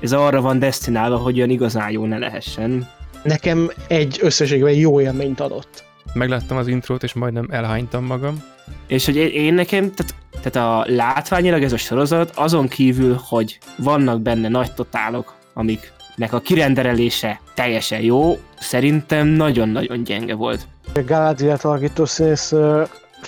[0.00, 2.88] ez arra van destinálva, hogy olyan igazán jó ne lehessen.
[3.22, 5.84] Nekem egy összességben jó élményt adott.
[6.12, 8.42] Megláttam az intrót, és majdnem elhánytam magam.
[8.86, 14.20] És hogy én nekem, tehát, tehát a látványilag ez a sorozat, azon kívül, hogy vannak
[14.20, 20.66] benne nagy totálok, amiknek a kirenderelése teljesen jó, szerintem nagyon-nagyon gyenge volt.
[20.94, 22.54] A Galadriel alakító színész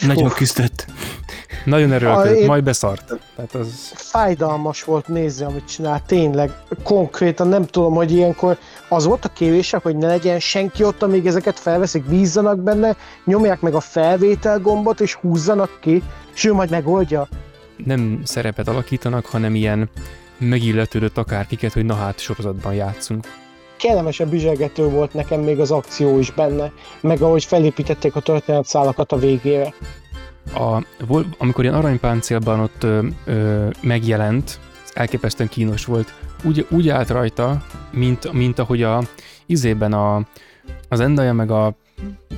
[0.00, 0.86] nagyon küzdött.
[1.64, 3.18] Nagyon erőlködött, majd beszart.
[3.36, 3.92] Tehát az...
[3.94, 6.50] Fájdalmas volt nézni, amit csinál, tényleg.
[6.82, 11.26] Konkrétan nem tudom, hogy ilyenkor az volt a kérése, hogy ne legyen senki ott, amíg
[11.26, 16.02] ezeket felveszik, bízzanak benne, nyomják meg a felvétel gombot, és húzzanak ki,
[16.34, 17.28] és ő majd megoldja.
[17.84, 19.90] Nem szerepet alakítanak, hanem ilyen
[20.38, 23.26] megilletődött akárkiket, hogy na hát sorozatban játszunk
[23.80, 29.16] kellemesen bizselgető volt nekem még az akció is benne, meg ahogy felépítették a történetszálakat a
[29.16, 29.74] végére.
[30.54, 30.84] A,
[31.38, 34.58] amikor ilyen aranypáncélban ott ö, ö, megjelent,
[34.94, 39.02] elképesztően kínos volt, úgy, úgy állt rajta, mint, mint ahogy a
[39.46, 40.26] izében a,
[40.88, 41.74] az Endaja meg a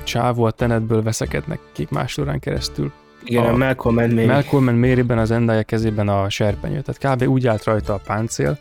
[0.04, 2.92] csávó a tenetből veszekednek kék más során keresztül.
[3.24, 4.26] Igen, a, a Malcolm and Mary.
[4.26, 6.80] Malcolm and Mary-ben az Endaja kezében a serpenyő.
[6.80, 7.28] Tehát kb.
[7.28, 8.58] úgy állt rajta a páncél,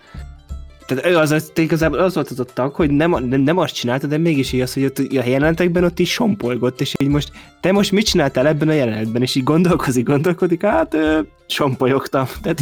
[0.95, 4.08] tehát az, az, igazából az volt az a tag, hogy nem, nem, nem azt csinálta,
[4.08, 7.72] de mégis így az, hogy ott a jelenetekben ott is sompolgott, és így most, te
[7.72, 12.25] most mit csináltál ebben a jelenetben, és így gondolkozik, gondolkodik, hát ö, sompolyogtam.
[12.42, 12.59] Tehát,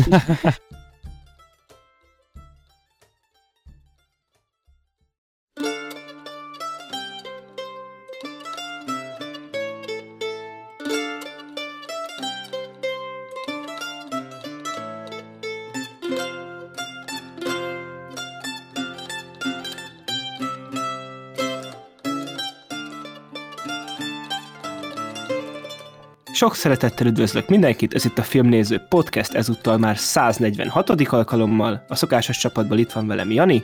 [26.40, 30.90] Sok szeretettel üdvözlök mindenkit, ez itt a Filmnéző Podcast, ezúttal már 146.
[30.90, 31.86] alkalommal.
[31.88, 33.64] A szokásos csapatban itt van velem Jani.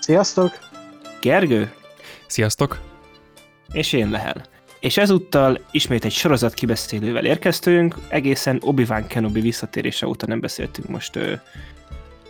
[0.00, 0.58] Sziasztok!
[1.20, 1.72] Gergő.
[2.26, 2.80] Sziasztok!
[3.72, 4.44] És én Lehel.
[4.80, 11.16] És ezúttal ismét egy sorozat kibeszélővel érkeztünk, egészen Obi-Wan Kenobi visszatérése óta nem beszéltünk most
[11.16, 11.32] ö,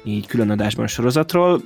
[0.04, 1.62] így külön adásban sorozatról,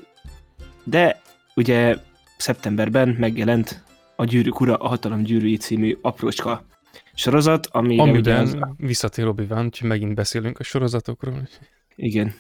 [0.85, 1.21] de
[1.55, 1.97] ugye
[2.37, 3.85] szeptemberben megjelent
[4.17, 6.69] a Gyűrűk Ura, a Hatalom Gyűrűi című aprócska
[7.15, 7.99] sorozat, ami...
[7.99, 8.57] Amiben az...
[8.77, 11.49] visszatér obi hogy megint beszélünk a sorozatokról.
[11.95, 12.35] Igen.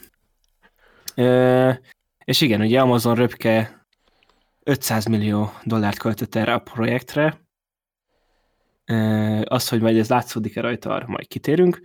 [1.14, 1.80] E,
[2.24, 3.84] és igen, ugye Amazon röpke
[4.62, 7.40] 500 millió dollárt költött erre a projektre.
[8.84, 8.96] E,
[9.44, 11.80] az, hogy majd ez látszódik-e rajta, arra majd kitérünk.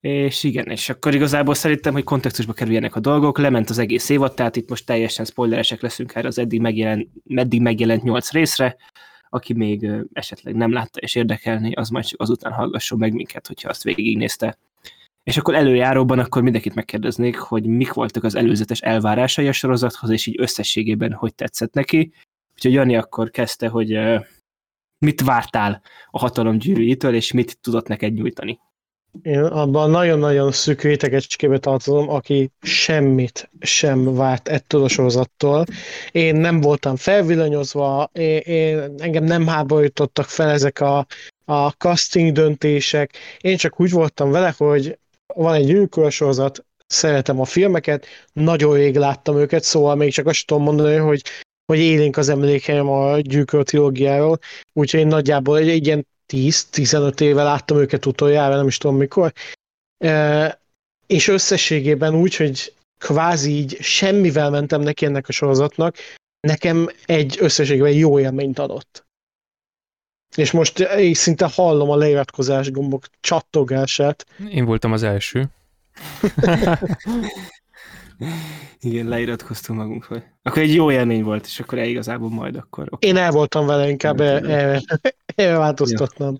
[0.00, 4.34] És igen, és akkor igazából szerintem, hogy kontextusba kerüljenek a dolgok, lement az egész évad,
[4.34, 8.76] tehát itt most teljesen spoileresek leszünk erre az eddig megjelent, meddig megjelent nyolc részre,
[9.34, 13.68] aki még esetleg nem látta és érdekelni, az majd csak azután hallgasson meg minket, hogyha
[13.68, 14.58] azt végignézte.
[15.22, 20.26] És akkor előjáróban akkor mindenkit megkérdeznék, hogy mik voltak az előzetes elvárásai a sorozathoz, és
[20.26, 22.12] így összességében hogy tetszett neki.
[22.54, 23.98] Úgyhogy Jani akkor kezdte, hogy
[24.98, 28.58] mit vártál a hatalom gyűrűjétől, és mit tudott neked nyújtani.
[29.22, 35.64] Én abban nagyon-nagyon szűk rétegecskébe tartozom, aki semmit sem várt ettől a sorozattól.
[36.12, 41.06] Én nem voltam felvillanyozva, én, én, engem nem háborítottak fel ezek a,
[41.44, 43.16] a casting döntések.
[43.40, 44.98] Én csak úgy voltam vele, hogy
[45.34, 50.46] van egy gyűrűkör sorozat, szeretem a filmeket, nagyon rég láttam őket, szóval még csak azt
[50.46, 51.22] tudom mondani, hogy
[51.66, 54.38] hogy élénk az emlékeim a gyűrűkör trilógiáról,
[54.72, 59.32] úgyhogy én nagyjából egy, egy ilyen 10-15 éve láttam őket utoljára, nem is tudom mikor,
[61.06, 65.96] és összességében úgy, hogy kvázi így semmivel mentem neki ennek a sorozatnak,
[66.40, 69.06] nekem egy összességében jó élményt adott.
[70.36, 74.26] És most én szinte hallom a leiratkozás gombok csattogását.
[74.50, 75.48] Én voltam az első.
[78.80, 80.22] Igen, leiratkoztunk magunkhoz.
[80.42, 82.86] Akkor egy jó élmény volt, és akkor igazából majd akkor...
[82.90, 83.10] Okay.
[83.10, 86.38] Én el voltam vele, inkább erre változtatnám.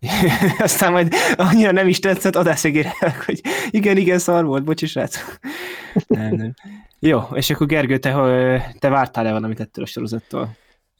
[0.58, 2.92] Aztán majd annyira nem is tetszett, adásszegére,
[3.26, 5.18] hogy igen, igen, szar volt, bocsi srác.
[6.06, 6.54] nem, nem.
[6.98, 8.12] Jó, és akkor Gergő, te,
[8.78, 10.56] te vártál-e valamit ettől a sorozattól?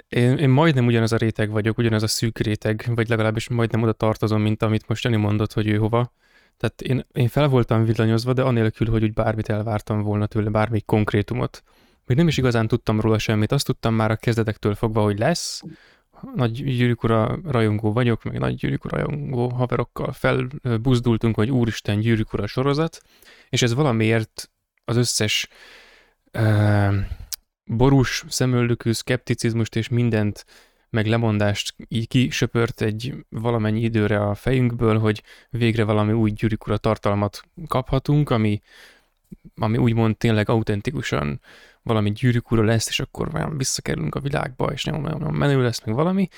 [0.08, 3.92] Én, én majdnem ugyanaz a réteg vagyok, ugyanaz a szűk réteg, vagy legalábbis majdnem oda
[3.92, 6.12] tartozom, mint amit most Jani mondott, hogy ő hova.
[6.56, 10.84] Tehát én, én fel voltam villanyozva, de anélkül, hogy úgy bármit elvártam volna tőle, bármelyik
[10.84, 11.62] konkrétumot.
[12.06, 15.62] Még nem is igazán tudtam róla semmit, azt tudtam már a kezdetektől fogva, hogy lesz.
[16.34, 23.00] Nagy gyűrűkura rajongó vagyok, meg nagy gyűrűkura rajongó haverokkal felbuzdultunk, hogy úristen gyűrűkura sorozat,
[23.48, 24.50] és ez valamiért
[24.84, 25.48] az összes
[26.32, 26.94] uh,
[27.64, 30.44] borús szemöldökű szkepticizmust és mindent
[30.94, 37.42] meg lemondást így kisöpört egy valamennyi időre a fejünkből, hogy végre valami új gyűrűkura tartalmat
[37.66, 38.60] kaphatunk, ami
[39.56, 41.40] ami úgymond tényleg autentikusan
[41.82, 42.12] valami
[42.50, 46.28] ura lesz, és akkor olyan visszakerülünk a világba, és nem olyan menő lesz, meg valami,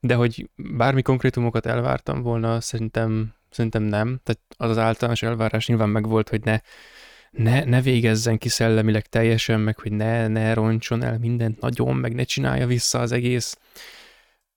[0.00, 4.20] de hogy bármi konkrétumokat elvártam volna, szerintem, szerintem nem.
[4.22, 6.60] Tehát az az általános elvárás nyilván megvolt, hogy ne,
[7.30, 12.14] ne, ne végezzen ki szellemileg teljesen, meg hogy ne, ne roncson el mindent nagyon, meg
[12.14, 13.58] ne csinálja vissza az egész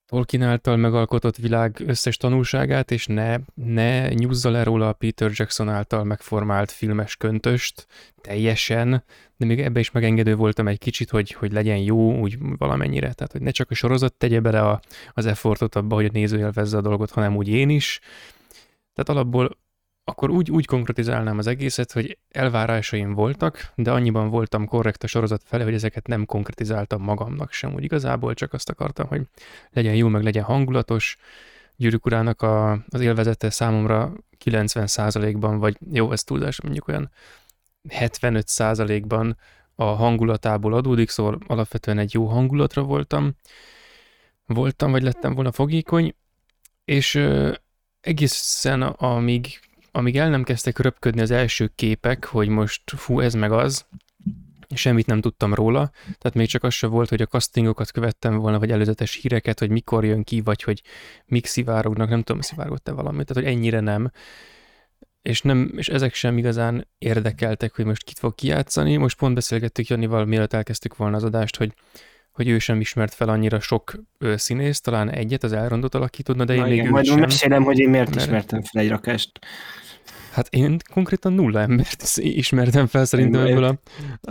[0.07, 5.69] Tolkien által megalkotott világ összes tanulságát, és ne, ne nyúzza le róla a Peter Jackson
[5.69, 7.87] által megformált filmes köntöst
[8.21, 9.03] teljesen,
[9.37, 13.31] de még ebbe is megengedő voltam egy kicsit, hogy, hogy legyen jó úgy valamennyire, tehát
[13.31, 14.79] hogy ne csak a sorozat tegye bele a,
[15.13, 17.99] az effortot abba, hogy a néző élvezze a dolgot, hanem úgy én is.
[18.93, 19.57] Tehát alapból
[20.09, 25.41] akkor úgy, úgy konkretizálnám az egészet, hogy elvárásaim voltak, de annyiban voltam korrekt a sorozat
[25.45, 27.73] fele, hogy ezeket nem konkretizáltam magamnak sem.
[27.73, 29.21] Úgy igazából csak azt akartam, hogy
[29.71, 31.17] legyen jó, meg legyen hangulatos.
[31.75, 34.13] Gyűrűk urának a, az élvezete számomra
[34.45, 37.11] 90%-ban, vagy jó, ez túlzás, mondjuk olyan
[37.89, 39.37] 75%-ban
[39.75, 43.35] a hangulatából adódik, szóval alapvetően egy jó hangulatra voltam,
[44.45, 46.15] voltam, vagy lettem volna fogékony,
[46.85, 47.27] és
[48.01, 49.59] egészen amíg
[49.97, 53.85] amíg el nem kezdtek röpködni az első képek, hogy most fú, ez meg az,
[54.75, 58.59] semmit nem tudtam róla, tehát még csak az se volt, hogy a castingokat követtem volna,
[58.59, 60.81] vagy előzetes híreket, hogy mikor jön ki, vagy hogy
[61.25, 64.11] mik szivárognak, nem tudom, szivárgott-e valamit, tehát hogy ennyire nem.
[65.21, 68.97] És, nem, és ezek sem igazán érdekeltek, hogy most kit fog kijátszani.
[68.97, 71.73] Most pont beszélgettük Janival, mielőtt elkezdtük volna az adást, hogy
[72.37, 76.53] hogy ő sem ismert fel annyira sok ő, színész, talán egyet az elrondot alakítódna, de
[76.53, 77.19] én Na még igen, majd sem.
[77.19, 78.25] mesélem, hogy én miért mert...
[78.25, 79.39] ismertem fel egy rakást.
[80.37, 83.79] Hát én konkrétan nulla embert ismertem fel szerintem ebből a,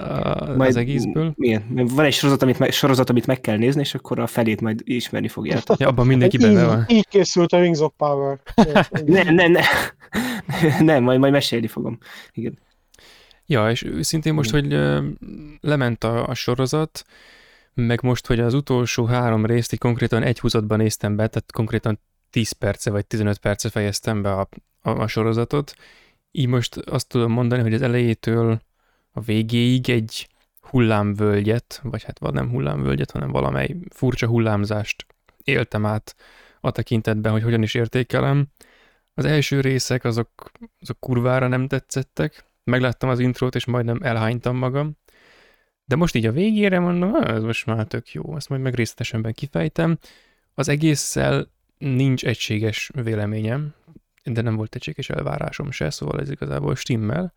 [0.00, 1.34] a, majd, az egészből.
[1.36, 4.60] Igen, van egy sorozat amit, meg, sorozat, amit meg kell nézni, és akkor a felét
[4.60, 5.78] majd ismerni fogjátok.
[5.78, 6.84] Ja, abban mindenki benne van.
[6.88, 8.40] Így készült a Rings of Power.
[9.04, 9.62] nem, nem, nem.
[10.80, 11.98] nem, majd, majd mesélni fogom.
[12.32, 12.58] Igen.
[13.46, 14.76] Ja, és őszintén most, hogy
[15.60, 17.04] lement a, a sorozat,
[17.74, 22.00] meg most, hogy az utolsó három részt így konkrétan egy húzatban néztem be, tehát konkrétan
[22.36, 24.48] 10 perce vagy 15 perce fejeztem be a,
[24.80, 25.74] a, a sorozatot,
[26.30, 28.60] így most azt tudom mondani, hogy az elejétől
[29.10, 30.28] a végéig egy
[30.60, 35.06] hullámvölgyet, vagy hát nem hullámvölgyet, hanem valamely furcsa hullámzást
[35.44, 36.16] éltem át
[36.60, 38.46] a tekintetben, hogy hogyan is értékelem.
[39.14, 40.50] Az első részek azok,
[40.80, 44.96] azok kurvára nem tetszettek, megláttam az intrót, és majdnem elhánytam magam.
[45.84, 49.32] De most így a végére mondom, ez most már tök jó, ezt majd meg részletesenben
[49.32, 49.98] kifejtem.
[50.54, 53.74] Az egésszel nincs egységes véleményem,
[54.24, 57.32] de nem volt egységes elvárásom se, szóval ez igazából stimmel.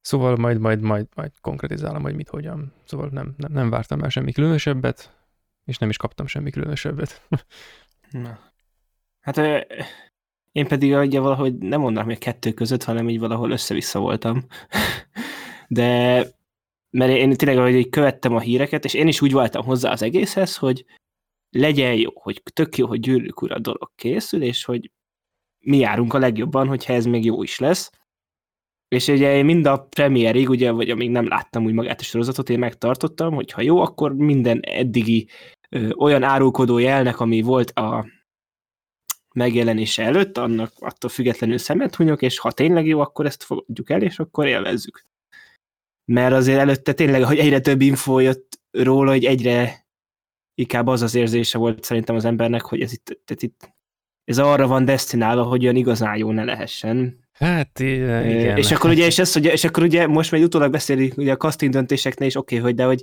[0.00, 2.72] Szóval majd, majd, majd, majd konkretizálom, hogy mit, hogyan.
[2.84, 5.16] Szóval nem, nem, nem vártam el semmi különösebbet,
[5.64, 7.28] és nem is kaptam semmi különösebbet.
[8.10, 8.38] Na.
[9.20, 9.36] Hát
[10.52, 14.46] én pedig ugye valahogy nem mondanám, hogy a kettő között, hanem így valahol össze-vissza voltam.
[15.68, 16.22] De
[16.90, 20.56] mert én tényleg, hogy követtem a híreket, és én is úgy voltam hozzá az egészhez,
[20.56, 20.84] hogy
[21.54, 24.90] legyen jó, hogy tök jó, hogy gyűrűk ura dolog készül, és hogy
[25.58, 27.90] mi járunk a legjobban, hogyha ez még jó is lesz.
[28.88, 32.58] És ugye mind a premierig, ugye, vagy amíg nem láttam úgy magát a sorozatot, én
[32.58, 35.28] megtartottam, hogy ha jó, akkor minden eddigi
[35.68, 38.06] ö, olyan árulkodó jelnek, ami volt a
[39.34, 44.02] megjelenése előtt, annak attól függetlenül szemet hunyok, és ha tényleg jó, akkor ezt fogadjuk el,
[44.02, 45.04] és akkor élvezzük
[46.04, 49.83] mert azért előtte tényleg, hogy egyre több info jött róla, hogy egyre
[50.54, 53.72] inkább az az érzése volt szerintem az embernek, hogy ez itt, tehát itt
[54.24, 57.22] ez arra van destinálva, hogy olyan igazán jó ne lehessen.
[57.32, 58.56] Hát igen.
[58.56, 61.36] És akkor ugye, és, ez, hogy, és akkor ugye most majd utólag beszéli, ugye a
[61.36, 63.02] casting döntéseknél is oké, okay, hogy de hogy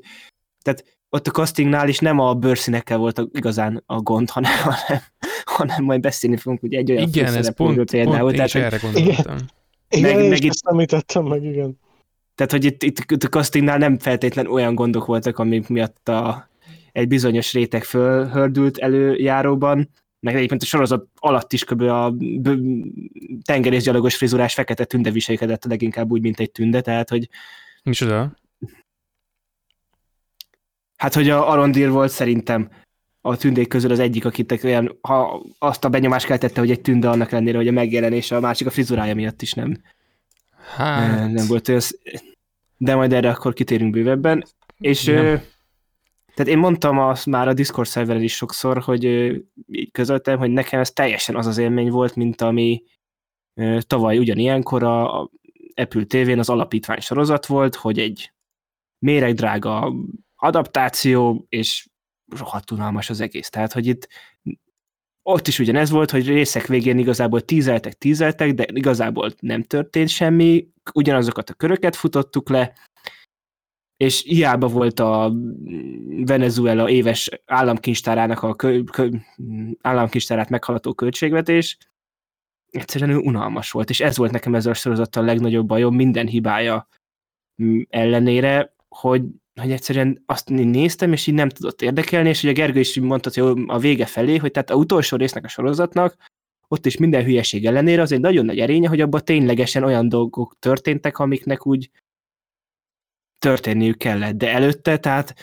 [0.62, 5.02] tehát ott a castingnál is nem a bőrszínekkel volt a, igazán a gond, hanem, hanem,
[5.44, 9.36] hanem majd beszélni fogunk ugye egy olyan Igen, ez pont, pont például, tehát, erre gondoltam.
[9.90, 11.80] Igen, meg, meg itt, említettem meg, igen.
[12.36, 16.50] Tehát, hogy itt, itt, itt a castingnál nem feltétlen olyan gondok voltak, amik miatt a,
[16.92, 21.82] egy bizonyos réteg fölhördült előjáróban, meg egyébként a sorozat alatt is kb.
[21.82, 22.14] a
[23.44, 27.30] tengerészgyalogos frizurás fekete tünde viselkedett leginkább úgy, mint egy tünde, tehát, hogy...
[27.84, 28.32] Micsoda?
[30.98, 32.70] Hát, hogy a Arondir volt szerintem
[33.22, 37.10] a tündék közül az egyik, akit olyan, ha azt a benyomást keltette, hogy egy tünde
[37.10, 39.82] annak ellenére, hogy a megjelenése, a másik a frizurája miatt is nem,
[40.76, 41.32] hát...
[41.32, 41.82] nem volt olyan,
[42.78, 44.46] de majd erre akkor kitérünk bővebben.
[44.78, 45.36] És ö,
[46.34, 49.04] tehát én mondtam azt már a Discord szerveren is sokszor, hogy
[49.68, 52.84] így közöltem, hogy nekem ez teljesen az az élmény volt, mint ami
[53.80, 55.30] tavaly ugyanilyenkor a
[55.76, 58.34] Apple TV-n az alapítvány sorozat volt, hogy egy
[59.00, 59.94] méregdrága
[60.36, 61.90] adaptáció, és
[62.38, 63.50] rohadt unalmas az egész.
[63.50, 64.08] Tehát, hogy itt
[65.24, 70.68] ott is ugyanez volt, hogy részek végén igazából tízeltek, tízeltek, de igazából nem történt semmi,
[70.94, 72.74] ugyanazokat a köröket futottuk le,
[74.02, 75.34] és hiába volt a
[76.08, 79.10] Venezuela éves államkincstárának a kö, kö,
[79.82, 81.78] államkincstárát meghaladó költségvetés,
[82.70, 86.88] egyszerűen unalmas volt, és ez volt nekem ez a sorozattal a legnagyobb bajom, minden hibája
[87.90, 89.24] ellenére, hogy,
[89.62, 93.64] hogy egyszerűen azt néztem, és így nem tudott érdekelni, és ugye Gergő is mondta, hogy
[93.68, 96.16] a vége felé, hogy tehát a utolsó résznek a sorozatnak,
[96.68, 100.56] ott is minden hülyeség ellenére az egy nagyon nagy erénye, hogy abban ténylegesen olyan dolgok
[100.60, 101.90] történtek, amiknek úgy
[103.42, 105.34] történniük kellett, de előtte, tehát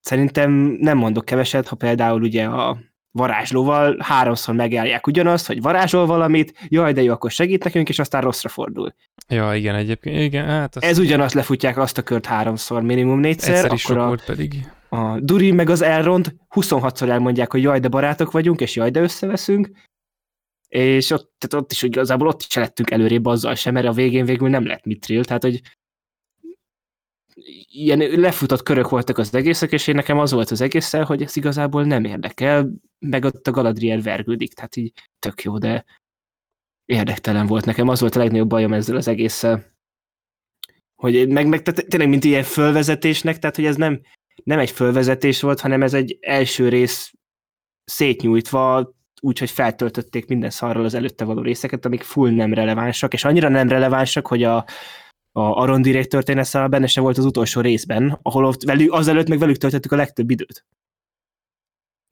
[0.00, 0.50] szerintem
[0.80, 2.78] nem mondok keveset, ha például ugye a
[3.10, 8.22] varázslóval háromszor megállják ugyanazt, hogy varázsol valamit, jaj, de jó, akkor segít nekünk, és aztán
[8.22, 8.94] rosszra fordul.
[9.28, 10.76] Ja, igen, egyébként, igen, hát...
[10.76, 13.54] Ez ugyanazt lefutják azt a kört háromszor, minimum négyszer.
[13.54, 14.72] Egyszer is akkor a, volt pedig.
[14.88, 19.00] A Duri meg az Elrond 26-szor elmondják, hogy jaj, de barátok vagyunk, és jaj, de
[19.00, 19.70] összeveszünk,
[20.68, 24.24] és ott, tehát ott is igazából ott is lettünk előrébb azzal sem, mert a végén
[24.24, 25.60] végül nem lett mitril, tehát hogy
[27.68, 31.36] ilyen lefutott körök voltak az egészek, és én nekem az volt az egésszel, hogy ez
[31.36, 35.84] igazából nem érdekel, meg ott a Galadriel vergődik, tehát így tök jó, de
[36.84, 39.74] érdektelen volt nekem, az volt a legnagyobb bajom ezzel az egésszel.
[40.94, 44.00] Hogy meg, meg tehát tényleg, mint ilyen fölvezetésnek, tehát hogy ez nem,
[44.44, 47.12] nem egy fölvezetés volt, hanem ez egy első rész
[47.84, 53.48] szétnyújtva, úgyhogy feltöltötték minden szarral az előtte való részeket, amik full nem relevánsak, és annyira
[53.48, 54.64] nem relevánsak, hogy a,
[55.36, 59.38] a Aron Direct történet benne sem volt az utolsó részben, ahol ott velük, azelőtt meg
[59.38, 60.64] velük töltöttük a legtöbb időt.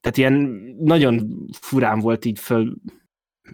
[0.01, 0.33] Tehát ilyen
[0.79, 1.27] nagyon
[1.59, 2.75] furán volt így föl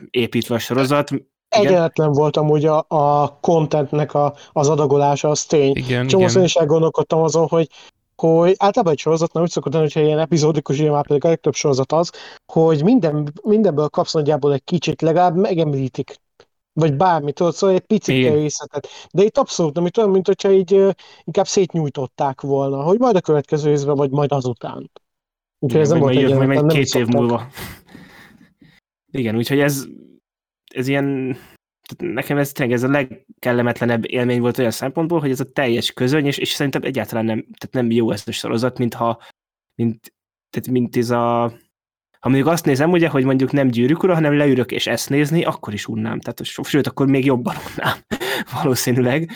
[0.09, 1.09] építve a sorozat.
[1.47, 5.75] Egyenletlen volt amúgy a, a contentnek a, az adagolása, az tény.
[5.75, 6.45] Igen, Csomószor igen.
[6.45, 7.67] is elgondolkodtam azon, hogy
[8.15, 11.53] hogy általában egy sorozatnál úgy szokott lenni, hogyha ilyen epizódikus, ilyen már pedig a legtöbb
[11.53, 12.11] sorozat az,
[12.53, 16.20] hogy minden, mindenből kapsz nagyjából egy kicsit, legalább megemlítik
[16.73, 18.87] vagy bármit, szóval egy picit részletet.
[19.13, 20.71] De itt abszolút nem, itt olyan, mint hogyha így
[21.23, 24.91] inkább szétnyújtották volna, hogy majd a következő részben, vagy majd azután.
[25.59, 27.47] Úgyhogy ez nem volt egy majd két év múlva.
[29.11, 29.85] Igen, úgyhogy ez,
[30.73, 31.37] ez ilyen,
[31.97, 36.25] nekem ez tényleg ez a legkellemetlenebb élmény volt olyan szempontból, hogy ez a teljes közöny,
[36.25, 39.21] és, és szerintem egyáltalán nem, tehát nem jó ez a sorozat, mintha,
[39.75, 40.13] mint,
[40.49, 41.53] tehát mint ez a
[42.21, 45.43] ha mondjuk azt nézem, ugye, hogy mondjuk nem gyűrűk ura, hanem leülök és ezt nézni,
[45.43, 46.19] akkor is unnám.
[46.19, 47.97] Tehát, sőt, akkor még jobban unnám,
[48.61, 49.31] valószínűleg.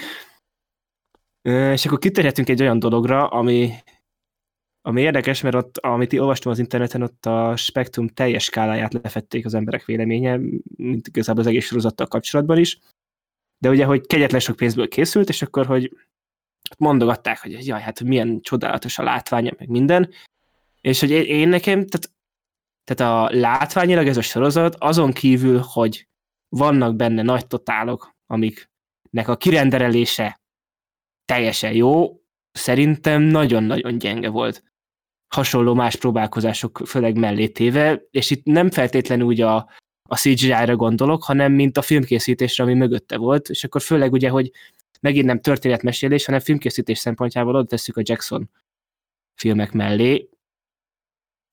[1.41, 3.73] És akkor kitérhetünk egy olyan dologra, ami,
[4.81, 9.53] ami érdekes, mert ott, amit olvastam az interneten, ott a spektrum teljes skáláját lefették az
[9.53, 10.39] emberek véleménye,
[10.75, 12.79] mint igazából az egész sorozattal kapcsolatban is.
[13.57, 15.97] De ugye, hogy kegyetlen sok pénzből készült, és akkor, hogy
[16.77, 20.09] mondogatták, hogy jaj, hát milyen csodálatos a látványa, meg minden.
[20.81, 22.14] És hogy én nekem, tehát
[22.85, 26.07] tehát a látványilag ez a sorozat azon kívül, hogy
[26.49, 30.41] vannak benne nagy totálok, amiknek a kirenderelése
[31.25, 34.63] teljesen jó, szerintem nagyon-nagyon gyenge volt.
[35.27, 39.55] Hasonló más próbálkozások főleg mellé téve, és itt nem feltétlenül úgy a,
[40.09, 44.51] a CGI-ra gondolok, hanem mint a filmkészítésre, ami mögötte volt, és akkor főleg ugye, hogy
[45.01, 48.49] megint nem történetmesélés, hanem filmkészítés szempontjából oda tesszük a Jackson
[49.35, 50.29] filmek mellé,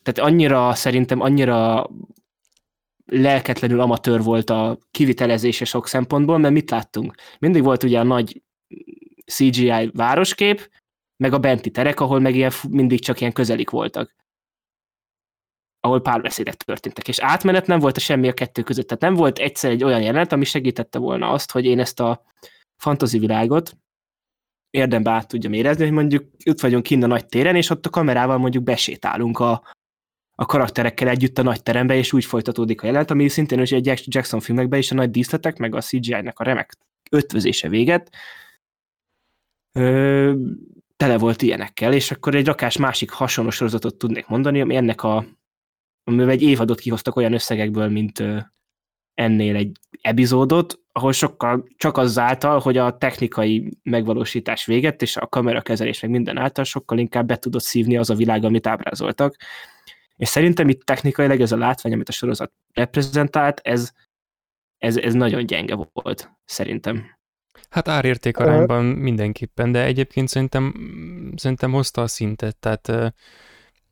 [0.03, 1.91] tehát annyira, szerintem annyira
[3.07, 7.15] lelketlenül amatőr volt a kivitelezése sok szempontból, mert mit láttunk?
[7.39, 8.43] Mindig volt ugye a nagy
[9.27, 10.71] CGI városkép,
[11.17, 14.15] meg a benti terek, ahol meg ilyen, mindig csak ilyen közelik voltak.
[15.81, 19.39] Ahol párbeszédek történtek, és átmenet nem volt a semmi a kettő között, tehát nem volt
[19.39, 22.25] egyszer egy olyan jelenet, ami segítette volna azt, hogy én ezt a
[22.77, 23.77] fantasy világot
[24.71, 27.91] érdembe át tudjam érezni, hogy mondjuk ott vagyunk kint a nagy téren, és ott a
[27.91, 29.63] kamerával mondjuk besétálunk a,
[30.43, 34.05] a karakterekkel együtt a nagy terembe, és úgy folytatódik a jelent, ami szintén hogy egy
[34.07, 36.77] Jackson filmekben is a nagy díszletek, meg a CGI-nek a remek
[37.11, 38.11] ötvözése véget,
[39.73, 40.35] ö,
[40.97, 45.27] tele volt ilyenekkel, és akkor egy rakás másik hasonló sorozatot tudnék mondani, ami ennek a
[46.05, 48.39] amivel egy évadot kihoztak olyan összegekből, mint ö,
[49.15, 56.01] ennél egy epizódot, ahol sokkal csak azáltal, hogy a technikai megvalósítás véget, és a kamerakezelés
[56.01, 59.37] meg minden által sokkal inkább be tudott szívni az a világ, amit ábrázoltak.
[60.17, 63.93] És szerintem itt technikailag ez a látvány, amit a sorozat reprezentált, ez,
[64.79, 67.21] ez, ez nagyon gyenge volt, szerintem.
[67.71, 70.75] Hát árérték arányban mindenképpen, de egyébként szerintem,
[71.37, 73.15] szerintem hozta a szintet, tehát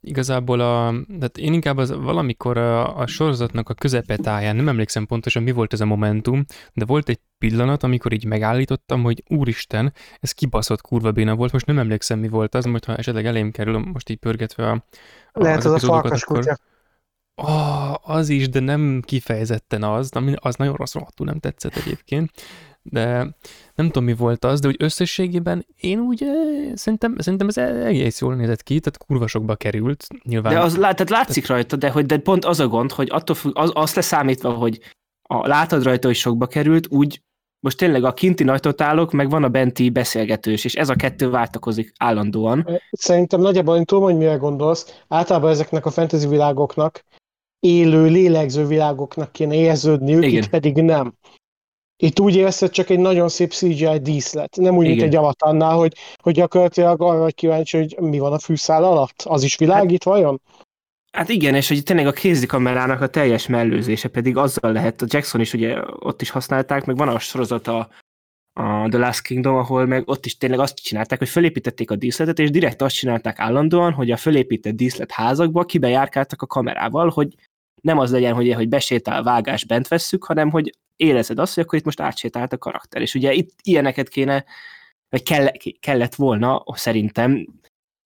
[0.00, 5.42] igazából a, tehát én inkább az valamikor a, a sorozatnak a közepetáján, nem emlékszem pontosan
[5.42, 10.32] mi volt ez a momentum, de volt egy pillanat, amikor így megállítottam, hogy úristen, ez
[10.32, 13.78] kibaszott kurva béna volt, most nem emlékszem mi volt az, majd ha esetleg elém kerül,
[13.78, 14.84] most így pörgetve a,
[15.32, 16.38] a Lehet az, az a farkas akkor...
[16.38, 16.56] kutya.
[17.34, 22.30] Oh, az is, de nem kifejezetten az, ami az nagyon rossz rohadtul nem tetszett egyébként,
[22.90, 23.36] de
[23.74, 28.20] nem tudom mi volt az, de úgy összességében én úgy eh, szerintem, szerintem ez egész
[28.20, 30.52] jól nézett ki, tehát kurva sokba került, nyilván.
[30.52, 33.58] De az tehát látszik rajta, de, hogy, de pont az a gond, hogy attól függ,
[33.58, 34.80] az, azt leszámítva, hogy
[35.22, 37.22] a, látod rajta, hogy sokba került, úgy
[37.60, 41.92] most tényleg a kinti nagytotálok, meg van a benti beszélgetős, és ez a kettő váltakozik
[41.98, 42.80] állandóan.
[42.90, 45.02] Szerintem nagyjából én tudom, hogy mire gondolsz.
[45.08, 47.04] Általában ezeknek a fantasy világoknak
[47.58, 50.42] élő, lélegző világoknak kéne érződniük, Igen.
[50.42, 51.14] itt pedig nem.
[52.02, 54.56] Itt úgy érzed csak egy nagyon szép CGI díszlet.
[54.56, 55.08] Nem úgy, mint Igen.
[55.08, 59.22] egy avatannál, hogy, hogy gyakorlatilag arra vagy kíváncsi, hogy mi van a fűszál alatt.
[59.24, 60.40] Az is világít vajon?
[61.12, 65.40] Hát igen, és hogy tényleg a kézikamerának a teljes mellőzése pedig azzal lehet, a Jackson
[65.40, 67.88] is ugye ott is használták, meg van a sorozat a,
[68.52, 72.38] a The Last Kingdom, ahol meg ott is tényleg azt csinálták, hogy fölépítették a díszletet,
[72.38, 77.34] és direkt azt csinálták állandóan, hogy a fölépített díszlet házakba kibejárkáltak a kamerával, hogy
[77.80, 81.78] nem az legyen, hogy, hogy besétál, vágás, bent vesszük, hanem hogy érezed azt, hogy akkor
[81.78, 83.02] itt most átsétált a karakter.
[83.02, 84.44] És ugye itt ilyeneket kéne,
[85.08, 87.46] vagy kell, kellett volna, szerintem,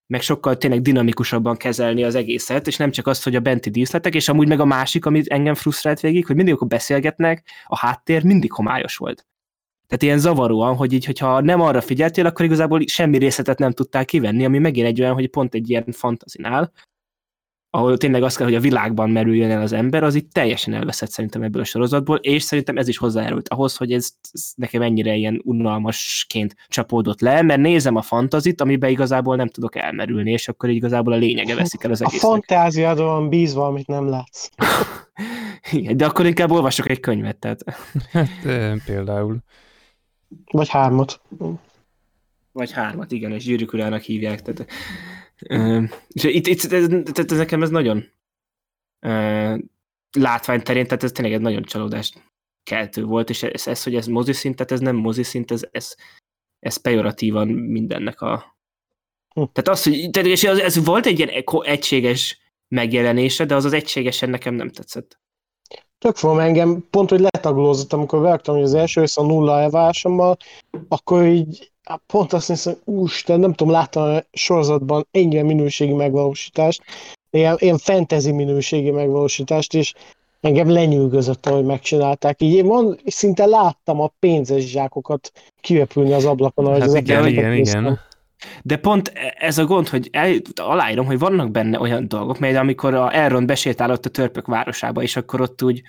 [0.06, 4.14] meg sokkal tényleg dinamikusabban kezelni az egészet, és nem csak azt, hogy a benti díszletek,
[4.14, 8.24] és amúgy meg a másik, amit engem frusztrált végig, hogy mindig, amikor beszélgetnek, a háttér
[8.24, 9.26] mindig homályos volt.
[9.86, 14.04] Tehát ilyen zavaróan, hogy így, hogyha nem arra figyeltél, akkor igazából semmi részletet nem tudtál
[14.04, 16.72] kivenni, ami megint egy olyan, hogy pont egy ilyen fantazinál,
[17.74, 21.10] ahol tényleg azt kell, hogy a világban merüljön el az ember, az itt teljesen elveszett
[21.10, 25.14] szerintem ebből a sorozatból, és szerintem ez is hozzájárult ahhoz, hogy ez, ez nekem ennyire
[25.14, 30.68] ilyen unalmasként csapódott le, mert nézem a fantazit, amiben igazából nem tudok elmerülni, és akkor
[30.68, 32.30] így igazából a lényege veszik el az A egésznek.
[32.30, 34.48] fantáziádon van bízva, amit nem látsz.
[35.72, 37.64] Igen, de akkor inkább olvasok egy könyvet, tehát.
[38.12, 38.28] Hát,
[38.86, 39.36] például.
[40.50, 41.20] Vagy hármat.
[42.52, 44.42] Vagy hármat, igen, és gyűrűk hívják.
[44.42, 44.66] Tehát,
[46.08, 48.12] és itt, itt ez, tehát ez nekem ez nagyon
[50.18, 54.56] látványterén, tehát ez tényleg egy nagyon csalódást keltő volt, és ez, ez hogy ez moziszint,
[54.56, 55.94] tehát ez nem moziszint, ez, ez,
[56.58, 58.56] ez pejoratívan mindennek a...
[59.34, 59.42] Hm.
[59.52, 62.38] Tehát az, hogy tehát, és ez, ez volt egy ilyen egységes
[62.68, 65.18] megjelenése, de az az egységesen nekem nem tetszett.
[65.98, 70.36] Tök fogom engem, pont, hogy letaglózott, amikor vágtam, hogy az első rész a nulla elvárásommal,
[70.88, 76.82] akkor így hát pont azt hiszem, úristen, nem tudom, láttam a sorozatban ennyire minőségi megvalósítást,
[77.30, 79.94] ilyen, ilyen fantasy minőségi megvalósítást, és
[80.40, 82.42] engem lenyűgözött, ahogy megcsinálták.
[82.42, 87.26] Így én van, szinte láttam a pénzes zsákokat kirepülni az ablakon, ahogy Hát az igen,
[87.26, 87.84] igen, néztem.
[87.84, 88.00] igen.
[88.62, 92.94] De pont ez a gond, hogy el, aláírom, hogy vannak benne olyan dolgok, mert amikor
[92.94, 95.82] a Elrond besétálott a törpök városába, és akkor ott úgy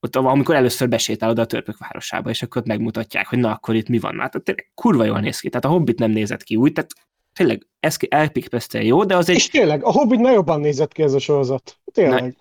[0.00, 3.74] ott, amikor először besétál oda a törpök városába, és akkor ott megmutatják, hogy na, akkor
[3.74, 4.20] itt mi van.
[4.20, 5.48] Hát tényleg kurva jól néz ki.
[5.48, 6.90] Tehát a Hobbit nem nézett ki úgy, tehát
[7.32, 9.36] tényleg ez elpikpesztel jó, de az egy...
[9.36, 11.78] És tényleg, a Hobbit nagyon jobban nézett ki ez a sorozat.
[11.92, 12.36] Tényleg.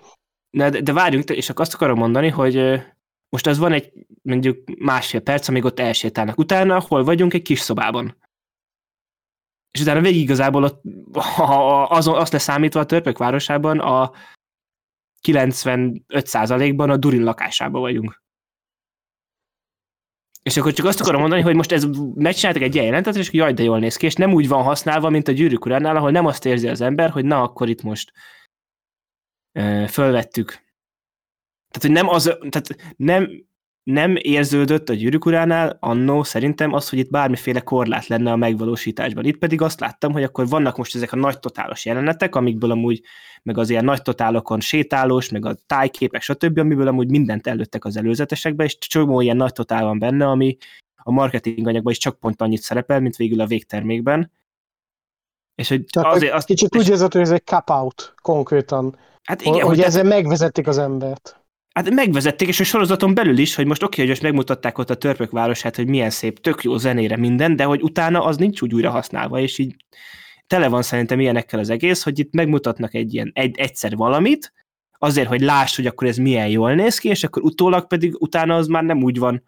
[0.50, 2.82] Na, de, de várjunk, és akkor azt akarom mondani, hogy
[3.30, 3.92] most az van egy
[4.22, 6.38] mondjuk másfél perc, amíg ott elsétálnak.
[6.38, 7.34] Utána hol vagyunk?
[7.34, 8.16] Egy kis szobában.
[9.72, 10.82] És utána végig igazából ott,
[11.98, 14.12] azon, azt leszámítva a törpök városában a
[15.26, 18.24] 95%-ban a Durin lakásában vagyunk.
[20.44, 21.86] És akkor csak azt akarom mondani, hogy most ez
[22.16, 25.10] megcsináltak egy ilyen jelentet, és jaj, de jól néz ki, és nem úgy van használva,
[25.10, 28.12] mint a gyűrűk uránál, ahol nem azt érzi az ember, hogy na, akkor itt most
[29.52, 30.48] ö, fölvettük.
[31.70, 33.46] Tehát, hogy nem az, tehát nem,
[33.86, 39.26] nem érződött a gyűrűk uránál annó szerintem az, hogy itt bármiféle korlát lenne a megvalósításban.
[39.26, 43.02] Itt pedig azt láttam, hogy akkor vannak most ezek a nagy totálos jelenetek, amikből amúgy,
[43.44, 47.98] meg az ilyen nagy totálokon sétálós, meg a tájképek, stb., amiből amúgy mindent előttek az
[47.98, 50.58] előzetesekbe, és csomó ilyen nagy totál van benne, ami
[50.96, 54.32] a marketing anyagban is csak pont annyit szerepel, mint végül a végtermékben.
[55.56, 59.54] És hogy Tehát azért azt, Kicsit úgy érzed, hogy ez egy cap-out konkrétan, hát igen,
[59.54, 61.45] hogy, hogy ezzel megvezették az embert.
[61.76, 64.96] Hát megvezették, és a sorozaton belül is, hogy most oké, hogy most megmutatták ott a
[64.96, 68.74] törpök városát, hogy milyen szép, tök jó zenére minden, de hogy utána az nincs úgy
[68.74, 69.76] újra használva, és így
[70.48, 74.54] tele van szerintem ilyenekkel az egész, hogy itt megmutatnak egy ilyen egy, egyszer valamit,
[74.98, 78.56] azért, hogy láss, hogy akkor ez milyen jól néz ki, és akkor utólag pedig utána
[78.56, 79.44] az már nem úgy van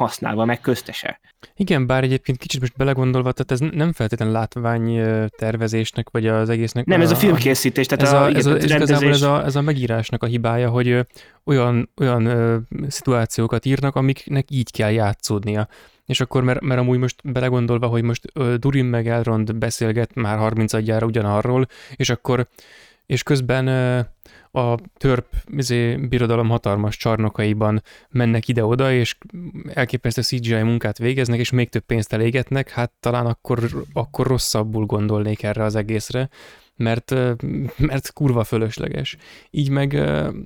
[0.00, 1.20] használva, meg köztese.
[1.56, 5.00] Igen, bár egyébként kicsit most belegondolva, tehát ez nem feltétlenül látvány
[5.38, 6.84] tervezésnek, vagy az egésznek.
[6.84, 9.08] Nem, ez a filmkészítés, tehát ez a, a, igen, ez, a, ez rendezés.
[9.10, 11.06] ez a, ez a megírásnak a hibája, hogy
[11.44, 12.56] olyan, olyan ö,
[12.88, 15.68] szituációkat írnak, amiknek így kell játszódnia.
[16.06, 20.38] És akkor, mert, mert amúgy most belegondolva, hogy most ö, Durin meg Elrond beszélget már
[20.38, 22.48] 30 adjára ugyanarról, és akkor
[23.06, 23.66] és közben
[24.52, 29.16] a törp izé, birodalom hatalmas csarnokaiban mennek ide-oda, és
[29.74, 35.42] elképesztő CGI munkát végeznek, és még több pénzt elégetnek, hát talán akkor, akkor rosszabbul gondolnék
[35.42, 36.28] erre az egészre,
[36.80, 37.14] mert,
[37.76, 39.16] mert kurva fölösleges.
[39.50, 39.90] Így meg,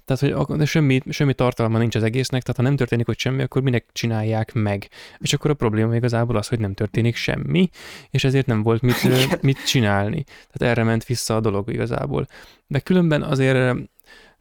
[0.05, 3.43] tehát hogy de semmi, semmi tartalma nincs az egésznek, tehát ha nem történik ott semmi,
[3.43, 4.89] akkor minek csinálják meg.
[5.19, 7.69] És akkor a probléma igazából az, hogy nem történik semmi,
[8.11, 10.25] és ezért nem volt mit, mit csinálni.
[10.25, 12.27] Tehát erre ment vissza a dolog igazából.
[12.67, 13.77] De különben azért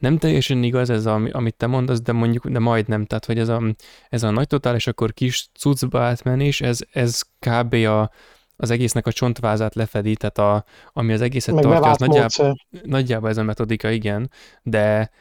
[0.04, 3.50] nem teljesen igaz ez, a, amit te mondasz, de mondjuk, de majdnem, tehát hogy ez
[3.50, 3.62] a,
[4.10, 7.74] ez a nagy totál, és akkor kis cuccba átmenés, ez, ez kb.
[7.74, 8.12] A,
[8.56, 13.30] az egésznek a csontvázát lefedi, tehát a, ami az egészet Meg tartja, az nagyjából, nagyjából
[13.30, 14.30] ez a metodika, igen,
[14.64, 15.12] de,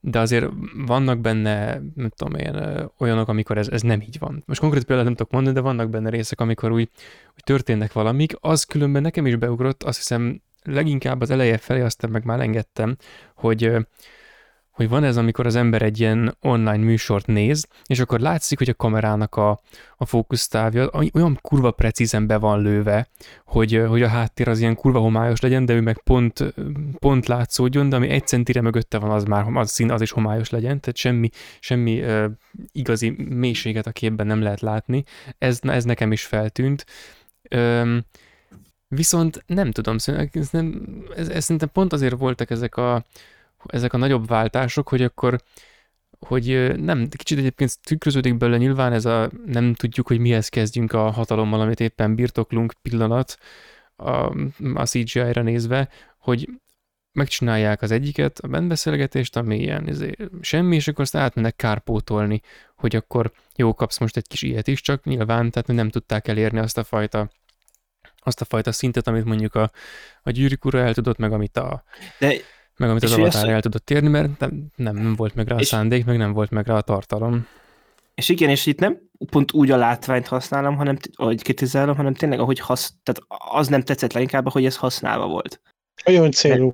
[0.00, 0.46] de azért
[0.86, 2.54] vannak benne, nem tudom én,
[2.98, 4.42] olyanok, amikor ez, ez nem így van.
[4.46, 6.88] Most konkrét példát nem tudok mondani, de vannak benne részek, amikor úgy,
[7.34, 8.32] úgy történnek valamik.
[8.40, 12.96] Az különben nekem is beugrott, azt hiszem leginkább az eleje felé, aztán meg már engedtem,
[13.34, 13.86] hogy
[14.78, 18.68] hogy van ez, amikor az ember egy ilyen online műsort néz, és akkor látszik, hogy
[18.68, 19.60] a kamerának a,
[19.96, 23.08] a fókusztávja olyan kurva precízen be van lőve,
[23.44, 26.54] hogy, hogy a háttér az ilyen kurva homályos legyen, de ő meg pont,
[26.98, 30.50] pont látszódjon, de ami egy centire mögötte van, az már az szín, az is homályos
[30.50, 32.24] legyen, tehát semmi, semmi uh,
[32.72, 35.04] igazi mélységet a képben nem lehet látni.
[35.38, 36.86] Ez, ez nekem is feltűnt.
[37.56, 38.04] Um,
[38.88, 39.96] viszont nem tudom,
[40.32, 40.86] ez, nem,
[41.16, 43.04] ez, ez szerintem pont azért voltak ezek a,
[43.66, 45.40] ezek a nagyobb váltások, hogy akkor
[46.26, 51.10] hogy nem, kicsit egyébként tükröződik belőle nyilván ez a nem tudjuk, hogy mihez kezdjünk a
[51.10, 53.38] hatalommal, amit éppen birtoklunk pillanat
[53.96, 54.10] a,
[54.74, 56.48] a CGI-ra nézve, hogy
[57.12, 59.96] megcsinálják az egyiket, a bentbeszélgetést, ami ilyen
[60.40, 62.40] semmi, és akkor azt átmennek kárpótolni,
[62.76, 66.58] hogy akkor jó, kapsz most egy kis ilyet is, csak nyilván, tehát nem tudták elérni
[66.58, 67.30] azt a fajta
[68.18, 69.70] azt a fajta szintet, amit mondjuk a,
[70.22, 71.84] a gyűrűk el tudott, meg amit a,
[72.18, 72.34] De
[72.78, 75.56] meg amit az avatar ezt- el tudott érni, mert nem, nem, nem volt meg rá
[75.56, 77.46] a És- szándék, meg nem volt meg rá a tartalom.
[78.14, 78.98] És igen, és itt nem
[79.30, 83.82] pont úgy a látványt használom, hanem, ahogy kritizálom, hanem tényleg, ahogy hasz, tehát az nem
[83.82, 85.60] tetszett leginkább, hogy ez használva volt.
[86.06, 86.72] Olyan célú,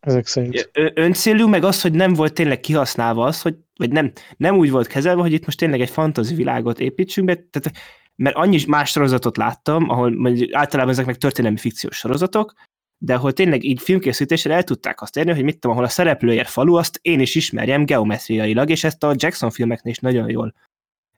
[0.00, 0.70] ezek szerint.
[0.94, 4.86] Öncélú, meg az, hogy nem volt tényleg kihasználva az, hogy, vagy nem, nem úgy volt
[4.86, 7.78] kezelve, hogy itt most tényleg egy fantasy világot építsünk be, tehát,
[8.16, 12.52] mert annyi más sorozatot láttam, ahol mondjuk általában ezek meg történelmi fikciós sorozatok,
[12.98, 16.48] de ahol tényleg így filmkészítésre el tudták azt érni, hogy mit tudom, ahol a szereplőért
[16.48, 20.54] falu, azt én is ismerjem geometriailag, és ezt a Jackson filmeknél is nagyon jól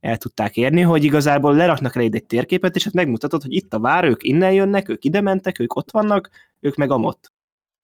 [0.01, 3.81] el tudták érni, hogy igazából leraknak eléd egy térképet, és ott megmutatod, hogy itt a
[3.81, 7.33] vár, ők innen jönnek, ők ide mentek, ők ott vannak, ők meg amott.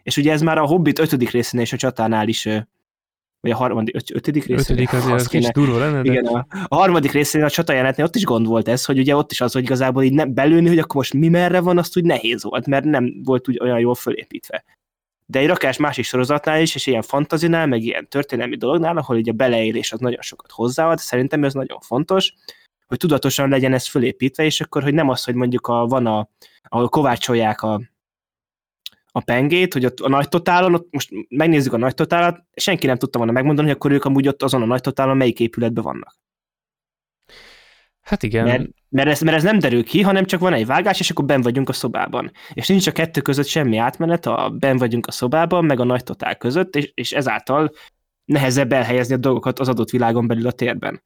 [0.02, 2.48] És ugye ez már a Hobbit ötödik részénél és a csatánál is,
[3.42, 4.82] vagy a harmadik, öt, ötödik részénél.
[4.82, 8.06] Ötödik azért az kicsit durva lenne, de igen, a, a harmadik részénél a csata jelenetnél
[8.06, 10.68] ott is gond volt ez, hogy ugye ott is az, hogy igazából így nem belőni,
[10.68, 13.78] hogy akkor most mi merre van, azt úgy nehéz volt, mert nem volt úgy olyan
[13.78, 14.64] jól fölépítve.
[15.26, 19.30] De egy rakás másik sorozatnál is, és ilyen fantazinál, meg ilyen történelmi dolognál, ahol ugye
[19.30, 22.34] a beleélés az nagyon sokat hozzáad, szerintem ez nagyon fontos,
[22.86, 26.28] hogy tudatosan legyen ez fölépítve, és akkor, hogy nem az, hogy mondjuk a, van a,
[26.68, 27.80] ahol kovácsolják a,
[29.12, 32.96] a pengét, hogy ott a nagy totálon, ott most megnézzük a nagy totálat, senki nem
[32.96, 36.16] tudta volna megmondani, hogy akkor ők amúgy ott azon a nagy totálon melyik épületben vannak.
[38.00, 41.00] hát igen, Mert, mert, ez, mert ez nem derül ki, hanem csak van egy vágás,
[41.00, 42.30] és akkor ben vagyunk a szobában.
[42.52, 46.02] És nincs a kettő között semmi átmenet, a ben vagyunk a szobában, meg a nagy
[46.02, 47.72] totál között, és, és ezáltal
[48.24, 51.02] nehezebb elhelyezni a dolgokat az adott világon belül a térben.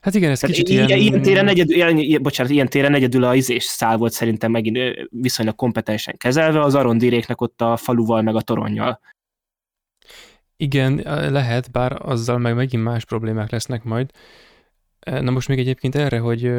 [0.00, 1.22] Hát igen, ez Tehát kicsit ilyen, ilyen...
[1.22, 5.54] téren egyedül, ilyen, ilyen, bocsánat, ilyen téren egyedül a izés szál volt szerintem megint viszonylag
[5.54, 9.00] kompetensen kezelve, az arondiréknek ott a faluval, meg a toronnyal.
[10.56, 14.10] Igen, lehet, bár azzal meg megint más problémák lesznek majd.
[15.04, 16.52] Na most még egyébként erre, hogy,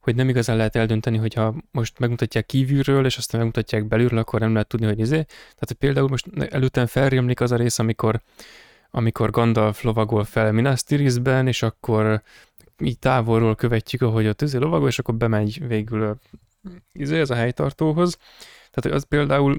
[0.00, 4.52] hogy nem igazán lehet eldönteni, hogyha most megmutatják kívülről, és aztán megmutatják belülről, akkor nem
[4.52, 5.22] lehet tudni, hogy izé.
[5.24, 8.20] Tehát hogy például most előttem felrémlik az a rész, amikor,
[8.90, 12.22] amikor Gandalf lovagol fel Minas Tirithben, és akkor
[12.78, 16.18] így távolról követjük, ahogy ott izé lovagol, és akkor bemegy végül
[16.92, 18.16] izé, ez a helytartóhoz.
[18.56, 19.56] Tehát hogy az például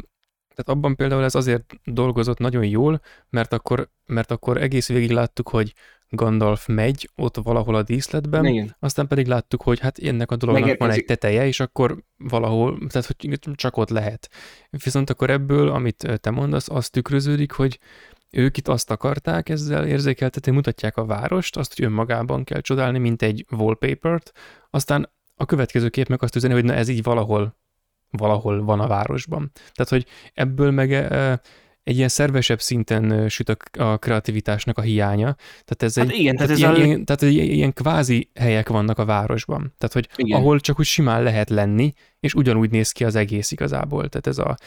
[0.55, 5.49] tehát abban például ez azért dolgozott nagyon jól, mert akkor, mert akkor egész végig láttuk,
[5.49, 5.73] hogy
[6.09, 8.75] Gandalf megy ott valahol a díszletben, Igen.
[8.79, 11.05] aztán pedig láttuk, hogy hát ennek a dolognak van egy Megérkezik.
[11.05, 14.29] teteje, és akkor valahol, tehát hogy csak ott lehet.
[14.69, 17.79] Viszont akkor ebből, amit te mondasz, az tükröződik, hogy
[18.31, 23.21] ők itt azt akarták ezzel érzékeltetni, mutatják a várost, azt, hogy önmagában kell csodálni, mint
[23.21, 24.31] egy wallpaper-t,
[24.69, 27.59] aztán a következő kép meg azt üzeni, hogy na ez így valahol
[28.11, 29.51] valahol van a városban.
[29.53, 31.41] Tehát, hogy ebből meg e,
[31.83, 35.35] egy ilyen szervesebb szinten süt a, a kreativitásnak a hiánya.
[35.65, 38.69] Tehát ez Hát egy, igen, tehát ez ilyen, a- ilyen, tehát egy, ilyen kvázi helyek
[38.69, 39.73] vannak a városban.
[39.77, 40.39] Tehát, hogy Igen.
[40.39, 44.09] ahol csak úgy simán lehet lenni, és ugyanúgy néz ki az egész igazából.
[44.09, 44.57] Tehát ez a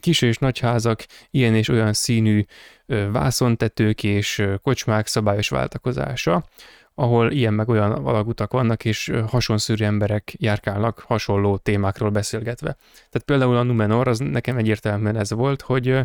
[0.00, 2.44] kis és nagy házak, ilyen és olyan színű
[3.12, 6.44] vászontetők és kocsmák szabályos váltakozása,
[7.00, 12.76] ahol ilyen meg olyan alagutak vannak, és hasonszörű emberek járkálnak hasonló témákról beszélgetve.
[12.94, 16.00] Tehát például a Numenor, az nekem egyértelműen ez volt, hogy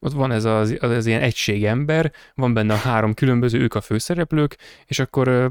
[0.00, 3.80] ott van ez az, az, az ilyen egységember, van benne a három különböző, ők a
[3.80, 4.56] főszereplők,
[4.86, 5.50] és akkor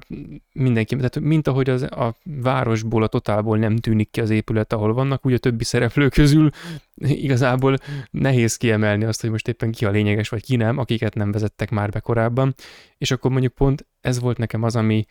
[0.53, 4.93] mindenki, tehát mint ahogy az, a városból, a totálból nem tűnik ki az épület, ahol
[4.93, 6.49] vannak, úgy a többi szereplő közül
[6.95, 7.77] igazából
[8.11, 11.69] nehéz kiemelni azt, hogy most éppen ki a lényeges, vagy ki nem, akiket nem vezettek
[11.69, 12.55] már be korábban,
[12.97, 15.05] és akkor mondjuk pont ez volt nekem az, ami,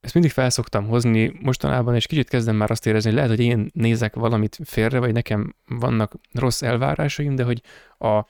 [0.00, 3.70] ezt mindig felszoktam hozni mostanában, és kicsit kezdem már azt érezni, hogy lehet, hogy én
[3.74, 7.62] nézek valamit félre, vagy nekem vannak rossz elvárásaim, de hogy
[7.98, 8.26] a,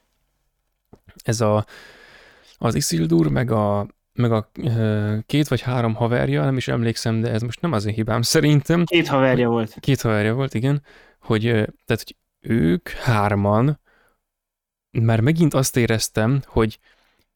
[1.22, 1.66] ez a,
[2.58, 4.50] az Isildur, meg a, meg a
[5.26, 8.84] két vagy három haverja, nem is emlékszem, de ez most nem az én hibám szerintem.
[8.84, 9.76] Két haverja volt.
[9.80, 10.82] Két haverja volt, igen,
[11.20, 11.42] hogy,
[11.86, 13.80] tehát, hogy ők hárman,
[14.90, 16.78] már megint azt éreztem, hogy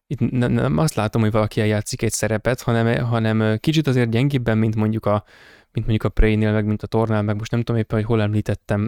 [0.07, 4.59] itt nem, nem azt látom, hogy valaki eljátszik egy szerepet, hanem, hanem kicsit azért gyengébben,
[4.59, 5.25] mint mondjuk a,
[5.73, 8.23] mint mondjuk a Prey-nél, meg mint a Tornál, meg most nem tudom éppen, hogy hol
[8.23, 8.81] említettem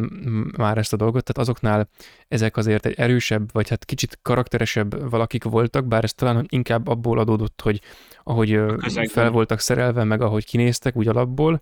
[0.56, 1.88] már ezt a dolgot, tehát azoknál
[2.28, 7.18] ezek azért egy erősebb, vagy hát kicsit karakteresebb valakik voltak, bár ez talán inkább abból
[7.18, 7.80] adódott, hogy
[8.22, 8.60] ahogy
[9.08, 11.60] fel voltak szerelve, meg ahogy kinéztek, úgy alapból,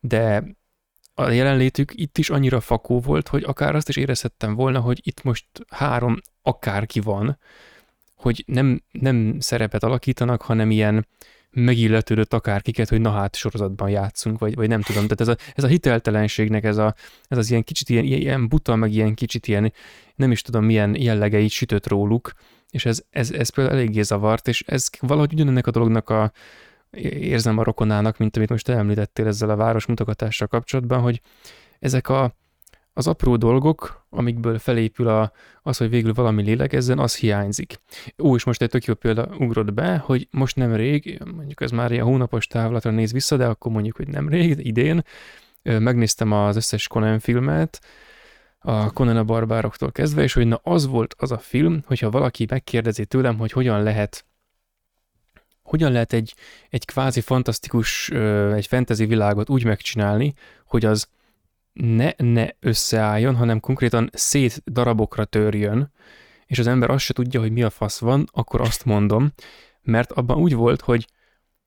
[0.00, 0.44] de
[1.14, 5.22] a jelenlétük itt is annyira fakó volt, hogy akár azt is érezhettem volna, hogy itt
[5.22, 7.38] most három akárki van,
[8.22, 11.06] hogy nem, nem szerepet alakítanak, hanem ilyen
[11.50, 15.06] megilletődött akárkiket, hogy na hát sorozatban játszunk, vagy, vagy nem tudom.
[15.06, 16.94] Tehát ez a, ez a hiteltelenségnek, ez, a,
[17.28, 19.72] ez az ilyen kicsit ilyen, ilyen buta, meg ilyen kicsit ilyen,
[20.14, 22.32] nem is tudom milyen jellegeit sütött róluk,
[22.70, 26.32] és ez, ez, ez például eléggé zavart, és ez valahogy ugyanennek a dolognak a,
[27.20, 31.20] érzem a rokonának, mint amit most említettél ezzel a város mutogatással kapcsolatban, hogy
[31.78, 32.36] ezek a
[32.92, 37.80] az apró dolgok, amikből felépül a, az, hogy végül valami lélegezzen, az hiányzik.
[38.18, 41.70] Ó, és most egy tök jó példa ugrott be, hogy most nem rég, mondjuk ez
[41.70, 45.04] már ilyen hónapos távlatra néz vissza, de akkor mondjuk, hogy nem rég, idén,
[45.62, 47.80] megnéztem az összes Conan filmet,
[48.58, 52.46] a Conan a barbároktól kezdve, és hogy na az volt az a film, hogyha valaki
[52.50, 54.24] megkérdezi tőlem, hogy hogyan lehet
[55.62, 56.34] hogyan lehet egy,
[56.70, 58.10] egy kvázi fantasztikus,
[58.54, 60.34] egy fantasy világot úgy megcsinálni,
[60.66, 61.08] hogy az
[61.72, 65.92] ne, ne összeálljon, hanem konkrétan szét darabokra törjön,
[66.46, 69.32] és az ember azt se tudja, hogy mi a fasz van, akkor azt mondom,
[69.82, 71.06] mert abban úgy volt, hogy,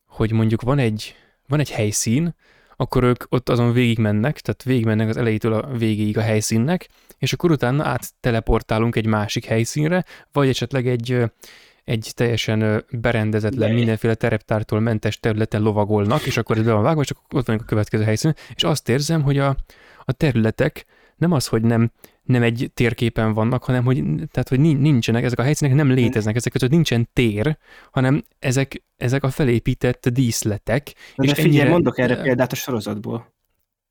[0.06, 1.16] hogy mondjuk van egy,
[1.48, 2.36] van egy helyszín,
[2.76, 7.52] akkor ők ott azon végigmennek, tehát végigmennek az elejétől a végéig a helyszínnek, és akkor
[7.52, 8.14] utána át
[8.90, 11.24] egy másik helyszínre, vagy esetleg egy,
[11.84, 17.12] egy teljesen berendezetlen, mindenféle tereptártól mentes területen lovagolnak, és akkor ez be van vágva, és
[17.12, 19.56] akkor ott van a következő helyszín, és azt érzem, hogy a,
[20.06, 20.86] a területek
[21.18, 21.92] nem az, hogy nem,
[22.24, 26.52] nem egy térképen vannak, hanem hogy, tehát, hogy nincsenek, ezek a helyszínek nem léteznek, ezek
[26.52, 27.58] között nincsen tér,
[27.92, 30.94] hanem ezek, ezek a felépített díszletek.
[31.16, 31.70] De és figyelj, ennyire...
[31.70, 33.34] mondok erre példát a sorozatból.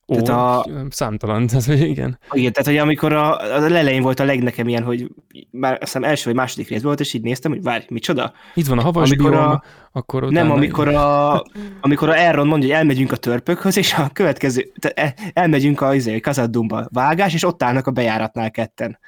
[0.07, 0.87] Ó, tehát a...
[0.91, 2.19] számtalan, tehát, hogy igen.
[2.31, 5.11] Igen, tehát hogy amikor a, a lelején volt a legnekem ilyen, hogy
[5.51, 8.33] már azt hiszem első vagy második rész volt, és így néztem, hogy várj, micsoda?
[8.55, 9.63] Itt van a havas amikor biom, a,
[9.93, 10.43] akkor utána...
[10.43, 11.43] Nem, amikor a,
[11.81, 16.21] amikor a Elrond mondja, hogy elmegyünk a törpökhöz, és a következő, e, elmegyünk a izé,
[16.21, 18.99] Kazadumba vágás, és ott állnak a bejáratnál ketten.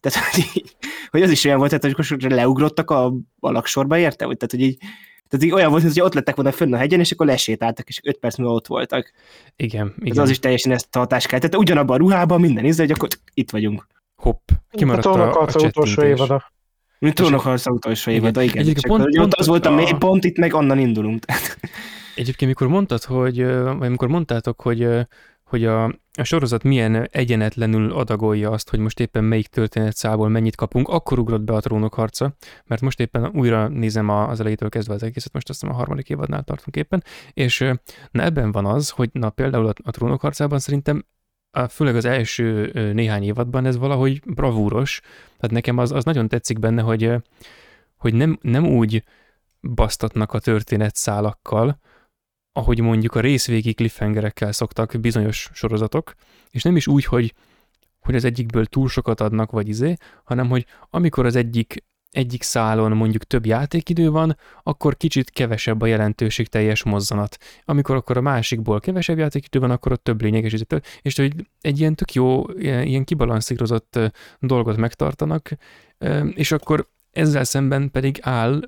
[0.00, 0.62] Tehát, hogy,
[1.10, 3.04] hogy az is olyan volt, tehát, hogy leugrottak a,
[3.40, 4.26] a laksorba, érte?
[4.26, 4.78] Vagy, tehát, hogy így
[5.28, 8.00] tehát így olyan volt, hogy ott lettek volna fönn a hegyen, és akkor lesétáltak, és
[8.04, 9.12] öt perc múlva ott voltak.
[9.56, 10.10] Igen, igen.
[10.10, 11.38] Ez az is teljesen ezt a hatást kell.
[11.38, 13.86] Tehát ugyanabban a ruhában, minden ízre, hogy akkor itt vagyunk.
[14.16, 16.52] Hopp, kimaradt a, a, a utolsó évada.
[16.98, 18.62] Mint trónokharca utolsó évada, igen.
[18.62, 18.74] igen.
[18.74, 21.24] Csak, pont, pont, ott az volt a mélypont, itt meg onnan indulunk.
[22.14, 23.44] Egyébként, mikor mondtad, hogy,
[23.78, 24.88] vagy mikor mondtátok, hogy,
[25.46, 30.88] hogy a, a sorozat milyen egyenetlenül adagolja azt, hogy most éppen melyik történetszából mennyit kapunk,
[30.88, 35.02] akkor ugrott be a trónok harca, mert most éppen újra nézem az elejétől kezdve az
[35.02, 37.58] egészet, most azt hiszem a harmadik évadnál tartunk éppen, és
[38.10, 41.04] na ebben van az, hogy na például a, a trónok harcában szerintem
[41.68, 45.00] főleg az első néhány évadban ez valahogy bravúros,
[45.36, 47.12] tehát nekem az, az nagyon tetszik benne, hogy,
[47.96, 49.04] hogy nem, nem úgy
[49.60, 51.80] basztatnak a történetszálakkal,
[52.56, 56.14] ahogy mondjuk a részvégi cliffhangerekkel szoktak bizonyos sorozatok,
[56.50, 57.34] és nem is úgy, hogy,
[58.00, 62.92] hogy az egyikből túl sokat adnak, vagy izé, hanem hogy amikor az egyik egyik szálon
[62.92, 67.36] mondjuk több játékidő van, akkor kicsit kevesebb a jelentőség teljes mozzanat.
[67.64, 70.62] Amikor akkor a másikból kevesebb játékidő van, akkor ott több lényeges és,
[71.02, 73.98] és hogy egy ilyen tök jó, ilyen kibalanszírozott
[74.40, 75.50] dolgot megtartanak,
[76.34, 78.60] és akkor ezzel szemben pedig áll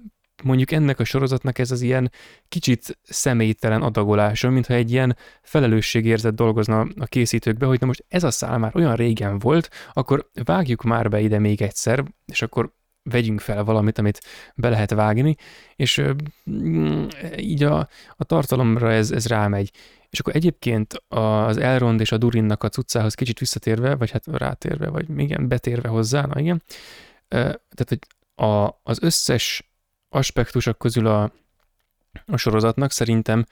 [0.43, 2.13] mondjuk ennek a sorozatnak ez az ilyen
[2.49, 8.31] kicsit személytelen adagolása, mintha egy ilyen felelősségérzet dolgozna a készítőkbe, hogy na most ez a
[8.31, 12.73] szál már olyan régen volt, akkor vágjuk már be ide még egyszer, és akkor
[13.03, 14.21] vegyünk fel valamit, amit
[14.55, 15.37] be lehet vágni,
[15.77, 16.03] és
[16.51, 19.71] mm, így a, a tartalomra ez, ez rámegy.
[20.11, 24.89] És akkor egyébként az Elrond és a Durinnak a cuccához kicsit visszatérve, vagy hát rátérve,
[24.89, 26.63] vagy igen, betérve hozzá, na igen,
[27.29, 27.99] tehát hogy
[28.47, 29.68] a, az összes
[30.09, 31.33] aspektusok közül a,
[32.27, 33.45] a sorozatnak szerintem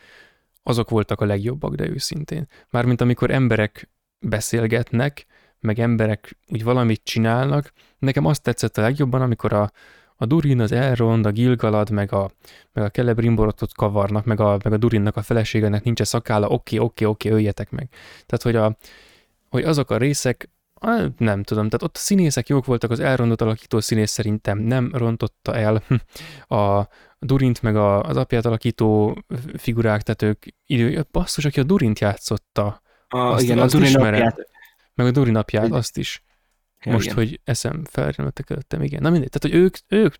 [0.62, 2.48] azok voltak a legjobbak, de őszintén.
[2.70, 5.26] Mármint amikor emberek beszélgetnek,
[5.60, 9.70] meg emberek úgy valamit csinálnak, nekem azt tetszett a legjobban, amikor a,
[10.16, 12.30] a Durin, az Elrond, a Gilgalad, meg a,
[12.72, 17.04] meg a Celebrimborotot kavarnak, meg a, meg a Durinnak a feleségének nincs szakála, oké, oké,
[17.04, 17.88] oké, öljetek meg.
[18.26, 18.76] Tehát, hogy, a,
[19.48, 20.48] hogy azok a részek,
[21.18, 25.54] nem tudom, tehát ott a színészek jók voltak, az elrondott alakító színész szerintem nem rontotta
[25.54, 25.82] el
[26.60, 29.18] a Durint, meg a, az apját alakító
[29.56, 32.82] figurák, tehát ők idő, basszus, aki a Durint játszotta.
[33.08, 34.48] A, azt, igen, azt a Durin apját.
[34.94, 36.24] Meg a Durin apját, azt is.
[36.84, 37.16] Ja, Most, igen.
[37.16, 39.02] hogy eszem felrendeltek előttem, igen.
[39.02, 40.14] Na mindegy, tehát, hogy ők, ők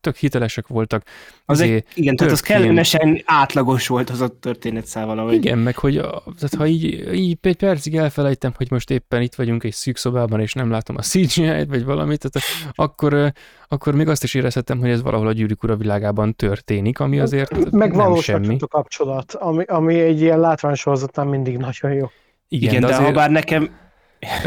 [0.00, 1.02] tök hitelesek voltak.
[1.44, 5.34] Az egy, igen, tehát az kellemesen átlagos volt az a történet valahogy.
[5.34, 9.64] Igen, meg hogy tehát ha így, így egy percig elfelejtem, hogy most éppen itt vagyunk
[9.64, 13.32] egy szűk szobában, és nem látom a CGI-t, vagy valamit, tehát akkor,
[13.68, 17.70] akkor még azt is érezhetem, hogy ez valahol a gyűrűk ura világában történik, ami azért
[17.70, 18.56] meg nem semmi.
[18.60, 22.10] a kapcsolat, ami, ami egy ilyen látványsorozatnán mindig nagyon jó.
[22.48, 23.08] Igen, igen de, de azért...
[23.08, 23.82] ha bár nekem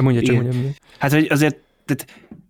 [0.02, 0.72] Mondja csak, mondja, mondja.
[0.98, 2.06] Hát, hogy azért tehát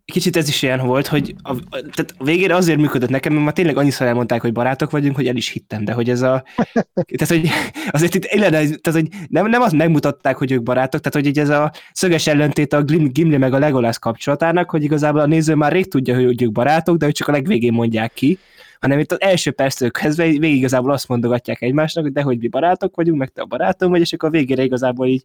[0.06, 3.54] kicsit ez is ilyen volt, hogy a, tehát a végére azért működött nekem, mert már
[3.54, 6.44] tényleg annyiszor elmondták, hogy barátok vagyunk, hogy el is hittem, de hogy ez a...
[7.18, 7.50] tehát, hogy
[7.92, 11.72] azért itt tehát, hogy nem, nem azt megmutatták, hogy ők barátok, tehát, hogy ez a
[11.94, 16.16] szöges ellentét a Gimli meg a Legolas kapcsolatának, hogy igazából a néző már rég tudja,
[16.16, 18.40] hogy ők barátok, de hogy csak a legvégén mondják ki,
[18.80, 22.96] hanem itt az első perctől kezdve végig igazából azt mondogatják egymásnak, de hogy mi barátok
[22.96, 25.24] vagyunk, meg te a barátom vagy, és akkor a végére igazából így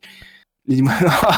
[0.64, 0.82] így,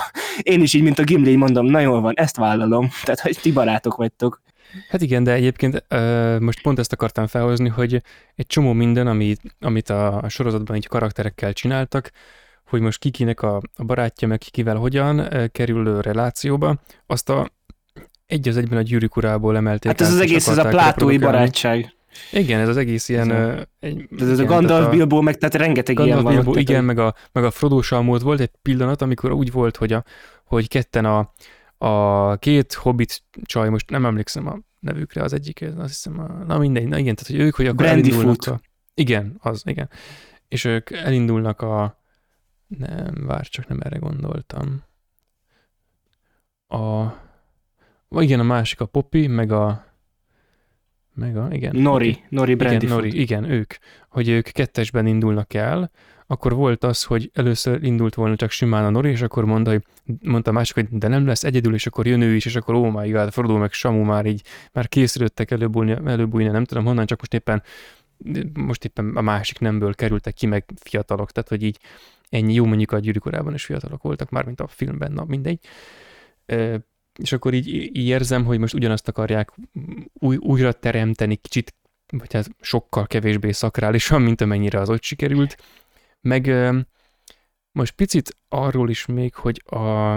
[0.52, 3.52] én is így, mint a Gimli, mondom, na jól van, ezt vállalom, tehát hogy ti
[3.52, 4.42] barátok vagytok.
[4.88, 8.02] Hát igen, de egyébként uh, most pont ezt akartam felhozni, hogy
[8.34, 12.10] egy csomó minden, amit, amit a, sorozatban így karakterekkel csináltak,
[12.66, 17.50] hogy most kikinek a, a barátja, meg kikivel hogyan uh, kerül relációba, azt a
[18.26, 19.90] egy az egyben a gyűrűk urából emelték.
[19.90, 21.94] Hát ez az egész, ez a plátói barátság.
[22.32, 23.30] Igen, ez az egész ilyen...
[23.30, 26.60] Ez, a, egy, ez a Gandalf, a, Bilbo, meg tehát rengeteg Gandalf, ilyen Bilbo, van.
[26.60, 30.04] Igen, meg a, meg a Frodo Salmót volt egy pillanat, amikor úgy volt, hogy, a,
[30.44, 31.32] hogy ketten a,
[31.86, 36.58] a két hobbit csaj, most nem emlékszem a nevükre, az egyik, azt hiszem, a, na
[36.58, 38.60] mindegy, na igen, tehát hogy ők, hogy akkor Brandy elindulnak a,
[38.94, 39.88] Igen, az, igen.
[40.48, 42.02] És ők elindulnak a...
[42.66, 44.82] Nem, vár, csak nem erre gondoltam.
[46.68, 47.04] A...
[48.08, 49.84] Igen, a másik a Poppy, meg a
[51.14, 51.76] meg a, igen.
[51.76, 52.22] Nori, okay.
[52.28, 53.74] Nori Brandy igen, Nori, igen, ők,
[54.08, 55.90] hogy ők kettesben indulnak el,
[56.26, 59.84] akkor volt az, hogy először indult volna csak simán a Nori, és akkor mondta, hogy,
[60.22, 62.74] mondta a másik, hogy de nem lesz egyedül, és akkor jön ő is, és akkor
[62.74, 67.06] oh my god, Frodo meg Samu már így, már készülöttek előbújni, előbújni, nem tudom honnan,
[67.06, 67.62] csak most éppen
[68.54, 71.78] most éppen a másik nemből kerültek ki, meg fiatalok, tehát hogy így
[72.28, 75.58] ennyi jó mondjuk a gyűrűkorában is fiatalok voltak, már mint a filmben, na mindegy
[77.18, 79.52] és akkor így, így érzem, hogy most ugyanazt akarják
[80.12, 81.74] új, újra teremteni kicsit,
[82.12, 85.56] vagy hát sokkal kevésbé szakrálisan, mint amennyire az ott sikerült.
[86.20, 86.52] Meg
[87.72, 90.12] most picit arról is még, hogy a,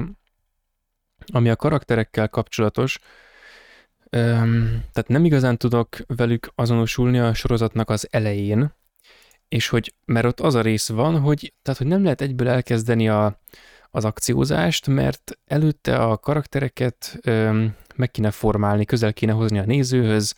[1.25, 2.99] ami a karakterekkel kapcsolatos,
[4.09, 8.73] tehát nem igazán tudok velük azonosulni a sorozatnak az elején,
[9.47, 13.09] és hogy, mert ott az a rész van, hogy, tehát, hogy nem lehet egyből elkezdeni
[13.09, 13.39] a,
[13.91, 17.19] az akciózást, mert előtte a karaktereket
[17.95, 20.35] meg kéne formálni, közel kéne hozni a nézőhöz,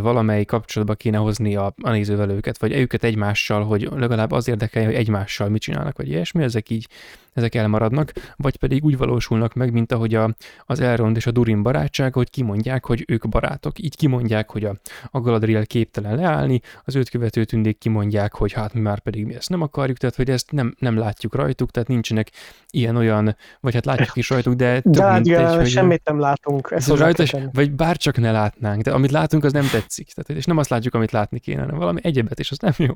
[0.00, 4.88] valamely kapcsolatba kéne hozni a, a nézővel őket, vagy őket egymással, hogy legalább az érdekelje,
[4.88, 6.88] hogy egymással mit csinálnak, vagy ilyesmi, ezek így,
[7.32, 10.34] ezek elmaradnak, vagy pedig úgy valósulnak meg, mint ahogy a,
[10.66, 13.78] az Elrond és a Durin barátság, hogy kimondják, hogy ők barátok.
[13.78, 14.74] Így kimondják, hogy a,
[15.10, 19.34] a Galadriel képtelen leállni, az őt követő tündék kimondják, hogy hát mi már pedig mi
[19.34, 22.30] ezt nem akarjuk, tehát hogy ezt nem, nem látjuk rajtuk, tehát nincsenek
[22.70, 26.68] ilyen-olyan, vagy hát látjuk is rajtuk, de több de, mint egy, hogy semmit nem látunk.
[26.70, 30.12] Ezt rajta, vagy bárcsak ne látnánk, de amit látunk, az nem tetszik.
[30.12, 32.94] Tehát, és nem azt látjuk, amit látni kéne, hanem valami egyebet, és az nem jó.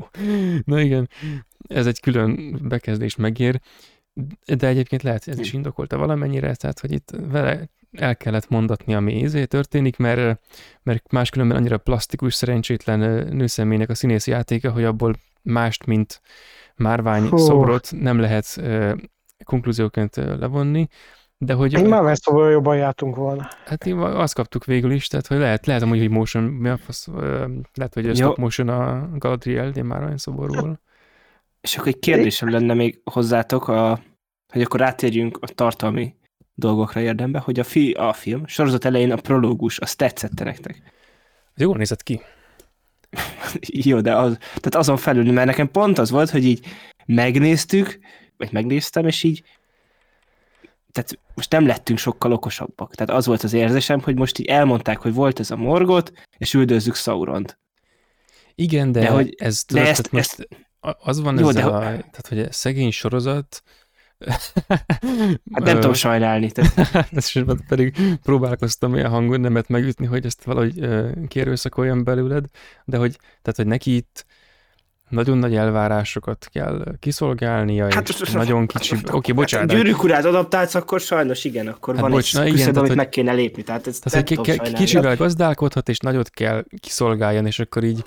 [0.64, 1.08] Na igen,
[1.68, 3.60] ez egy külön bekezdést megér,
[4.44, 9.18] de egyébként lehet, ez is indokolta valamennyire, tehát, hogy itt vele el kellett mondatni, ami
[9.18, 10.40] izé történik, mert,
[10.82, 12.98] mert máskülönben annyira plastikus, szerencsétlen
[13.34, 16.20] nőszemélynek a színész játéka, hogy abból mást, mint
[16.76, 17.36] márvány Hú.
[17.36, 18.62] szobrot nem lehet
[19.44, 20.88] konklúzióként levonni.
[21.44, 21.72] De hogy...
[21.72, 23.48] Én már szóval jobban jártunk volna.
[23.64, 26.76] Hát én azt kaptuk végül is, tehát hogy lehet, lehet amúgy, hogy motion, mi a
[26.76, 27.08] fasz,
[27.74, 30.80] lehet, hogy stop motion a Galadriel, de már olyan szoborúval.
[31.60, 34.00] És akkor egy kérdésem lenne még hozzátok, a,
[34.52, 36.14] hogy akkor rátérjünk a tartalmi
[36.54, 40.82] dolgokra érdembe, hogy a, fi, a film sorozat elején a prológus, azt tetszette nektek?
[41.54, 42.20] Ez jól nézett ki.
[43.90, 46.66] Jó, de az, tehát azon felül, mert nekem pont az volt, hogy így
[47.06, 47.98] megnéztük,
[48.36, 49.42] vagy megnéztem, és így
[50.92, 52.94] tehát most nem lettünk sokkal okosabbak.
[52.94, 56.54] Tehát az volt az érzésem, hogy most így elmondták, hogy volt ez a morgot, és
[56.54, 57.58] üldözzük Sauront.
[58.54, 60.48] Igen, de, De hogy- ez, de tudod, ezt- most
[60.98, 63.62] az van Jó, ezzel de- a, tehát hogy a szegény sorozat,
[65.52, 66.50] Hát nem tudom sajnálni.
[66.50, 66.78] Tehát,
[67.12, 70.88] ezt is pedig próbálkoztam olyan hangon nemet megütni, hogy ezt valahogy
[71.28, 72.44] kérőszakoljam belőled,
[72.84, 74.24] de hogy, tehát, hogy neki itt
[75.12, 78.94] nagyon nagy elvárásokat kell kiszolgálnia, Hát és most- nagyon kicsi...
[78.94, 79.70] Oké, okay, bocsánat.
[79.72, 82.88] Hát, gyűrűk urát adaptálsz, akkor sajnos igen, akkor Hát van bocs, egy igen, küszöb, amit
[82.88, 83.62] hogy- meg kéne lépni.
[83.62, 84.84] Tehát ez Tehát, nem tudom sajnálni.
[84.84, 88.04] kicsivel gazdálkodhat, és nagyot kell kiszolgáljon, és akkor így,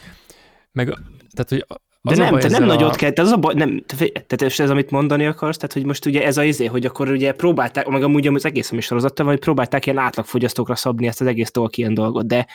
[0.72, 0.86] meg,
[1.34, 1.66] tehát, hogy
[2.02, 4.42] De az a nem, te nem ezzel nagyot kell, tehát az a baj, nem, tehát
[4.42, 7.32] és ez, amit mondani akarsz, tehát hogy most ugye ez a izé, hogy akkor ugye
[7.32, 11.28] próbálták, meg amúgy az egész ami sorozattal van, hogy próbálták ilyen átlagfogyasztókra szabni ezt az
[11.28, 12.48] egész Tolkien dolgot, de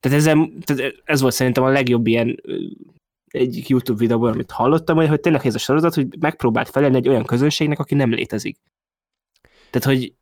[0.00, 2.40] tehát, ezzel, tehát ez volt szerintem a legjobb ilyen
[3.30, 7.08] egyik YouTube videóban, amit hallottam, hogy, hogy tényleg ez a sorozat, hogy megpróbált felelni egy
[7.08, 8.58] olyan közönségnek, aki nem létezik.
[9.70, 10.14] Tehát, hogy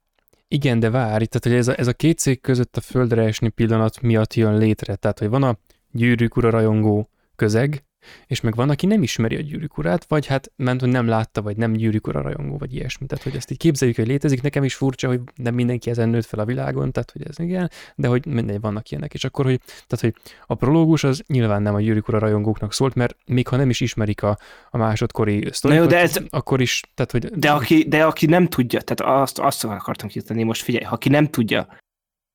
[0.49, 3.49] Igen, de várj, tehát hogy ez a, ez a két cég között a földre esni
[3.49, 4.97] pillanat miatt jön létre.
[4.97, 5.59] Tehát, hogy van a
[5.91, 7.85] gyűrűk ura rajongó közeg,
[8.27, 11.43] és meg van, aki nem ismeri a gyűrűk urát, vagy hát ment, hogy nem látta,
[11.43, 13.07] vagy nem gyűrűk ura rajongó, vagy ilyesmi.
[13.07, 14.43] Tehát, hogy ezt így képzeljük, hogy létezik.
[14.43, 17.71] Nekem is furcsa, hogy nem mindenki ezen nőtt fel a világon, tehát, hogy ez igen,
[17.95, 19.15] de hogy mindegy, vannak ilyenek.
[19.15, 20.15] És akkor, hogy, tehát, hogy
[20.47, 23.81] a prológus az nyilván nem a gyűrűk ura rajongóknak szólt, mert még ha nem is
[23.81, 24.39] ismerik a,
[24.71, 28.81] a másodkori sztorikat, de ez- akkor is, tehát, hogy De aki, de aki nem tudja,
[28.81, 31.67] tehát azt, azt akartam kitenni, most figyelj, ha aki nem tudja,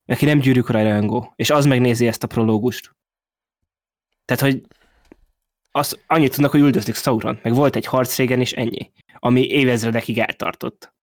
[0.05, 2.91] aki nem gyűrűk rajongó, és az megnézi ezt a prológust.
[4.25, 4.61] Tehát, hogy
[5.71, 8.91] azt annyit tudnak, hogy üldözlik Sauron, meg volt egy harc régen, és ennyi.
[9.19, 10.93] Ami évezredekig eltartott.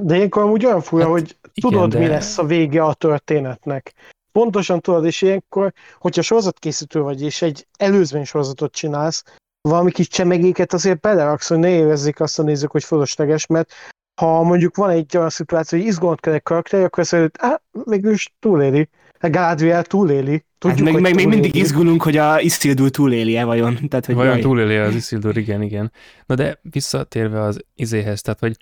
[0.00, 2.94] De ilyenkor amúgy olyan fura, Hát hogy igen, tudod, de- mi lesz a vége a
[2.94, 3.92] történetnek.
[4.32, 9.24] Pontosan tudod, és ilyenkor, hogyha sorozatkészítő vagy, és egy előzmény sorozatot csinálsz,
[9.60, 13.72] valami kis csemegéket azért beleraksz, hogy ne érezzék azt a nézők, hogy fölösleges, mert
[14.20, 17.62] ha mondjuk van egy olyan szituáció, hogy izgalmat kell egy karakter, akkor azt mondod, hát
[17.84, 18.88] végülis túléli.
[19.28, 20.44] Galadriel túléli.
[20.58, 23.88] Tudjuk, Hát meg, hogy meg még mindig izgulunk, hogy a Isildur túléli-e vajon.
[23.88, 24.40] Tehát, hogy Vajon jaj.
[24.40, 25.92] túléli az Isildur, igen, igen.
[26.26, 28.56] Na de visszatérve az izéhez, tehát hogy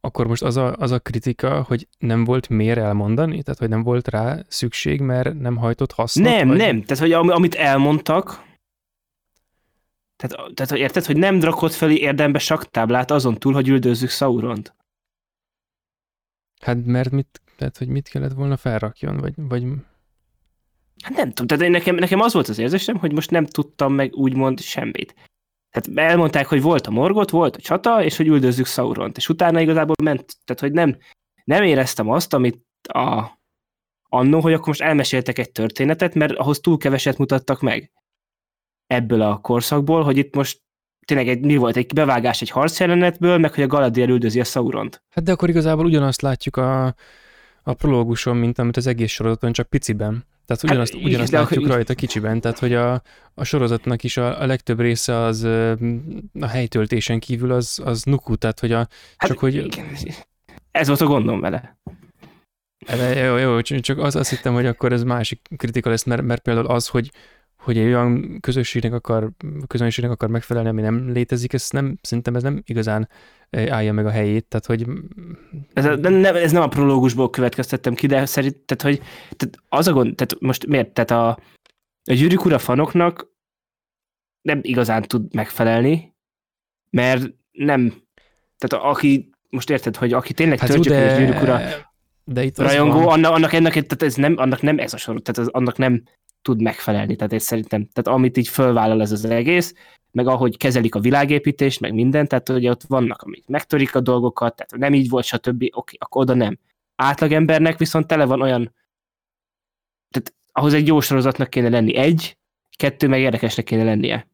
[0.00, 3.82] akkor most az a, az a kritika, hogy nem volt miért elmondani, tehát hogy nem
[3.82, 6.28] volt rá szükség, mert nem hajtott hasznot?
[6.28, 6.56] Nem, vagy...
[6.56, 6.82] nem.
[6.82, 8.48] Tehát, hogy am- amit elmondtak,
[10.16, 14.74] tehát, tehát hogy érted, hogy nem drakott fel érdembe saktáblát azon túl, hogy üldözzük Sauront.
[16.60, 19.64] Hát mert mit, tehát hogy mit kellett volna felrakjon, vagy, vagy
[21.02, 24.14] Hát nem tudom, tehát nekem, nekem az volt az érzésem, hogy most nem tudtam meg
[24.14, 25.14] úgymond semmit.
[25.70, 29.60] Tehát elmondták, hogy volt a morgot, volt a csata, és hogy üldözzük Sauront, és utána
[29.60, 30.98] igazából ment, tehát hogy nem,
[31.44, 33.38] nem éreztem azt, amit a
[34.08, 37.92] annó, hogy akkor most elmeséltek egy történetet, mert ahhoz túl keveset mutattak meg
[38.86, 40.60] ebből a korszakból, hogy itt most
[41.06, 45.02] tényleg egy, mi volt, egy bevágás egy harcjelenetből, meg hogy a Galadriel üldözi a Sauront.
[45.08, 46.94] Hát de akkor igazából ugyanazt látjuk a,
[47.62, 50.24] a prológuson, mint amit az egész sorozaton, csak piciben.
[50.50, 53.02] Tehát ugyanazt, Hát, ugyanazt de látjuk akkor- rajta kicsiben, tehát hogy a,
[53.34, 55.42] a sorozatnak is a, a legtöbb része az
[56.40, 58.76] a helytöltésen kívül az, az nuku, tehát hogy a,
[59.16, 59.86] Hát, csak hogy igen,
[60.70, 61.78] ez volt a gondom vele.
[62.86, 66.22] De jó, jó, csak csak az, azt hittem, hogy akkor ez másik kritika lesz, mert,
[66.22, 67.10] mert például az, hogy,
[67.60, 69.30] hogy egy olyan közösségnek akar,
[69.66, 73.08] közönségnek akar megfelelni, ami nem létezik, ez nem, szerintem ez nem igazán
[73.50, 74.86] eh, állja meg a helyét, tehát hogy
[75.72, 79.06] Ez, a- nem, ez nem a prológusból következtettem ki, de szerint, tehát, hogy
[79.36, 81.28] tehát az a gond, tehát most miért, tehát a,
[82.04, 83.28] a gyűrűk ura fanoknak
[84.42, 86.14] nem igazán tud megfelelni,
[86.90, 88.02] mert nem,
[88.58, 91.18] tehát aki, most érted, hogy aki tényleg hát töltjük de...
[91.18, 91.60] gyűrűk ura
[92.24, 95.48] de itt rajongó, annak, annak, ennek, tehát ez nem, annak nem ez a sorot, tehát
[95.48, 96.02] az, annak nem
[96.42, 99.74] tud megfelelni, tehát ez szerintem, tehát amit így fölvállal ez az egész,
[100.10, 104.56] meg ahogy kezelik a világépítést, meg mindent, tehát ugye ott vannak, amik megtörik a dolgokat,
[104.56, 105.68] tehát nem így volt, stb.
[105.72, 106.58] Oké, akkor oda nem.
[106.96, 108.74] Átlagembernek viszont tele van olyan,
[110.10, 112.38] tehát ahhoz egy jó sorozatnak kéne lenni egy,
[112.76, 114.28] kettő meg érdekesnek kéne lennie.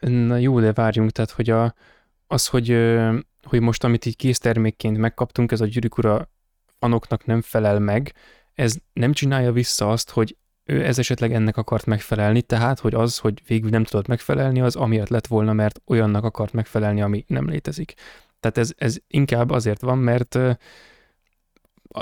[0.00, 1.74] Na jó, de várjunk, tehát hogy a,
[2.26, 2.68] az, hogy,
[3.42, 6.30] hogy most amit így késztermékként megkaptunk, ez a gyűrűk ura
[6.78, 8.14] fanoknak nem felel meg,
[8.54, 10.36] ez nem csinálja vissza azt, hogy
[10.70, 14.76] ő ez esetleg ennek akart megfelelni, tehát hogy az, hogy végül nem tudott megfelelni, az
[14.76, 17.94] amiatt lett volna, mert olyannak akart megfelelni, ami nem létezik.
[18.40, 20.38] Tehát ez, ez inkább azért van, mert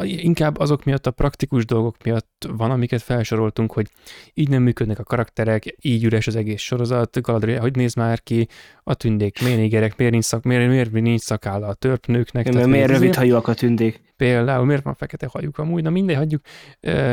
[0.03, 3.89] inkább azok miatt, a praktikus dolgok miatt van, amiket felsoroltunk, hogy
[4.35, 8.49] így nem működnek a karakterek, így üres az egész sorozat, Galadriel, hogy néz már ki,
[8.83, 12.45] a tündék, miért négerek, miért nincs, szak, miért, miért nincs szakálla a törpnőknek.
[12.45, 14.01] Mert tehát miért rövid hajóak a tündék?
[14.17, 16.43] Például miért van fekete hajuk amúgy, na mindegy, hagyjuk.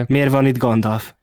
[0.08, 1.14] Miért van itt Gandalf?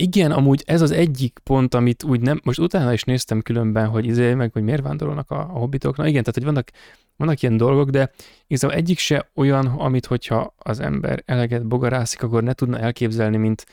[0.00, 4.06] Igen, amúgy ez az egyik pont, amit úgy nem, most utána is néztem különben, hogy
[4.06, 6.08] izé, meg hogy miért vándorolnak a, a hobbitoknak.
[6.08, 6.68] Igen, tehát hogy vannak,
[7.16, 8.10] vannak ilyen dolgok, de
[8.46, 13.66] igazából egyik se olyan, amit hogyha az ember eleget bogarászik, akkor ne tudna elképzelni, mint,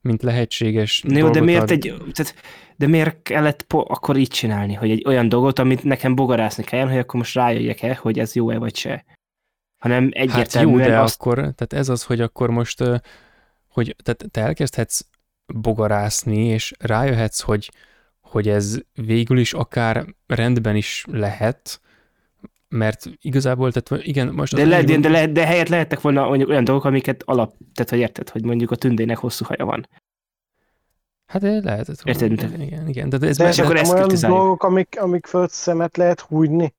[0.00, 1.70] mint lehetséges Jó, de miért ad.
[1.70, 2.34] egy, tehát,
[2.76, 6.88] de miért kellett po- akkor így csinálni, hogy egy olyan dolgot, amit nekem bogarászni kell,
[6.88, 9.04] hogy akkor most rájöjjek-e, hogy ez jó-e vagy se.
[9.78, 12.82] Hanem Hát jó, egyértelműen de azt, akkor, tehát ez az, hogy akkor most,
[13.68, 15.00] hogy tehát te elkezdhetsz
[15.54, 17.70] bogarászni, és rájöhetsz, hogy,
[18.20, 21.80] hogy ez végül is akár rendben is lehet,
[22.68, 24.54] mert igazából, tehát igen, most...
[24.54, 27.22] de, az le, annyi de, de, le, de helyett lehettek volna mondjuk olyan dolgok, amiket
[27.22, 29.88] alap, tehát hogy érted, hogy mondjuk a tündének hosszú haja van.
[31.26, 32.20] Hát eh, lehetett volna.
[32.20, 35.50] Érted, igen, igen, igen, de ez De és akkor ezt olyan dolgok, amik, amik fölött
[35.50, 36.74] szemet lehet hújni.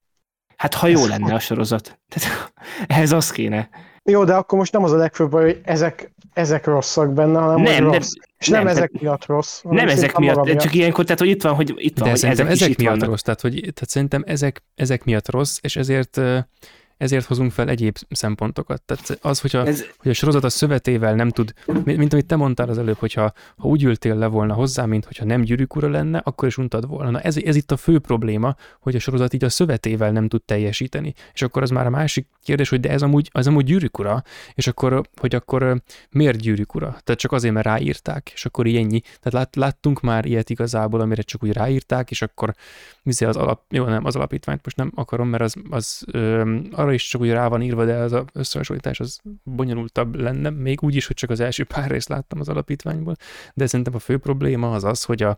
[0.55, 1.99] Hát ha jó lenne a sorozat.
[2.07, 2.53] Tehát
[2.87, 3.69] ehhez az kéne.
[4.03, 7.61] Jó, de akkor most nem az a legfőbb baj, hogy ezek, ezek rosszak benne, hanem
[7.61, 8.11] Nem, nem, rossz.
[8.37, 9.61] És nem, nem, ezek tehát- miatt rossz.
[9.63, 12.19] Nem ezek miatt, maga csak ilyenkor, tehát hogy itt van, hogy itt van, De hogy
[12.19, 13.09] szerintem ezek, ezek, miatt vannak.
[13.09, 16.21] rossz, tehát, hogy, tehát szerintem ezek, ezek miatt rossz, és ezért
[17.03, 18.81] ezért hozunk fel egyéb szempontokat.
[18.81, 22.35] Tehát az, hogyha, Ez, hogy a sorozat a szövetével nem tud, mint, mint amit te
[22.35, 25.89] mondtál az előbb, hogyha ha úgy ültél le volna hozzá, mint hogyha nem gyűrűk ura
[25.89, 27.09] lenne, akkor is untad volna.
[27.09, 30.41] Na ez, ez itt a fő probléma, hogy a sorozat így a szövetével nem tud
[30.43, 31.13] teljesíteni.
[31.33, 34.23] És akkor az már a másik kérdés, hogy de ez amúgy, az amúgy gyűrűk ura,
[34.53, 36.97] és akkor, hogy akkor miért gyűrűk ura?
[37.03, 38.99] Tehát csak azért, mert ráírták, és akkor így ennyi.
[38.99, 42.53] Tehát lát, láttunk már ilyet igazából, amire csak úgy ráírták, és akkor
[43.05, 47.07] az alap, jó nem, az alapítványt most nem akarom, mert az, az ö, arra is
[47.07, 51.07] csak úgy rá van írva, de az a összehasonlítás az bonyolultabb lenne, még úgy is,
[51.07, 53.15] hogy csak az első pár részt láttam az alapítványból,
[53.53, 55.37] de szerintem a fő probléma az az, hogy a,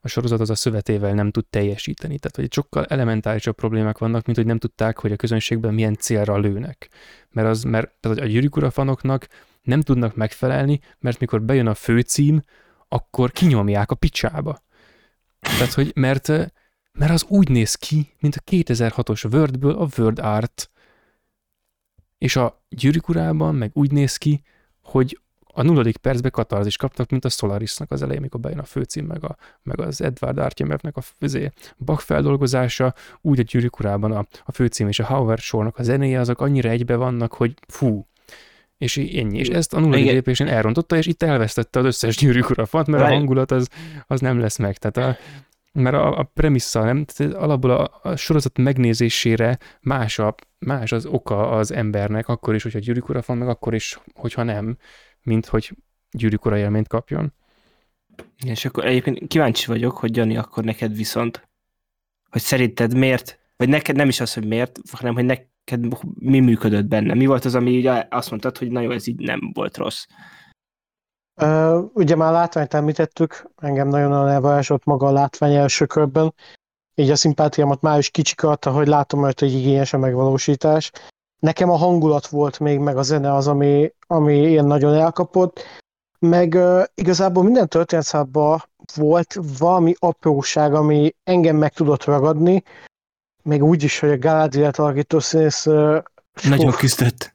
[0.00, 2.18] a sorozat az a szövetével nem tud teljesíteni.
[2.18, 6.38] Tehát, hogy sokkal elementárisabb problémák vannak, mint hogy nem tudták, hogy a közönségben milyen célra
[6.38, 6.88] lőnek.
[7.30, 9.26] Mert, az, mert tehát a gyűrűk fanoknak
[9.62, 12.42] nem tudnak megfelelni, mert mikor bejön a főcím,
[12.88, 14.62] akkor kinyomják a picsába.
[15.40, 16.52] Tehát, hogy mert
[16.98, 20.70] mert az úgy néz ki, mint a 2006-os Wordből a Word Art.
[22.18, 24.42] És a gyűrűk urában meg úgy néz ki,
[24.82, 25.18] hogy
[25.58, 29.24] a nulladik percben katarzis kaptak, mint a Solarisnak az elején, amikor bejön a főcím, meg,
[29.24, 34.52] a, meg az Edward Artjemevnek a fizé, Bach feldolgozása, úgy a gyűrűk urában a, a
[34.52, 38.06] főcím és a Howard sornak a zenéje, azok annyira egybe vannak, hogy fú,
[38.78, 39.38] és ennyi.
[39.38, 40.14] És ezt a nulladik Igen.
[40.14, 43.16] lépésén elrontotta, és itt elvesztette az összes gyűrűk ura fant, mert a Várj.
[43.16, 43.68] hangulat az,
[44.06, 44.76] az nem lesz meg.
[44.76, 45.18] Tehát a,
[45.72, 47.04] mert a, a premissza, nem?
[47.04, 52.62] Tehát alapból a, a sorozat megnézésére más, a, más az oka az embernek, akkor is,
[52.62, 54.76] hogyha gyűrűk van, meg akkor is, hogyha nem,
[55.22, 55.72] mint hogy
[56.10, 57.32] gyűrűk élményt kapjon.
[58.44, 61.48] és akkor egyébként kíváncsi vagyok, hogy Jani, akkor neked viszont,
[62.30, 66.86] hogy szerinted miért, vagy neked nem is az, hogy miért, hanem hogy neked mi működött
[66.86, 67.14] benne.
[67.14, 70.06] Mi volt az, ami ugye azt mondtad, hogy na jó, ez így nem volt rossz.
[71.40, 76.34] Uh, ugye már látványt említettük, engem nagyon elvarázsolt maga a látvány első körben,
[76.94, 80.90] így a szimpátiámat már is kicsikarta, hogy látom majd, hogy igényes a megvalósítás.
[81.38, 85.60] Nekem a hangulat volt még, meg a zene az, ami, ami ilyen nagyon elkapott,
[86.18, 88.62] meg uh, igazából minden történetszában
[88.94, 92.62] volt valami apróság, ami engem meg tudott ragadni,
[93.42, 96.02] még úgy is, hogy a Galadriel alakító színész uh,
[96.42, 97.32] Nagyon fú, küzdött.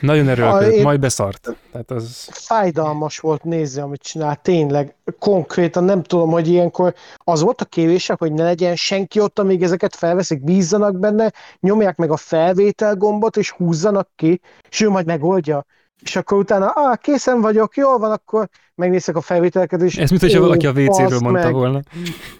[0.00, 1.56] Nagyon erőlködött, én- majd beszart.
[1.72, 2.28] Tehát az...
[2.30, 8.14] fájdalmas volt nézni, amit csinál, tényleg, konkrétan nem tudom, hogy ilyenkor az volt a kérése,
[8.18, 13.36] hogy ne legyen senki ott, amíg ezeket felveszik, bízzanak benne, nyomják meg a felvétel gombot,
[13.36, 15.64] és húzzanak ki, és ő majd megoldja.
[16.00, 20.22] És akkor utána, ah, készen vagyok, jól van, akkor megnézek a felvételeket, és Ez mint
[20.22, 21.80] hogyha valaki a WC-ről mondta meg, volna.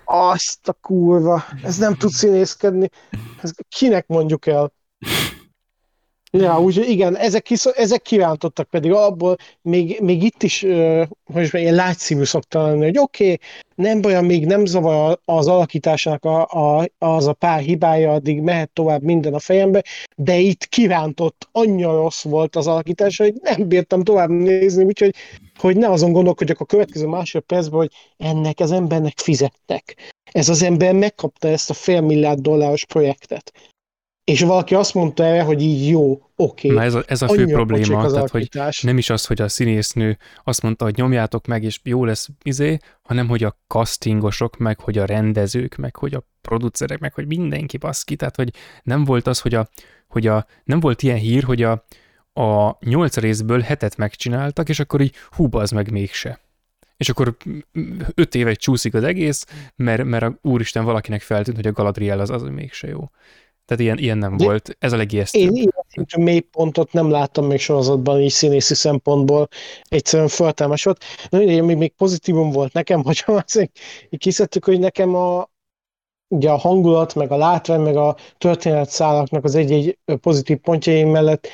[0.05, 2.89] Azt a kurva, ez nem tud színészkedni.
[3.43, 4.73] Ez kinek mondjuk el?
[6.39, 10.67] Ja, úgyhogy igen, ezek, kisz, ezek kirántottak pedig abból, még, még itt is,
[11.33, 13.39] hogy is ilyen lágyszívű szokta lenni, hogy oké, okay,
[13.75, 18.71] nem baj, még nem zavar az alakításának a, a, az a pár hibája, addig mehet
[18.71, 19.85] tovább minden a fejembe,
[20.17, 25.15] de itt kirántott, annyira rossz volt az alakítás, hogy nem bírtam tovább nézni, úgyhogy
[25.59, 30.13] hogy ne azon gondolkodjak a következő másodpercben, hogy ennek az embernek fizettek.
[30.25, 33.53] Ez az ember megkapta ezt a fél dolláros projektet.
[34.25, 36.69] És valaki azt mondta erre, hogy így jó, oké.
[36.69, 38.49] Na ez a, ez a fő probléma, az tehát hogy
[38.81, 42.79] nem is az, hogy a színésznő azt mondta, hogy nyomjátok meg, és jó lesz izé,
[43.03, 47.77] hanem hogy a castingosok, meg hogy a rendezők, meg hogy a producerek, meg hogy mindenki
[47.77, 48.51] baszki, tehát hogy
[48.83, 49.69] nem volt az, hogy a,
[50.09, 51.85] hogy a nem volt ilyen hír, hogy a,
[52.33, 56.41] a nyolc részből hetet megcsináltak, és akkor így hú, az meg mégse.
[56.97, 57.37] És akkor
[58.15, 59.47] öt éve csúszik az egész,
[59.77, 63.11] mert, mert a úristen valakinek feltűnt, hogy a Galadriel az az, hogy mégse jó.
[63.65, 64.77] Tehát ilyen, ilyen nem De- volt.
[64.79, 65.43] Ez a legijesztőbb.
[65.43, 69.49] Én ilyen szintű mélypontot nem láttam még sorozatban így színészi szempontból.
[69.89, 71.05] Egyszerűen föltelmes volt.
[71.29, 73.79] Na, ugye, még, még pozitívum volt nekem, hogy azért
[74.11, 75.51] így kiszedtük, hogy nekem a,
[76.29, 81.49] ugye a hangulat, meg a látvány, meg a történetszálaknak az egy-egy pozitív pontjaim mellett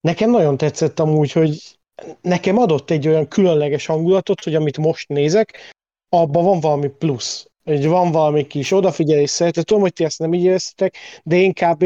[0.00, 1.78] nekem nagyon tetszett amúgy, hogy
[2.20, 5.72] nekem adott egy olyan különleges hangulatot, hogy amit most nézek,
[6.08, 7.46] abban van valami plusz.
[7.64, 9.64] Hogy van valami kis odafigyelés szeretet.
[9.66, 11.84] Tudom, hogy ti ezt nem így éreztetek, de én kb.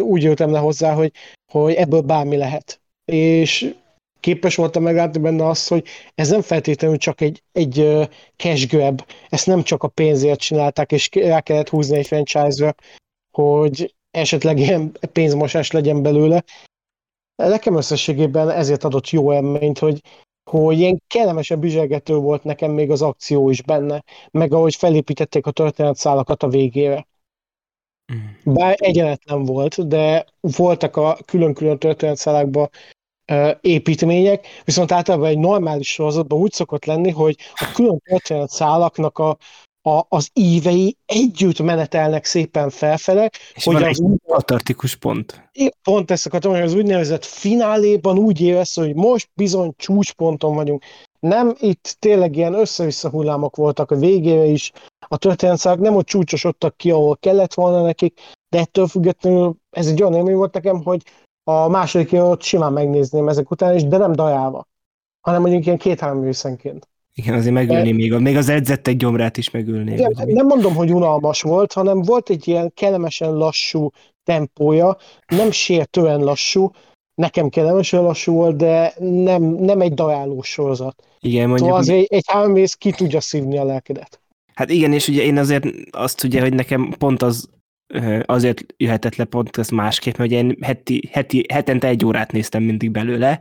[0.00, 1.12] úgy jöttem le hozzá, hogy,
[1.52, 2.80] hogy ebből bármi lehet.
[3.04, 3.74] És
[4.20, 9.46] képes voltam meglátni benne azt, hogy ez nem feltétlenül csak egy, egy cash grab, ezt
[9.46, 12.74] nem csak a pénzért csinálták, és rá kellett húzni egy franchise-ra,
[13.30, 16.44] hogy esetleg ilyen pénzmosás legyen belőle.
[17.36, 20.00] Nekem összességében ezért adott jó élményt, hogy,
[20.48, 25.50] hogy ilyen kellemesen bizsergető volt nekem még az akció is benne, meg ahogy felépítették a
[25.50, 27.06] történetszálakat a végére.
[28.12, 28.52] Mm.
[28.52, 32.68] Bár egyenetlen volt, de voltak a külön-külön történetszálakban
[33.60, 39.36] építmények, viszont általában egy normális sorozatban úgy szokott lenni, hogy a külön történetszálaknak a,
[39.96, 45.50] a, az ívei együtt menetelnek szépen felfele, És hogy van az egy úgy- katartikus pont.
[45.82, 50.84] pont ezt akartam, hogy az úgynevezett fináléban úgy érez, hogy most bizony csúcsponton vagyunk.
[51.20, 54.72] Nem, itt tényleg ilyen össze-vissza hullámok voltak a végére is,
[55.08, 60.02] a történetszálak nem ott csúcsosodtak ki, ahol kellett volna nekik, de ettől függetlenül ez egy
[60.02, 61.02] olyan élmény volt nekem, hogy
[61.44, 64.64] a második évadot simán megnézném ezek után is, de nem dajálva,
[65.20, 66.88] hanem mondjuk ilyen két-három részenként.
[67.18, 69.92] Igen, azért megülni még, a, még az edzettek gyomrát is megülni.
[69.92, 73.90] Igen, nem mondom, hogy unalmas volt, hanem volt egy ilyen kellemesen lassú
[74.24, 74.96] tempója,
[75.26, 76.70] nem sértően lassú,
[77.14, 81.02] nekem kellemesen lassú volt, de nem, nem egy dajálós sorozat.
[81.20, 84.20] Igen, Mondjuk, szóval az egy, egy három rész ki tudja szívni a lelkedet.
[84.54, 87.48] hát igen, és ugye én azért azt ugye, hogy nekem pont az
[88.24, 92.62] azért jöhetett le pont ez másképp, mert ugye én heti, heti, hetente egy órát néztem
[92.62, 93.40] mindig belőle,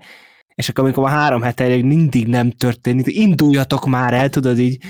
[0.57, 4.83] és akkor amikor a három hete mindig nem történik, induljatok már el, tudod így,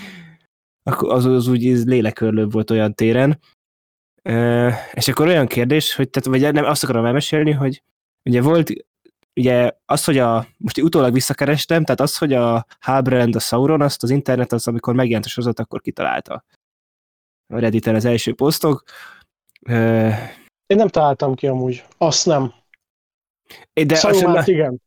[0.84, 3.40] az, az úgy lélekörlőbb volt olyan téren.
[4.92, 7.84] És akkor olyan kérdés, hogy tehát, vagy nem, azt akarom elmesélni, hogy
[8.30, 8.70] ugye volt,
[9.36, 14.04] ugye az, hogy a, most utólag visszakerestem, tehát az, hogy a Halbrand, a Sauron, azt
[14.04, 16.44] az internet az, amikor megjelent a sorozat, akkor kitalálta.
[17.54, 18.84] A Redditen az első posztok.
[20.66, 21.86] Én nem találtam ki amúgy.
[21.98, 22.54] Azt nem.
[23.74, 24.82] de De azt igen.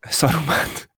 [0.00, 0.88] Szarumát.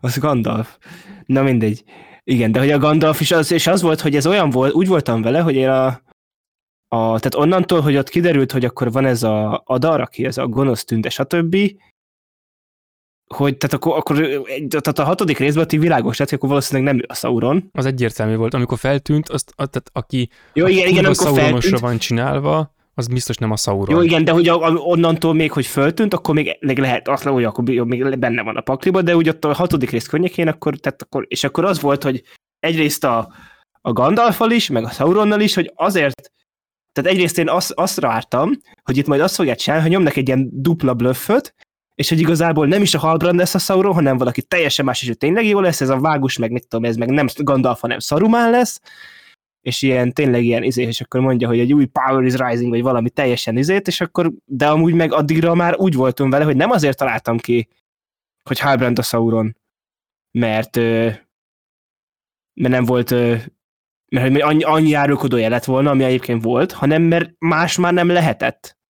[0.00, 0.78] az Gandalf.
[1.26, 1.84] Na mindegy.
[2.24, 4.86] Igen, de hogy a Gandalf is az, és az volt, hogy ez olyan volt, úgy
[4.88, 5.86] voltam vele, hogy én a,
[6.88, 10.46] a tehát onnantól, hogy ott kiderült, hogy akkor van ez a Adar, aki ez a
[10.46, 11.56] gonosz tünde, stb.,
[13.34, 14.16] hogy tehát akkor, akkor
[14.68, 17.68] tehát a hatodik részben így világos lett, akkor valószínűleg nem a Sauron.
[17.72, 18.54] Az egyértelmű volt.
[18.54, 21.80] Amikor feltűnt, azt, a, tehát aki Jó, igen, igen, amikor Sauronosra feltűnt.
[21.80, 23.96] van csinálva, az biztos nem a Sauron.
[23.96, 27.22] Jó, igen, de hogy a, a, onnantól még, hogy föltűnt, akkor még, még lehet, azt
[27.22, 30.76] hogy akkor még benne van a pakliba, de úgy ott a hatodik rész környékén, akkor,
[30.76, 32.22] tehát akkor, és akkor az volt, hogy
[32.58, 33.32] egyrészt a,
[33.80, 36.32] a Gandalfal is, meg a Sauronnal is, hogy azért,
[36.92, 38.50] tehát egyrészt én azt, azt vártam,
[38.82, 41.54] hogy itt majd azt fogják csinálni, hogy nyomnak egy ilyen dupla blöfföt,
[41.94, 45.08] és hogy igazából nem is a Halbrand lesz a Sauron, hanem valaki teljesen más, és
[45.08, 47.98] hogy tényleg jó lesz, ez a vágus, meg mit tudom, ez meg nem Gandalf, hanem
[47.98, 48.80] Saruman lesz,
[49.62, 52.82] és ilyen tényleg ilyen izé, és akkor mondja, hogy egy új Power is Rising, vagy
[52.82, 56.70] valami teljesen izét, és akkor, de amúgy meg addigra már úgy voltunk vele, hogy nem
[56.70, 57.68] azért találtam ki,
[58.42, 59.56] hogy Halbrand a Sauron,
[60.38, 61.14] mert, mert
[62.74, 63.10] nem volt,
[64.10, 68.08] mert hogy annyi, annyi árulkodója lett volna, ami egyébként volt, hanem mert más már nem
[68.08, 68.80] lehetett.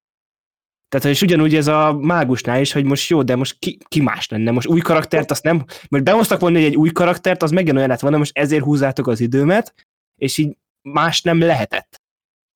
[0.88, 4.28] Tehát, és ugyanúgy ez a mágusnál is, hogy most jó, de most ki, ki más
[4.28, 4.50] lenne?
[4.50, 8.00] Most új karaktert, azt nem, most behoztak volna egy új karaktert, az megint olyan lett
[8.00, 9.74] volna, most ezért húzzátok az időmet,
[10.16, 12.00] és így más nem lehetett.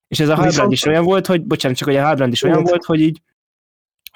[0.08, 2.42] És ez a Viszont- Halbrand is olyan volt, hogy, bocsánat, csak hogy a Halbrand is
[2.42, 3.22] olyan volt, hogy így,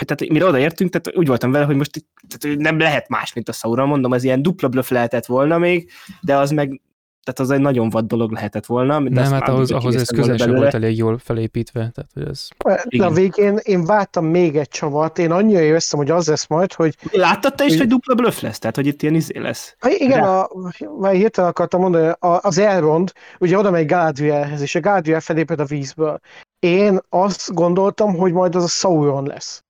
[0.04, 3.48] tehát mire odaértünk, tehát úgy voltam vele, hogy most tehát, hogy nem lehet más, mint
[3.48, 5.90] a Sauron, mondom, ez ilyen dupla bluff lehetett volna még,
[6.20, 6.80] de az meg,
[7.24, 9.00] tehát az egy nagyon vad dolog lehetett volna.
[9.02, 11.90] De nem, hát ahhoz, ahhoz ez közel sem volt elég jól felépítve.
[11.94, 12.48] Tehát, hogy ez...
[12.88, 16.72] De a végén én vártam még egy csavart, én annyira éreztem, hogy az lesz majd,
[16.72, 18.58] hogy Láttad te is, Hogy- hogy dupla bluff lesz?
[18.58, 19.74] Tehát, hogy itt ilyen izé lesz.
[19.78, 20.50] Ha igen, De- a,
[20.98, 25.60] már hirtelen akartam mondani, a, az Elrond, ugye oda megy Galadrielhez, és a Galadriel feléped
[25.60, 26.20] a vízből.
[26.58, 29.64] Én azt gondoltam, hogy majd az a Sauron lesz.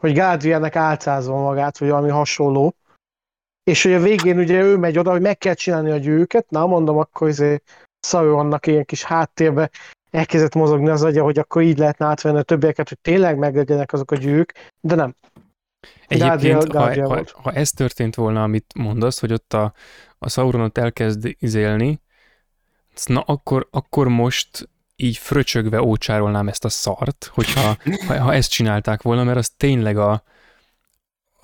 [0.00, 2.74] Hogy Galadrielnek álcázva magát, vagy valami hasonló.
[3.70, 6.66] És hogy a végén ugye ő megy oda, hogy meg kell csinálni a gyűrűket, na
[6.66, 7.62] mondom, akkor izé
[8.00, 9.70] Sauronnak ilyen kis háttérbe
[10.10, 14.10] elkezdett mozogni az agya, hogy akkor így lehetne átvenni a többieket, hogy tényleg meglegyenek azok
[14.10, 15.14] a gyűrűk, de nem.
[16.06, 17.30] Egyébként, ha, Galadriel ha, volt.
[17.30, 19.72] ha, ez történt volna, amit mondasz, hogy ott a,
[20.18, 22.00] a Sauronot elkezd izélni,
[23.04, 29.02] na akkor, akkor most így fröcsögve ócsárolnám ezt a szart, hogyha ha, ha ezt csinálták
[29.02, 30.22] volna, mert az tényleg a,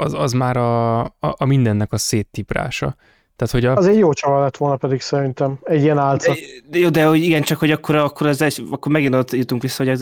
[0.03, 2.97] az, az már a, a, a mindennek a széttiprása.
[3.37, 3.77] Tehát, hogy a...
[3.77, 6.35] Az egy jó csavar lett volna pedig szerintem, egy ilyen álca.
[6.71, 9.85] De, jó, de hogy igen, csak hogy akkor, akkor, ez, akkor megint ott jutunk vissza,
[9.85, 10.01] hogy ez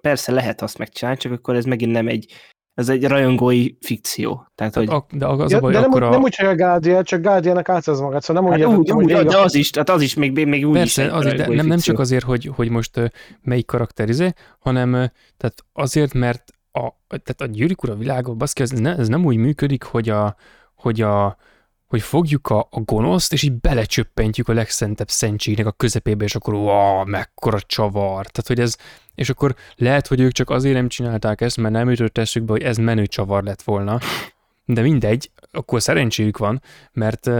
[0.00, 2.26] persze lehet azt megcsinálni, csak akkor ez megint nem egy
[2.74, 4.46] ez egy rajongói fikció.
[4.54, 4.88] Tehát, hogy...
[4.88, 6.10] A, de az ja, a baj, de nem, akkor a...
[6.10, 9.12] nem úgy, hogy a Guardian, csak Guardiannek átszaz magát, szóval nem hát úgy, úgy, úgy,
[9.12, 11.48] hogy de az is, tehát az is még, még úgy Persze, is az is, de
[11.48, 14.90] nem, nem csak azért, hogy, hogy most melyik karakterizé, hanem
[15.36, 19.36] tehát azért, mert a, tehát a gyűrűk ura világban, baszki, ez, ne, ez nem úgy
[19.36, 20.36] működik, hogy a,
[20.74, 21.36] hogy a,
[21.86, 26.54] hogy fogjuk a, a gonoszt, és így belecsöppentjük a legszentebb szentségnek a közepébe, és akkor
[26.54, 28.26] wow, mekkora csavar.
[28.26, 28.76] Tehát, hogy ez,
[29.14, 32.62] és akkor lehet, hogy ők csak azért nem csinálták ezt, mert nem jutott eszükbe, hogy
[32.62, 33.98] ez menő csavar lett volna.
[34.64, 36.62] De mindegy, akkor szerencséjük van,
[36.92, 37.30] mert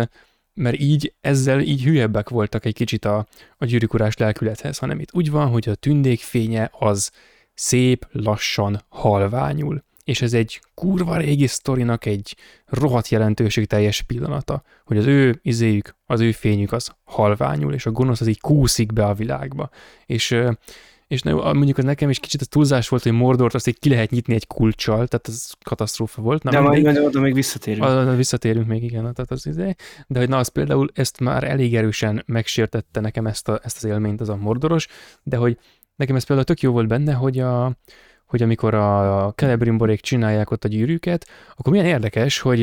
[0.54, 3.26] mert így ezzel így hülyebbek voltak egy kicsit a,
[3.56, 7.10] a gyűrűkurás lelkülethez, hanem itt úgy van, hogy a tündékfénye az
[7.54, 12.36] szép, lassan halványul és ez egy kurva régi sztorinak egy
[12.66, 18.20] rohadt jelentőségteljes pillanata, hogy az ő izéjük, az ő fényük az halványul, és a gonosz
[18.20, 19.70] az így kúszik be a világba.
[20.06, 20.36] És,
[21.06, 24.10] és mondjuk az nekem is kicsit a túlzás volt, hogy Mordort azt így ki lehet
[24.10, 26.42] nyitni egy kulcsal, tehát az katasztrófa volt.
[26.42, 27.84] Na, de majd, majd oda még visszatérünk.
[27.84, 29.00] A, visszatérünk még, igen.
[29.00, 29.74] Tehát az izé.
[30.06, 33.84] De hogy na, az például ezt már elég erősen megsértette nekem ezt, a, ezt az
[33.84, 34.86] élményt az a Mordoros,
[35.22, 35.58] de hogy
[35.96, 37.76] nekem ez például tök jó volt benne, hogy a,
[38.26, 42.60] hogy amikor a Celebrimborék csinálják ott a gyűrűket, akkor milyen érdekes, hogy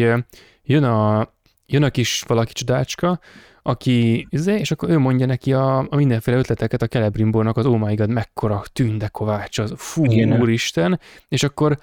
[0.64, 1.30] jön a,
[1.66, 3.20] jön a kis valaki csodácska,
[3.62, 7.80] aki, izé, és akkor ő mondja neki a, a mindenféle ötleteket a Celebrimbornak, az oh
[7.80, 10.42] my god, mekkora tünde kovács, az fú, Igen.
[10.42, 11.78] úristen, és akkor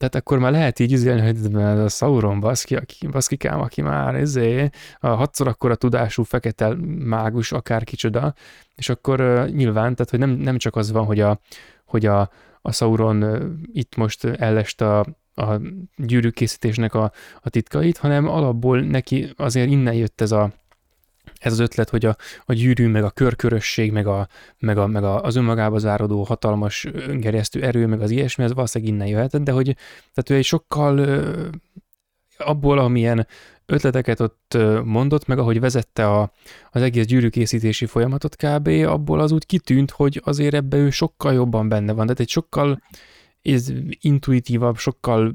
[0.00, 4.70] tehát akkor már lehet így üzélni, hogy a Sauron baszki, aki, baszkikám, aki már ezé,
[4.98, 8.34] a hatszor akkor a tudású fekete mágus, akár kicsoda,
[8.74, 11.40] és akkor uh, nyilván, tehát hogy nem, nem csak az van, hogy a,
[11.84, 12.30] hogy a,
[12.62, 13.24] a Sauron
[13.72, 14.98] itt most ellest a,
[15.34, 15.60] a
[15.96, 20.52] gyűrűkészítésnek a, a titkait, hanem alapból neki azért innen jött ez a,
[21.34, 24.28] ez az ötlet, hogy a, a gyűrű, meg a körkörösség, meg, a,
[24.58, 28.94] meg, a, meg a, az önmagába zárodó hatalmas öngerjesztő erő, meg az ilyesmi, ez valószínűleg
[28.94, 29.76] innen jöhetett, de hogy
[30.14, 30.98] tehát ő egy sokkal
[32.38, 33.26] abból, amilyen
[33.66, 36.32] ötleteket ott mondott, meg ahogy vezette a,
[36.70, 41.68] az egész gyűrűkészítési folyamatot kb., abból az úgy kitűnt, hogy azért ebbe ő sokkal jobban
[41.68, 42.04] benne van.
[42.04, 42.82] Tehát egy sokkal
[43.42, 45.32] ez intuitívabb, sokkal,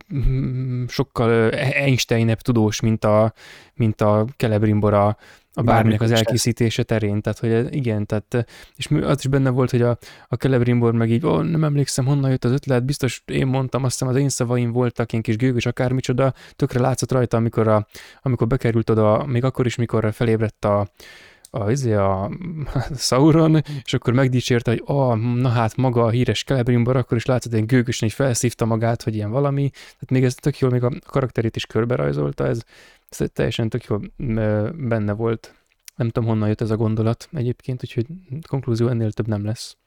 [0.87, 3.33] sokkal Einsteinebb tudós, mint a,
[3.73, 5.17] mint a Celebrimbor a,
[5.63, 8.45] bárminek az elkészítése terén, tehát hogy igen, tehát,
[8.75, 9.97] és az is benne volt, hogy a,
[10.27, 13.99] a Celebrimbor meg így, oh, nem emlékszem, honnan jött az ötlet, biztos én mondtam, azt
[13.99, 17.87] hiszem az én szavaim voltak, ilyen kis gőgös akármicsoda, tökre látszott rajta, amikor, a,
[18.21, 20.87] amikor bekerült oda, még akkor is, mikor felébredt a,
[21.55, 22.29] a, izé, a, a
[22.95, 27.51] Sauron, és akkor megdicsérte, hogy oh, na hát maga a híres Celebrimbor, akkor is látszott,
[27.51, 30.91] hogy gőgösen így felszívta magát, hogy ilyen valami, tehát még ez tök jól még a
[31.05, 32.61] karakterét is körberajzolta, ez,
[33.09, 34.01] ez teljesen tök jól
[34.87, 35.53] benne volt.
[35.95, 38.05] Nem tudom, honnan jött ez a gondolat egyébként, úgyhogy
[38.47, 39.77] konklúzió ennél több nem lesz.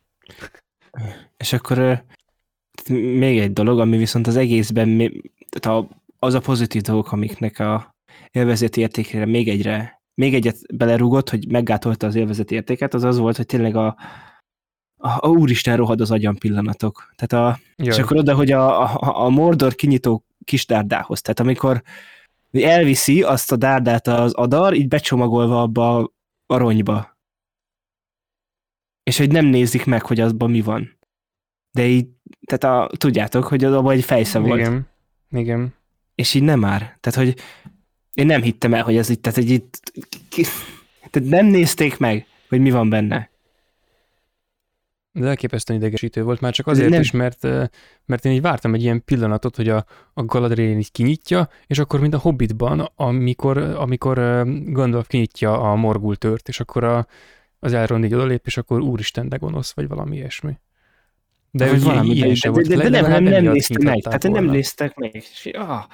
[1.36, 2.04] És akkor
[2.90, 5.12] még egy dolog, ami viszont az egészben,
[5.48, 5.84] tehát
[6.18, 7.96] az a pozitív dolgok, amiknek a
[8.30, 13.36] élvezeti értékére még egyre, még egyet belerúgott, hogy meggátolta az élvezeti értéket, az az volt,
[13.36, 13.86] hogy tényleg a,
[14.96, 17.12] a, a úristen rohad az agyam pillanatok.
[17.16, 21.20] Tehát a, és akkor oda, hogy a, a, a Mordor kinyitó kis dárdához.
[21.20, 21.82] Tehát amikor
[22.52, 26.12] elviszi azt a dárdát az adar, így becsomagolva abba a
[26.46, 27.16] aronyba.
[29.02, 30.98] És hogy nem nézik meg, hogy azban mi van.
[31.70, 32.08] De így,
[32.46, 34.60] tehát a, tudjátok, hogy abban egy fejsze volt.
[34.60, 34.88] Igen,
[35.30, 35.74] igen.
[36.14, 36.98] És így nem már.
[37.00, 37.36] Tehát, hogy
[38.18, 39.92] én nem hittem el, hogy ez itt, tehát, hogy itt,
[41.10, 43.30] tehát nem nézték meg, hogy mi van benne.
[45.12, 47.00] De elképesztően idegesítő volt, már csak azért nem.
[47.00, 47.42] is, mert,
[48.06, 52.00] mert én így vártam egy ilyen pillanatot, hogy a, a Galadriel így kinyitja, és akkor,
[52.00, 57.06] mint a Hobbitban, amikor, amikor Gandalf kinyitja a morgul tört, és akkor a,
[57.58, 60.52] az Elrond így odalép, és akkor úristen, de gonosz, vagy valami ilyesmi.
[61.50, 62.66] De, hogy valami ilyen de, volt.
[62.66, 64.40] De, de, de nem, nem, nem néztek meg, tehát volna.
[64.40, 65.14] nem néztek meg.
[65.14, 65.84] És, ah.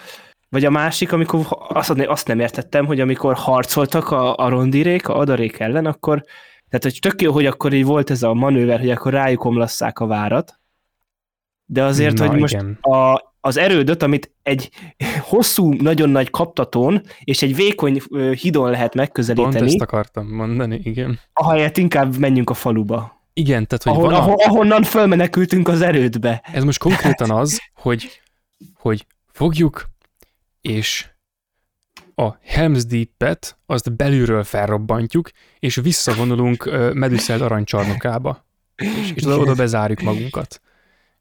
[0.48, 5.18] Vagy a másik, amikor azt, azt nem értettem, hogy amikor harcoltak a, a rondirék, a
[5.18, 6.24] adarék ellen, akkor
[6.68, 9.98] tehát, hogy tök jó, hogy akkor így volt ez a manőver, hogy akkor rájuk omlasszák
[9.98, 10.60] a várat,
[11.64, 14.70] de azért, Na, hogy most a, az erődöt, amit egy
[15.20, 18.02] hosszú, nagyon nagy kaptatón és egy vékony
[18.40, 19.56] hidon lehet megközelíteni.
[19.56, 21.20] Pont ezt akartam mondani, igen.
[21.32, 23.22] Ahelyett inkább menjünk a faluba.
[23.32, 26.42] Igen, tehát hogy ahol, van ahol, ahonnan fölmenekültünk az erődbe.
[26.52, 28.20] Ez most konkrétan az, hogy,
[28.74, 29.84] hogy fogjuk,
[30.68, 31.08] és
[32.14, 38.46] a Helm's Deep-et, azt belülről felrobbantjuk, és visszavonulunk Meduszeld aranycsarnokába.
[38.76, 40.60] és, és oda bezárjuk magunkat.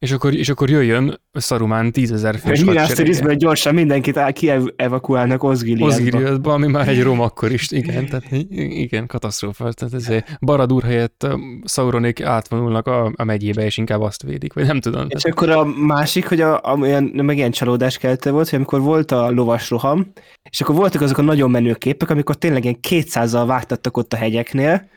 [0.03, 3.33] És akkor, és akkor jöjjön Szarumán tízezer fős hadserege.
[3.33, 5.85] gyorsan mindenkit el, kievakuálnak Ozgiliadba.
[5.85, 9.71] Ozgiliadba, ami már egy rom akkor is, igen, tehát igen, katasztrófa.
[9.73, 10.07] Tehát ez
[10.41, 11.27] Baradur helyett
[11.65, 15.05] Sauronék átvonulnak a, a megyébe, és inkább azt védik, vagy nem tudom.
[15.09, 15.37] És tehát...
[15.37, 19.11] akkor a másik, hogy a, a, olyan, meg ilyen csalódás kelte volt, hogy amikor volt
[19.11, 20.11] a lovas roham,
[20.49, 24.17] és akkor voltak azok a nagyon menő képek, amikor tényleg ilyen 200-zal vágtattak ott a
[24.17, 24.87] hegyeknél,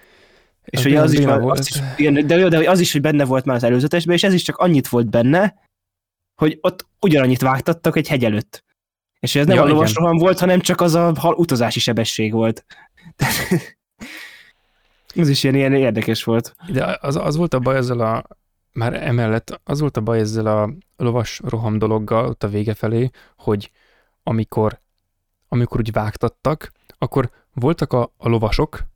[0.66, 1.58] és hogy az is, már, volt.
[1.58, 4.32] Azt is igen, de, de az is, hogy benne volt már az előzetesben, és ez
[4.32, 5.54] is csak annyit volt benne,
[6.34, 8.64] hogy ott ugyanannyit vágtattak egy hegy előtt.
[9.20, 12.64] És ez nem ja, a lovas roham volt, hanem csak az a utazási sebesség volt.
[15.14, 16.54] ez is ilyen, ilyen érdekes volt.
[16.72, 18.24] De az, az volt a baj ezzel a,
[18.72, 23.10] már emellett az volt a baj ezzel a lovas roham dologgal ott a vége felé,
[23.36, 23.70] hogy
[24.22, 24.80] amikor,
[25.48, 28.86] amikor úgy vágtattak, akkor voltak a, a lovasok,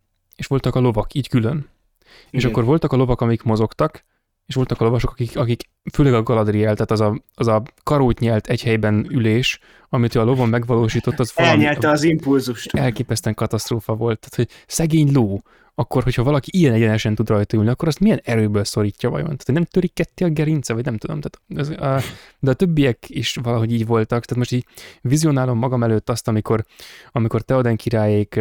[0.41, 1.57] és voltak a lovak, így külön.
[1.57, 1.69] Igen.
[2.31, 4.05] És akkor voltak a lovak, amik mozogtak,
[4.47, 8.19] és voltak a lovasok, akik, akik főleg a Galadriel, tehát az a, az a karót
[8.19, 11.55] nyelt egy helyben ülés, amit a lovon megvalósított, az valami...
[11.55, 12.75] Elnyelte az impulzust.
[12.75, 14.19] Elképesztően katasztrófa volt.
[14.19, 15.41] Tehát, hogy szegény ló,
[15.75, 19.27] akkor, hogyha valaki ilyen egyenesen tud rajta ülni, akkor azt milyen erőből szorítja vajon?
[19.27, 21.21] Tehát nem törik ketté a gerince, vagy nem tudom.
[21.21, 22.01] Tehát ez, a,
[22.39, 24.25] de a többiek is valahogy így voltak.
[24.25, 24.67] Tehát most így
[25.01, 26.65] vizionálom magam előtt azt, amikor,
[27.13, 28.41] amikor Teoden királyék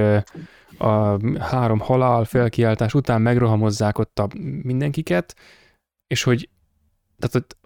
[0.77, 4.27] a három halál felkiáltás után megrohamozzák ott a
[4.61, 5.35] mindenkiket,
[6.07, 6.49] és hogy
[7.17, 7.57] tehát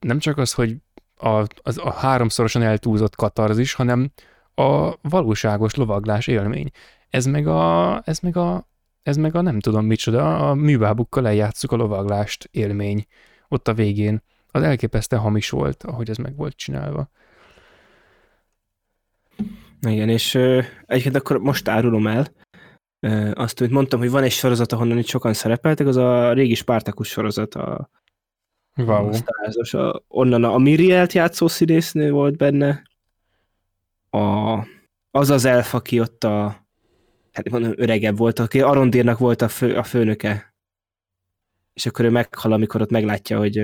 [0.00, 0.76] nem csak az, hogy
[1.16, 4.10] a, az, a háromszorosan eltúlzott katarzis, hanem
[4.54, 6.70] a valóságos lovaglás élmény.
[7.10, 8.67] Ez meg a, ez meg a,
[9.08, 13.06] ez meg a nem tudom micsoda, a műbábukkal eljátszuk a lovaglást élmény
[13.48, 14.22] ott a végén.
[14.50, 17.10] Az elképesztően hamis volt, ahogy ez meg volt csinálva.
[19.80, 20.34] Igen, és
[20.86, 22.26] egyébként akkor most árulom el,
[23.34, 27.08] azt, hogy mondtam, hogy van egy sorozat, ahonnan itt sokan szerepeltek, az a régi Spartacus
[27.08, 27.90] sorozat, a,
[28.76, 29.10] wow.
[29.70, 32.82] a a, onnan a Mirielt játszó színésznő volt benne,
[34.10, 34.58] a,
[35.10, 36.67] az az elf, aki ott a,
[37.44, 40.54] hát mondom, öregebb volt, aki Arondírnak volt a, fő, a főnöke,
[41.72, 43.58] és akkor ő meghal, amikor ott meglátja, hogy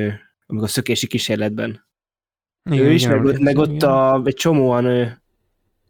[0.47, 1.87] amikor a szökési kísérletben.
[2.71, 5.23] Igen, ő is, igen, meg, meg ott a, egy csomóan ő,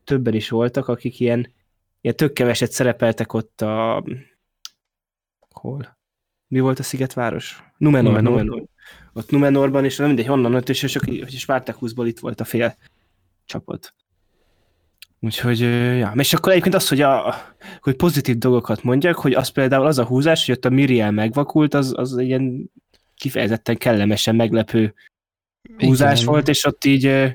[0.05, 1.53] többen is voltak, akik ilyen
[2.01, 4.05] ilyen tök keveset szerepeltek ott a...
[5.51, 5.99] Hol?
[6.47, 7.65] Mi volt a szigetváros?
[7.77, 8.45] Numenor, Numenor.
[8.45, 8.65] Numenor.
[9.13, 12.77] Ott Numenorban, és nem mindegy, honnan ott, és csak hogy Spartakuszból itt volt a fél
[13.45, 13.95] csapat.
[15.25, 15.61] Úgyhogy,
[15.99, 16.13] ja.
[16.17, 17.35] És akkor egyébként az, hogy, a,
[17.81, 21.75] hogy pozitív dolgokat mondjak, hogy az például az a húzás, hogy ott a Miriel megvakult,
[21.75, 22.71] az, az ilyen
[23.17, 24.95] kifejezetten kellemesen meglepő
[25.79, 26.33] húzás Igen.
[26.33, 27.35] volt, és ott így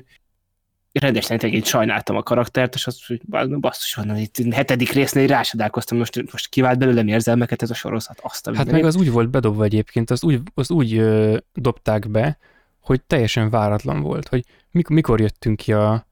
[0.92, 3.20] rendesen én sajnáltam a karaktert, és azt, hogy
[3.60, 8.20] basszus, van, itt hetedik résznél rásodálkoztam, most, most kivált belőlem érzelmeket ez a sorozat.
[8.22, 12.38] Azt hát meg az úgy volt bedobva egyébként, az úgy, az úgy ö, dobták be,
[12.80, 16.08] hogy teljesen váratlan volt, hogy mikor, mikor jöttünk ki a,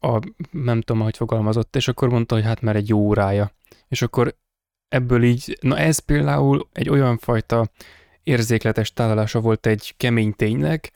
[0.00, 0.18] a,
[0.50, 3.52] nem tudom, hogy fogalmazott, és akkor mondta, hogy hát már egy jó órája.
[3.88, 4.36] És akkor
[4.88, 7.70] ebből így, na ez például egy olyan fajta
[8.22, 10.92] érzékletes tálalása volt egy kemény ténynek,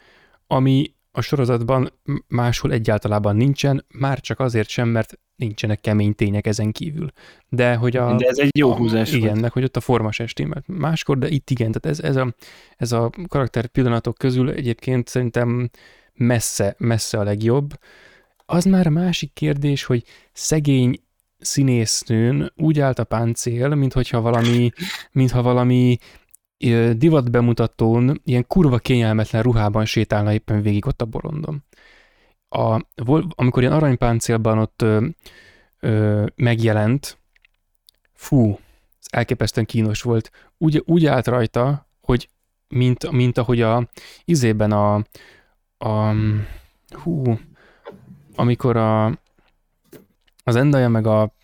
[0.47, 1.93] ami a sorozatban
[2.29, 7.11] máshol egyáltalában nincsen, már csak azért sem, mert nincsenek kemény tények ezen kívül.
[7.49, 8.17] De hogy a...
[8.17, 10.63] De ez egy jó húzás a, Igen, meg hogy ott a formas estimmel.
[10.67, 12.35] Máskor, de itt igen, tehát ez, ez, a,
[12.77, 15.71] ez a karakter pillanatok közül egyébként szerintem
[16.15, 17.79] messze, messze a legjobb.
[18.47, 21.03] Az már a másik kérdés, hogy szegény
[21.39, 24.71] színésznőn úgy állt a páncél, mintha valami,
[25.13, 25.99] mintha valami
[26.97, 31.65] divat bemutatón ilyen kurva kényelmetlen ruhában sétálna éppen végig ott a borondon.
[32.49, 32.81] A,
[33.29, 35.07] amikor ilyen aranypáncélban ott ö,
[35.81, 37.19] ö, megjelent,
[38.13, 38.59] fú,
[39.01, 40.31] ez elképesztően kínos volt.
[40.59, 42.29] Úgy, úgy állt rajta, hogy
[42.69, 43.89] mint, mint ahogy a
[44.25, 44.95] izében a,
[45.79, 46.15] a
[46.89, 47.39] hú,
[48.35, 49.23] amikor a
[50.45, 51.35] az Endaja meg a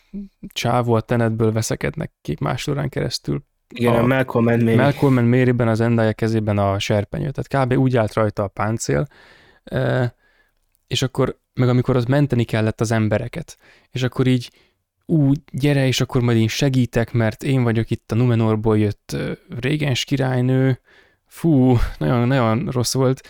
[0.52, 4.76] csávó a tenetből veszekednek két más keresztül, igen, a, a Malcolm and Mary.
[4.76, 7.78] Malcolm and Mary-ben az Endaya kezében a serpenyő, tehát kb.
[7.78, 9.06] úgy állt rajta a páncél,
[10.86, 13.56] és akkor, meg amikor az menteni kellett az embereket,
[13.90, 14.50] és akkor így
[15.06, 19.16] úgy, gyere, és akkor majd én segítek, mert én vagyok itt a Numenorból jött
[19.60, 20.80] régens királynő,
[21.26, 23.28] fú, nagyon, nagyon rossz volt,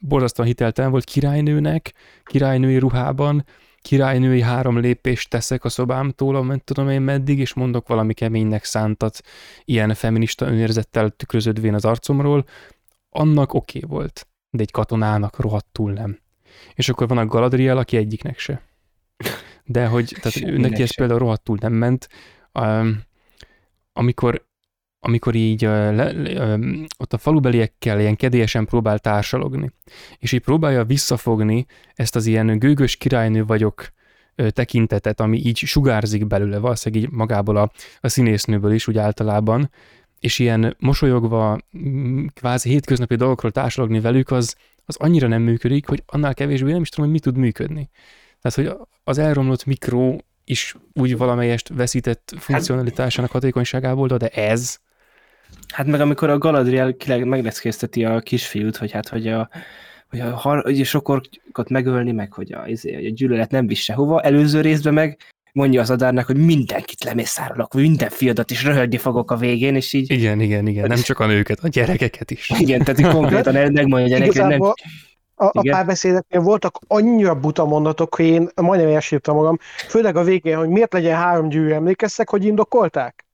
[0.00, 3.44] borzasztóan hiteltelen volt királynőnek, királynői ruhában,
[3.82, 9.20] királynői három lépést teszek a szobámtól, nem tudom én meddig, és mondok valami keménynek szántat,
[9.64, 12.44] ilyen feminista önérzettel tükröződvén az arcomról,
[13.10, 16.18] annak oké okay volt, de egy katonának rohadtul nem.
[16.74, 18.62] És akkor van a Galadriel, aki egyiknek se.
[19.64, 22.08] De hogy, tehát neki ez például rohadtul nem ment.
[22.52, 23.02] Um,
[23.92, 24.44] amikor
[25.04, 26.58] amikor így le, le,
[26.98, 29.72] ott a falubeliekkel ilyen kedélyesen próbál társalogni,
[30.18, 33.92] és így próbálja visszafogni ezt az ilyen gőgös királynő vagyok
[34.48, 39.70] tekintetet, ami így sugárzik belőle, valószínűleg így magából a, a színésznőből is úgy általában,
[40.20, 41.58] és ilyen mosolyogva,
[42.34, 46.88] kvázi hétköznapi dolgokról társalogni velük, az, az annyira nem működik, hogy annál kevésbé nem is
[46.88, 47.90] tudom, hogy mi tud működni.
[48.40, 54.78] Tehát, hogy az elromlott mikro is úgy valamelyest veszített funkcionalitásának hatékonyságából, de ez...
[55.72, 59.48] Hát meg amikor a Galadriel megleckézteti a kisfiút, hogy hát, hogy a,
[60.10, 63.78] hogy a, hogy a sokorkot megölni, meg hogy a, izé, hogy a gyűlölet nem visz
[63.78, 64.20] sehova.
[64.20, 65.18] Előző részben meg
[65.52, 70.10] mondja az adárnak, hogy mindenkit lemészárolok, minden fiadat is röhögni fogok a végén, és így...
[70.10, 72.50] Igen, igen, igen, nem csak a nőket, a gyerekeket is.
[72.58, 74.60] Igen, tehát konkrétan megmondja neki, hogy nem...
[75.34, 80.56] A, a párbeszédeknél voltak annyira buta mondatok, hogy én majdnem elsírtam magam, főleg a végén,
[80.56, 83.26] hogy miért legyen három gyűrű, emlékeztek, hogy indokolták?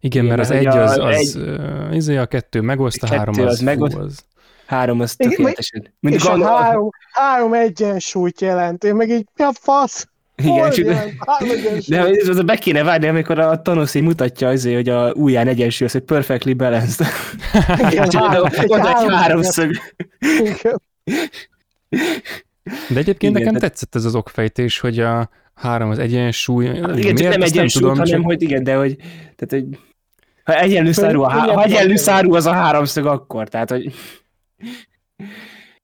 [0.00, 1.48] Igen, Igen mert az egy az, az, egy,
[1.88, 4.24] az izé a kettő megoszt, a három az, az, megoszt, az
[4.66, 5.94] Három az tökéletesen.
[6.00, 8.84] És a három, három egyensúlyt jelent.
[8.84, 10.08] Én meg így, mi a fasz?
[10.36, 10.84] Igen, csak,
[11.88, 15.86] de ez be kéne várni, amikor a Thanos így mutatja azért, hogy a ujján egyensúly,
[15.86, 17.06] az, hogy perfectly balanced.
[17.90, 18.72] Igen, három, egy
[19.08, 19.76] háromszög.
[22.88, 26.66] De egyébként igen, nekem tetszett ez az okfejtés, hogy a három az egyensúly.
[26.66, 28.24] Hát igen, csak nem egyensúly, nem tudom, hanem csak...
[28.24, 28.96] hogy igen, de hogy,
[29.36, 29.78] tehát, hogy
[30.44, 33.92] ha egyenlő szárú, a, ha egyenlő szárú az a háromszög, akkor, tehát, hogy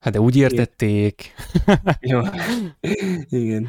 [0.02, 1.34] Hát de úgy értették.
[2.00, 2.20] Jó.
[3.28, 3.68] Igen.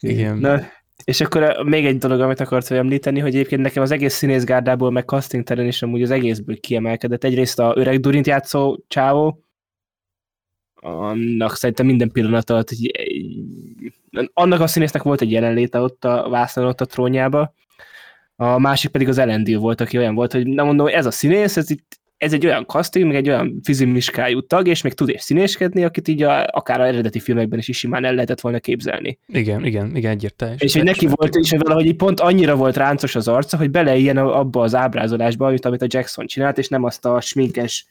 [0.00, 0.38] Igen.
[0.38, 0.60] Na,
[1.04, 5.04] és akkor még egy dolog, amit akartam említeni, hogy egyébként nekem az egész színészgárdából, meg
[5.04, 7.24] casting terén is amúgy az egészből kiemelkedett.
[7.24, 9.44] Egyrészt a öreg Durint játszó csávó,
[10.80, 12.90] annak szerintem minden pillanat alatt, hogy
[14.32, 17.54] annak a színésznek volt egy jelenléte ott a vászon, ott a trónjába,
[18.36, 21.56] a másik pedig az Elendil volt, aki olyan volt, hogy nem mondom, ez a színész,
[21.56, 25.22] ez itt ez egy olyan casting, meg egy olyan fizimiskájú tag, és még tud és
[25.22, 29.18] színéskedni, akit így a, akár a eredeti filmekben is, is simán el lehetett volna képzelni.
[29.26, 30.54] Igen, igen, igen, egyértelmű.
[30.58, 34.16] És hogy neki volt, és valahogy így pont annyira volt ráncos az arca, hogy ilyen
[34.16, 37.86] abba az ábrázolásba, amit, amit a Jackson csinált, és nem azt a sminkes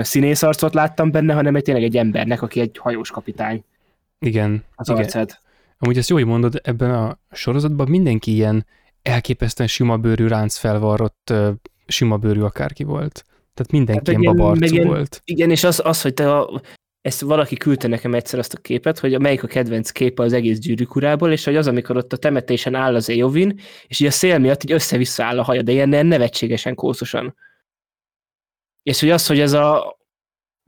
[0.00, 3.64] színészarcot láttam benne, hanem egy tényleg egy embernek, aki egy hajós kapitány.
[4.18, 4.64] Igen.
[4.74, 5.02] Az igen.
[5.02, 5.40] arcát.
[5.78, 8.66] Amúgy ezt jó, hogy mondod, ebben a sorozatban mindenki ilyen
[9.02, 11.32] elképesztően sima bőrű ránc felvarrott
[11.86, 13.24] sima bőrű akárki volt.
[13.54, 15.20] Tehát mindenki hát, ilyen babarcú volt.
[15.24, 16.62] Igen, és az, az hogy te a,
[17.00, 20.58] ezt valaki küldte nekem egyszer azt a képet, hogy melyik a kedvenc képe az egész
[20.58, 24.38] gyűrűkurából, és hogy az, amikor ott a temetésen áll az Eowyn, és így a szél
[24.38, 27.36] miatt így össze-vissza áll a haja, de ilyen nevetségesen kószosan.
[28.82, 29.97] És hogy az, hogy ez a,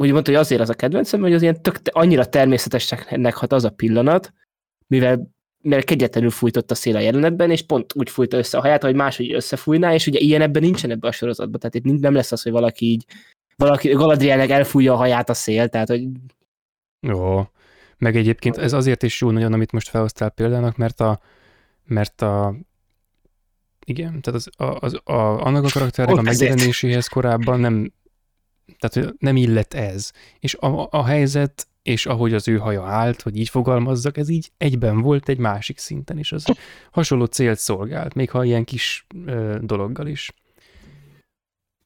[0.01, 3.65] úgy mondta, hogy azért az a kedvencem, hogy az ilyen tök, annyira természetesnek hat az
[3.65, 4.33] a pillanat,
[4.87, 5.31] mivel
[5.63, 8.95] mert kegyetlenül fújtott a szél a jelenetben, és pont úgy fújta össze a haját, hogy
[8.95, 12.43] máshogy összefújná, és ugye ilyen ebben nincsen ebben a sorozatban, tehát itt nem lesz az,
[12.43, 13.05] hogy valaki így,
[13.57, 16.09] valaki Galadrielnek elfújja a haját a szél, tehát hogy...
[17.01, 17.43] Jó,
[17.99, 21.21] meg egyébként ez azért is jó nagyon, amit most felhoztál példának, mert a,
[21.85, 22.55] mert a
[23.85, 27.93] igen, tehát az, a, az, a, annak a karakternek a megjelenéséhez korábban nem,
[28.79, 30.11] tehát nem illett ez.
[30.39, 34.51] És a, a helyzet és ahogy az ő haja állt, hogy így fogalmazzak, ez így
[34.59, 36.33] egyben volt egy másik szinten is.
[36.33, 36.45] Az
[36.91, 40.33] hasonló célt szolgált, még ha ilyen kis ö, dologgal is.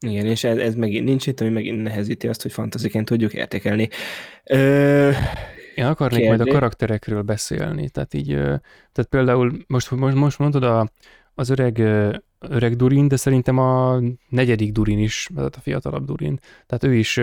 [0.07, 3.89] Igen, és ez, ez megint nincs itt, ami megint nehezíti azt, hogy fantaziként tudjuk értékelni.
[4.45, 5.11] Ö,
[5.75, 6.37] Én akarnék kérdé...
[6.37, 8.27] majd a karakterekről beszélni, tehát így,
[8.93, 10.91] tehát például most, most, most mondod a,
[11.35, 11.83] az öreg,
[12.49, 17.21] öreg Durin, de szerintem a negyedik Durin is, tehát a fiatalabb Durin, tehát ő is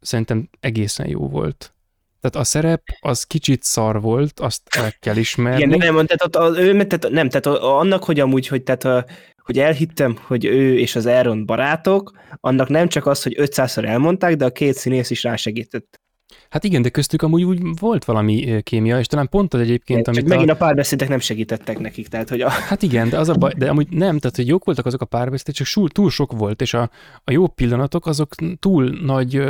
[0.00, 1.74] szerintem egészen jó volt.
[2.20, 5.62] Tehát a szerep az kicsit szar volt, azt el kell ismerni.
[5.74, 9.04] Igen, nem, tehát, a, a, ő, tehát nem, tehát annak, hogy amúgy, hogy, tehát a,
[9.38, 14.36] hogy elhittem, hogy ő és az Aaron barátok, annak nem csak az, hogy 500-szor elmondták,
[14.36, 16.00] de a két színész is rásegített.
[16.48, 20.28] Hát igen, de köztük amúgy úgy volt valami kémia, és talán pont az egyébként, amit
[20.28, 20.52] megint a...
[20.52, 22.48] a párbeszédek nem segítettek nekik, tehát hogy a...
[22.48, 25.04] Hát igen, de az a baj, de amúgy nem, tehát hogy jók voltak azok a
[25.04, 26.90] párbeszédek, csak túl sok volt, és a,
[27.24, 29.42] a jó pillanatok azok túl nagy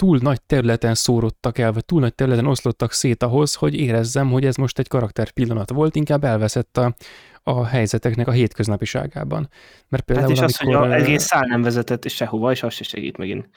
[0.00, 4.44] túl nagy területen szórodtak el, vagy túl nagy területen oszlottak szét ahhoz, hogy érezzem, hogy
[4.44, 6.94] ez most egy karakter pillanat volt, inkább elveszett a,
[7.42, 9.48] a helyzeteknek a hétköznapiságában.
[9.88, 12.62] Mert például, hát és amikor, az, hogy a egész szál nem vezetett és sehova, és
[12.62, 13.48] az se segít megint.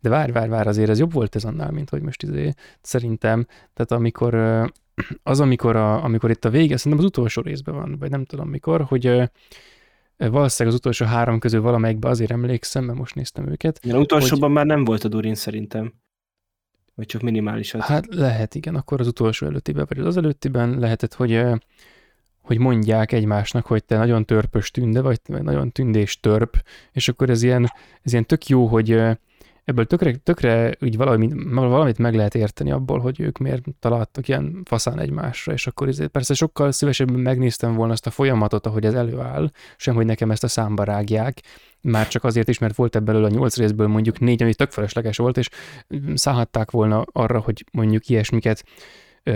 [0.00, 3.46] De várj, várj, várj, azért ez jobb volt ez annál, mint hogy most izé, szerintem,
[3.74, 4.34] tehát amikor
[5.22, 8.48] az, amikor, a, amikor itt a vége, szerintem az utolsó részben van, vagy nem tudom
[8.48, 9.30] mikor, hogy
[10.28, 13.80] Valószínűleg az utolsó három közül valamelyikbe azért emlékszem, mert most néztem őket.
[13.82, 14.52] Igen, utolsóban hogy...
[14.52, 15.92] már nem volt a Durin szerintem.
[16.94, 17.80] Vagy csak minimális az.
[17.80, 21.60] Hát lehet, igen, akkor az utolsó előttiben, vagy az előttiben lehetett, hogy, hogy
[22.50, 27.30] hogy mondják egymásnak, hogy te nagyon törpös tünde vagy, vagy nagyon tündés törp, és akkor
[27.30, 27.72] ez ilyen,
[28.02, 29.02] ez ilyen tök jó, hogy
[29.70, 34.62] ebből tökre, tökre úgy valami, valamit meg lehet érteni abból, hogy ők miért találtak ilyen
[34.64, 38.94] faszán egymásra, és akkor ezért persze sokkal szívesebben megnéztem volna azt a folyamatot, ahogy ez
[38.94, 41.40] előáll, sem hogy nekem ezt a számba rágják,
[41.80, 45.16] már csak azért is, mert volt ebből a nyolc részből mondjuk négy, ami tök felesleges
[45.16, 45.48] volt, és
[46.14, 48.64] szállhatták volna arra, hogy mondjuk ilyesmiket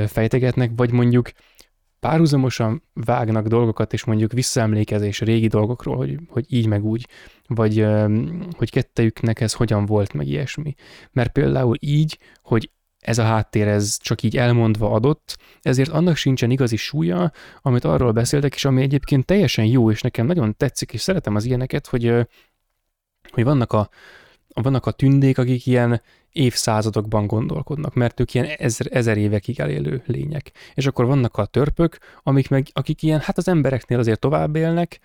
[0.07, 1.31] fejtegetnek, vagy mondjuk
[2.05, 7.09] párhuzamosan vágnak dolgokat, és mondjuk visszaemlékezés régi dolgokról, hogy, hogy így meg úgy,
[7.47, 7.87] vagy
[8.57, 10.75] hogy kettejüknek ez hogyan volt, meg ilyesmi.
[11.13, 16.51] Mert például így, hogy ez a háttér, ez csak így elmondva adott, ezért annak sincsen
[16.51, 17.33] igazi súlya,
[17.63, 21.45] amit arról beszéltek, és ami egyébként teljesen jó, és nekem nagyon tetszik, és szeretem az
[21.45, 22.13] ilyeneket, hogy,
[23.31, 23.89] hogy vannak a,
[24.63, 26.01] vannak a tündék, akik ilyen
[26.33, 30.53] évszázadokban gondolkodnak, mert ők ilyen ezer, ezer évekig elélő lények.
[30.75, 35.01] És akkor vannak a törpök, amik meg, akik ilyen, hát az embereknél azért tovább élnek,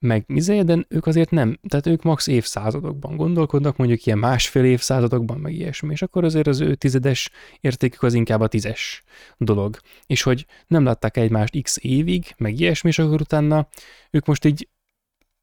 [0.00, 5.38] meg mizé, de ők azért nem, tehát ők max évszázadokban gondolkodnak, mondjuk ilyen másfél évszázadokban,
[5.38, 9.02] meg ilyesmi, és akkor azért az ő tizedes értékük az inkább a tízes
[9.36, 9.76] dolog.
[10.06, 13.68] És hogy nem látták egymást x évig, meg ilyesmi, és akkor utána
[14.10, 14.68] ők most így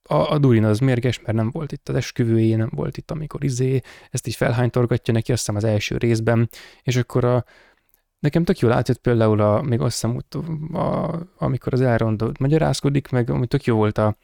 [0.07, 3.43] a, a Durin az mérges, mert nem volt itt az esküvőjé, nem volt itt, amikor
[3.43, 3.81] izé,
[4.11, 6.49] ezt így felhánytorgatja neki, azt hiszem az első részben,
[6.83, 7.45] és akkor a,
[8.19, 10.17] nekem tök jól átjött például a, még azt hiszem,
[10.73, 14.17] a, amikor az Elrond magyarázkodik, meg ami tök jó volt a,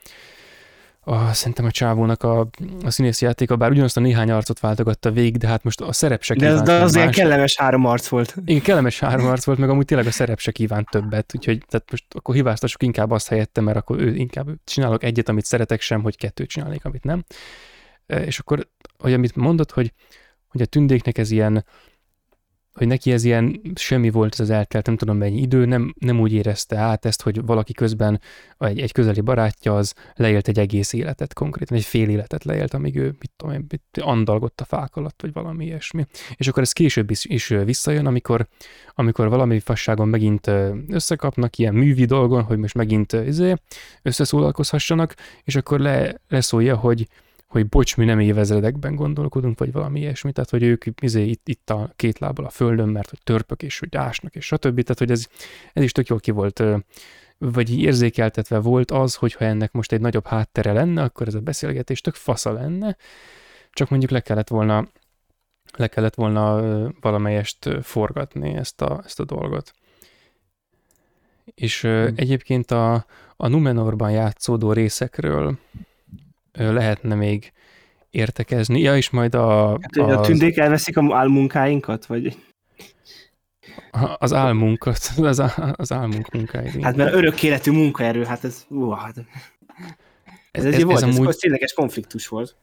[1.04, 2.40] a, szerintem a csávónak a,
[2.84, 6.24] a színész játéka, bár ugyanazt a néhány arcot váltogatta végig, de hát most a szerep
[6.24, 8.36] se De, az, de az ilyen kellemes három arc volt.
[8.46, 11.92] Igen, kellemes három arc volt, meg amúgy tényleg a szerep se kívánt többet, úgyhogy tehát
[11.92, 16.02] most akkor hibáztassuk inkább azt helyette, mert akkor ő inkább csinálok egyet, amit szeretek sem,
[16.02, 17.24] hogy kettőt csinálnék, amit nem.
[18.06, 19.94] E, és akkor, hogy amit mondott, hogy,
[20.48, 21.66] hogy a tündéknek ez ilyen,
[22.74, 26.34] hogy neki ez ilyen semmi volt az eltelt, nem tudom mennyi idő, nem, nem úgy
[26.34, 28.22] érezte át ezt, hogy valaki közben
[28.58, 32.96] egy, egy közeli barátja az leélt egy egész életet konkrétan, egy fél életet leélt, amíg
[32.96, 33.68] ő, mit tudom én,
[34.02, 36.06] andalgott a fák alatt, vagy valami ilyesmi.
[36.36, 38.48] És akkor ez később is, is visszajön, amikor,
[38.94, 40.52] amikor valami fasságon megint
[40.88, 43.54] összekapnak, ilyen művi dolgon, hogy most megint izé,
[44.02, 45.14] összeszólalkozhassanak,
[45.44, 47.08] és akkor le, leszólja, hogy,
[47.52, 51.70] hogy bocs, mi nem évezredekben gondolkodunk, vagy valami ilyesmi, tehát hogy ők izé, itt, itt
[51.70, 54.82] a két lábbal a földön, mert hogy törpök és hogy ásnak és stb.
[54.82, 55.28] Tehát, hogy ez,
[55.74, 56.64] ez is tök jól ki volt
[57.38, 62.02] vagy érzékeltetve volt az, hogyha ennek most egy nagyobb háttere lenne, akkor ez a beszélgetés
[62.02, 62.98] tök fasza lenne,
[63.72, 64.88] csak mondjuk le kellett volna
[65.78, 66.62] le kellett volna
[67.02, 69.74] valamelyest forgatni ezt a, ezt a dolgot.
[71.56, 72.14] És hmm.
[72.16, 73.06] egyébként a,
[73.38, 75.58] a Numenorban játszódó részekről
[76.54, 77.52] lehetne még
[78.10, 78.80] értekezni.
[78.80, 79.70] Ja, és majd a...
[79.70, 80.18] Hát, az...
[80.18, 82.38] a tündék elveszik a álmunkáinkat, vagy...
[84.18, 85.44] Az álmunkat, az,
[85.76, 86.84] az álmunk munkáit.
[86.84, 88.66] Hát mert örök életű munkaerő, hát ez...
[88.70, 89.16] Uh, hát...
[90.52, 91.28] Ez, ez, ez, volt, ez, amúgy...
[91.28, 92.56] ez tényleges konfliktus volt.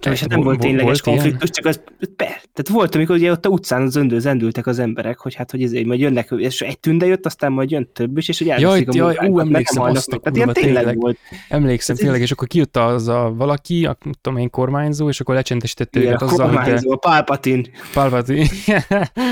[0.00, 1.52] És hát nem volt tényleges volt konfliktus, ilyen?
[1.52, 5.18] csak az, be, tehát volt, amikor ugye ott a utcán az öndő zendültek az emberek,
[5.18, 8.28] hogy hát, hogy ezért majd jönnek, és egy tünde jött, aztán majd jön több is,
[8.28, 11.18] és hogy jaj, a jaj, ú, emlékszem azt a Tehát ilyen tényleg, tényleg volt.
[11.48, 16.00] Emlékszem, tényleg, és akkor kijött az a valaki, a, tudom én, kormányzó, és akkor lecsendesítette
[16.00, 17.70] őket azzal, kormányzó, a Palpatin.
[17.92, 18.46] Palpatin.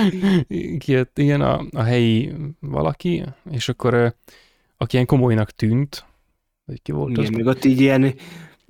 [0.84, 4.14] kijött ilyen a, a helyi valaki, és akkor
[4.76, 6.04] aki ilyen komolynak tűnt,
[6.64, 7.30] vagy ki volt Igen, az?
[7.30, 8.14] még ott így ilyen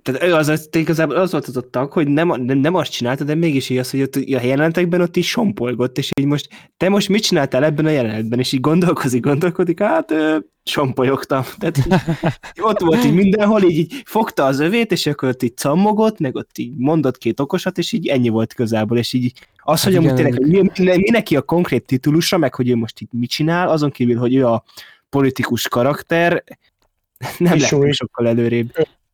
[0.02, 3.24] tehát az, az, igazából az volt az ott tag, hogy nem, nem, nem azt csinálta,
[3.24, 6.88] de mégis így az, hogy ott a jelenetekben ott is sompolgott, és így most, te
[6.88, 11.42] most mit csináltál ebben a jelenetben, és így gondolkozik, gondolkodik, hát ö, sompolyogtam.
[11.58, 11.94] Tehát így,
[12.70, 16.36] ott volt így mindenhol, így, így fogta az övét, és akkor ott így cammogott, meg
[16.36, 19.32] ott így mondott két okosat, és így ennyi volt közából, és így
[19.64, 22.76] az, hát hogy amúgy tényleg, hogy mi, mi, neki a konkrét titulusa, meg hogy ő
[22.76, 24.64] most itt mit csinál, azon kívül, hogy ő a
[25.08, 26.44] politikus karakter,
[27.38, 28.72] nem lehet sokkal előrébb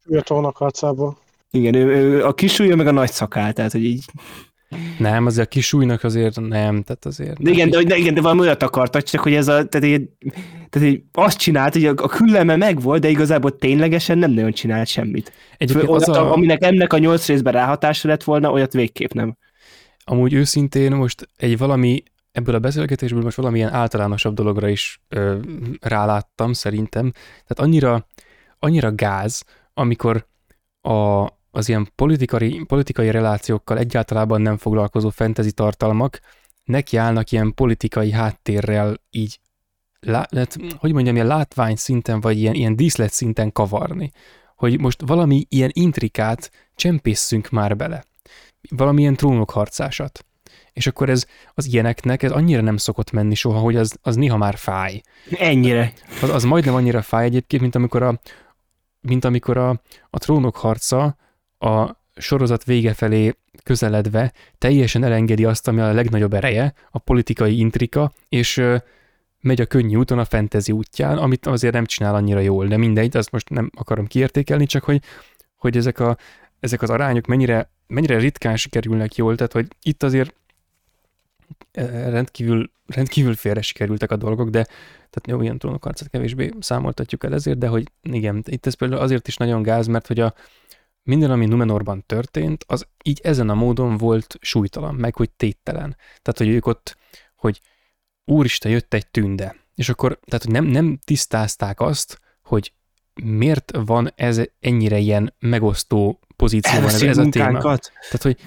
[0.08, 1.18] a arcából.
[1.50, 4.04] Igen, ő, ő, a kisúlya meg a nagy szakál, tehát hogy így...
[4.98, 7.42] Nem, azért a kisúlynak azért nem, tehát azért...
[7.42, 10.08] De igen, de, de, igen, de valami olyat akartak, csak hogy ez a, tehát, így,
[10.68, 14.88] tehát így azt csinált, hogy a, a külleme megvolt, de igazából ténylegesen nem nagyon csinált
[14.88, 15.32] semmit.
[15.56, 16.32] Egyébként olyat, az a...
[16.32, 19.36] Aminek ennek a nyolc részben ráhatása lett volna, olyat végképp nem.
[20.04, 22.02] Amúgy őszintén most egy valami,
[22.32, 25.36] ebből a beszélgetésből most valamilyen általánosabb dologra is ö,
[25.80, 27.10] ráláttam szerintem.
[27.12, 28.06] Tehát annyira,
[28.58, 29.44] annyira gáz,
[29.78, 30.26] amikor
[30.80, 36.20] a, az ilyen politikai, politikai relációkkal egyáltalán nem foglalkozó fantasy tartalmak
[36.68, 39.40] nekiállnak ilyen politikai háttérrel így,
[40.00, 44.12] lá, lehet, hogy mondjam, ilyen látvány szinten, vagy ilyen, ilyen díszlet szinten kavarni.
[44.56, 48.04] Hogy most valami ilyen intrikát csempészünk már bele.
[48.70, 50.24] Valamilyen trónok harcásat.
[50.72, 54.36] És akkor ez az ilyeneknek, ez annyira nem szokott menni soha, hogy az, az néha
[54.36, 55.00] már fáj.
[55.30, 55.92] Ennyire.
[56.22, 58.20] Az, az majdnem annyira fáj egyébként, mint amikor a,
[59.00, 59.68] mint amikor a,
[60.10, 61.16] a trónok harca
[61.58, 68.12] a sorozat vége felé közeledve teljesen elengedi azt, ami a legnagyobb ereje, a politikai intrika,
[68.28, 68.62] és
[69.40, 73.16] megy a könnyű úton a fantasy útján, amit azért nem csinál annyira jól, de mindegy,
[73.16, 75.02] azt most nem akarom kiértékelni, csak hogy,
[75.56, 76.16] hogy ezek, a,
[76.60, 80.34] ezek az arányok mennyire, mennyire ritkán sikerülnek jól, tehát hogy itt azért
[81.72, 84.64] rendkívül, rendkívül félre sikerültek a dolgok, de
[84.96, 89.28] tehát jó, ilyen trónokarcát kevésbé számoltatjuk el ezért, de hogy igen, itt ez például azért
[89.28, 90.34] is nagyon gáz, mert hogy a,
[91.02, 95.96] minden, ami Numenorban történt, az így ezen a módon volt súlytalan, meg hogy téttelen.
[95.96, 96.96] Tehát, hogy ők ott,
[97.36, 97.60] hogy
[98.24, 99.56] úristen, jött egy tünde.
[99.74, 102.72] És akkor, tehát hogy nem, nem tisztázták azt, hogy
[103.22, 107.60] miért van ez ennyire ilyen megosztó pozícióban ez, ez a téma.
[107.60, 108.40] Tehát, hogy,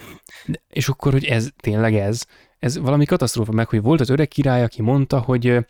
[0.67, 2.25] és akkor, hogy ez tényleg ez,
[2.61, 5.65] ez valami katasztrófa meg, hogy volt az öreg király, aki mondta, hogy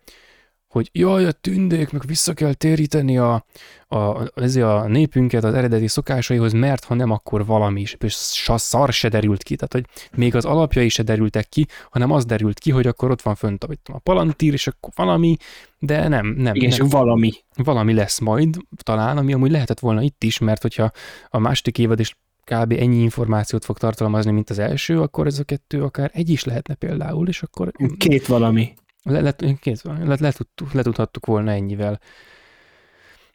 [0.72, 3.44] hogy jaj, a tündéknek vissza kell téríteni a,
[3.88, 7.96] a, a, a népünket az eredeti szokásaihoz, mert ha nem, akkor valami is.
[8.00, 8.14] És
[8.56, 12.58] szar se derült ki, tehát hogy még az alapjai se derültek ki, hanem az derült
[12.58, 15.36] ki, hogy akkor ott van fönt a, a palantír, és akkor valami,
[15.78, 16.54] de nem, nem.
[16.54, 16.88] Igen, nem.
[16.88, 17.32] valami.
[17.56, 20.90] Valami lesz majd talán, ami amúgy lehetett volna itt is, mert hogyha
[21.28, 22.72] a második évad is kb.
[22.72, 26.74] ennyi információt fog tartalmazni, mint az első, akkor ez a kettő akár egy is lehetne
[26.74, 27.72] például, és akkor...
[27.96, 28.74] Két valami.
[29.02, 30.32] Le, le, kész, le, le,
[30.72, 32.00] letudhattuk volna ennyivel.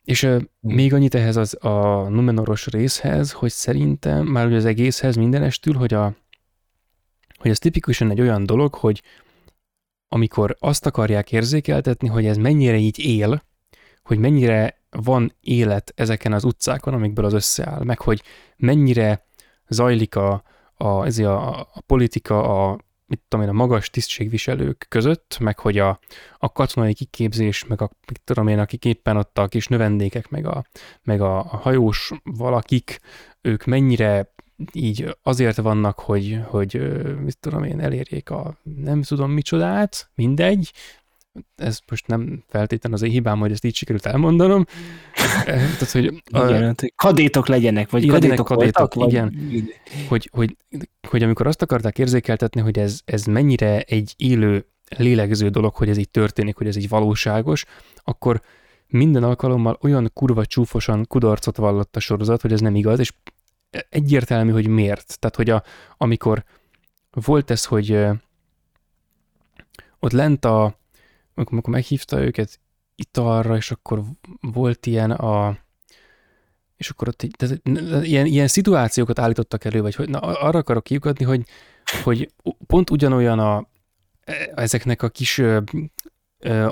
[0.04, 5.16] És uh, még annyit ehhez az a Numenoros részhez, hogy szerintem már ugye az egészhez
[5.16, 6.16] mindenestül, hogy, a,
[7.38, 9.02] hogy ez tipikusan egy olyan dolog, hogy
[10.08, 13.44] amikor azt akarják érzékeltetni, hogy ez mennyire így él,
[14.04, 18.24] hogy mennyire van élet ezeken az utcákon, amikből az összeáll, meg hogy
[18.58, 19.26] mennyire
[19.68, 20.44] zajlik a,
[20.74, 22.78] a, ez a, a politika, a
[23.08, 26.00] mit tudom én, a magas tisztségviselők között, meg hogy a,
[26.38, 30.46] a katonai kiképzés, meg a, mit tudom én, akik éppen ott a kis növendékek, meg
[30.46, 30.66] a,
[31.04, 33.00] meg a hajós valakik,
[33.42, 34.34] ők mennyire
[34.74, 36.82] így azért vannak, hogy, hogy
[37.24, 40.72] mit tudom én, elérjék a nem tudom micsodát, mindegy,
[41.56, 44.66] ez most nem feltétlenül az én hibám, hogy ezt így sikerült elmondanom.
[45.46, 49.50] Tehát, hogy a, igen, hát, kadétok legyenek, vagy kadétok, kadétok voltak, igen.
[49.52, 49.78] Vagy...
[50.08, 50.56] Hogy, hogy,
[51.08, 54.66] hogy amikor azt akarták érzékeltetni, hogy ez, ez mennyire egy élő,
[54.98, 57.66] lélegző dolog, hogy ez így történik, hogy ez így valóságos,
[58.04, 58.42] akkor
[58.88, 63.14] minden alkalommal olyan kurva csúfosan kudarcot vallott a sorozat, hogy ez nem igaz, és
[63.90, 65.20] egyértelmű, hogy miért.
[65.20, 65.64] Tehát, hogy a,
[65.98, 66.44] amikor
[67.12, 68.08] volt ez, hogy
[70.00, 70.80] ott lent a,
[71.38, 72.60] amikor, amikor meghívta őket
[72.96, 74.04] italra, és akkor
[74.42, 75.58] volt ilyen a
[76.76, 77.62] és akkor ott tehát,
[78.06, 81.44] ilyen, ilyen szituációkat állítottak elő, vagy hogy na, arra akarok kiukadni, hogy,
[82.04, 82.34] hogy
[82.68, 83.68] pont ugyanolyan a,
[84.24, 85.42] e, ezeknek a kis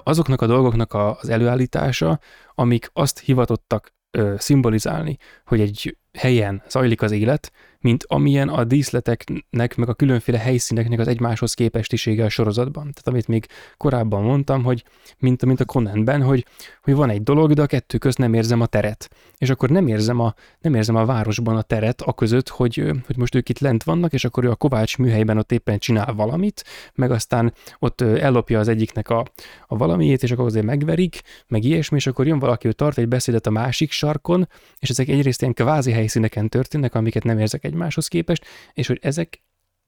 [0.03, 2.19] azoknak a dolgoknak az előállítása,
[2.55, 3.93] amik azt hivatottak
[4.37, 7.51] szimbolizálni, hogy egy helyen zajlik az élet,
[7.85, 12.83] mint amilyen a díszleteknek, meg a különféle helyszíneknek az egymáshoz képestisége a sorozatban.
[12.83, 13.45] Tehát amit még
[13.77, 14.83] korábban mondtam, hogy
[15.17, 16.45] mint, mint a Conanben, hogy,
[16.81, 19.09] hogy van egy dolog, de a kettő közt nem érzem a teret.
[19.37, 22.75] És akkor nem érzem a, nem érzem a városban a teret a között, hogy,
[23.05, 26.13] hogy most ők itt lent vannak, és akkor ő a Kovács műhelyben ott éppen csinál
[26.13, 26.63] valamit,
[26.93, 29.25] meg aztán ott ellopja az egyiknek a,
[29.67, 33.07] a valamiét, és akkor azért megverik, meg ilyesmi, és akkor jön valaki, hogy tart egy
[33.07, 34.47] beszédet a másik sarkon,
[34.79, 39.41] és ezek egyrészt ilyen kvázi helyszíneken történnek, amiket nem érzek egymáshoz képest, és hogy ezek,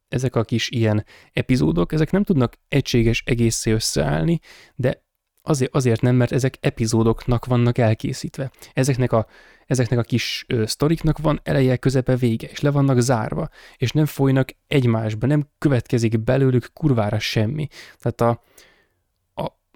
[0.07, 4.39] ezek a kis ilyen epizódok, ezek nem tudnak egységes egészé összeállni,
[4.76, 5.05] de
[5.41, 8.51] azért, azért nem, mert ezek epizódoknak vannak elkészítve.
[8.73, 9.27] Ezeknek a,
[9.65, 14.05] ezeknek a kis ö, sztoriknak van eleje, közepe, vége, és le vannak zárva, és nem
[14.05, 17.68] folynak egymásba, nem következik belőlük kurvára semmi.
[17.99, 18.43] Tehát a,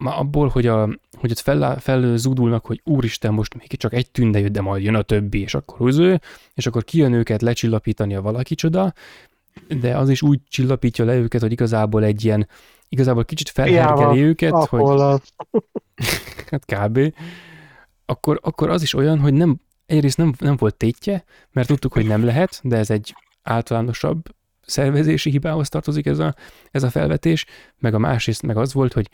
[0.02, 4.40] már abból, hogy, a, hogy ott fel, felzúdulnak, hogy úristen, most még csak egy tünde
[4.40, 6.22] jött, de majd jön a többi, és akkor húző,
[6.54, 8.94] és akkor kijön őket lecsillapítani a valaki csoda,
[9.80, 12.48] de az is úgy csillapítja le őket, hogy igazából egy ilyen,
[12.90, 15.22] igazából kicsit felhergeli ja, őket, hogy...
[16.52, 17.14] hát kb.
[18.06, 22.06] Akkor, akkor az is olyan, hogy nem, egyrészt nem, nem volt tétje, mert tudtuk, hogy
[22.06, 24.24] nem lehet, de ez egy általánosabb
[24.62, 26.36] szervezési hibához tartozik ez a,
[26.72, 27.46] ez a felvetés,
[27.80, 29.10] meg a másrészt meg az volt, hogy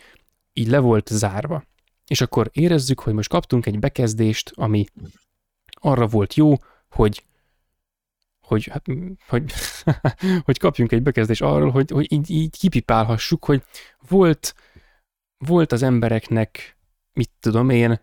[0.57, 1.63] így le volt zárva.
[2.07, 4.85] És akkor érezzük, hogy most kaptunk egy bekezdést, ami
[5.69, 6.53] arra volt jó,
[6.89, 7.25] hogy
[8.47, 8.85] hogy, hát,
[9.27, 9.53] hogy,
[10.45, 13.63] hogy kapjunk egy bekezdést arról, hogy, hogy így, így kipipálhassuk, hogy
[14.07, 14.55] volt,
[15.37, 16.77] volt az embereknek,
[17.13, 17.99] mit tudom én,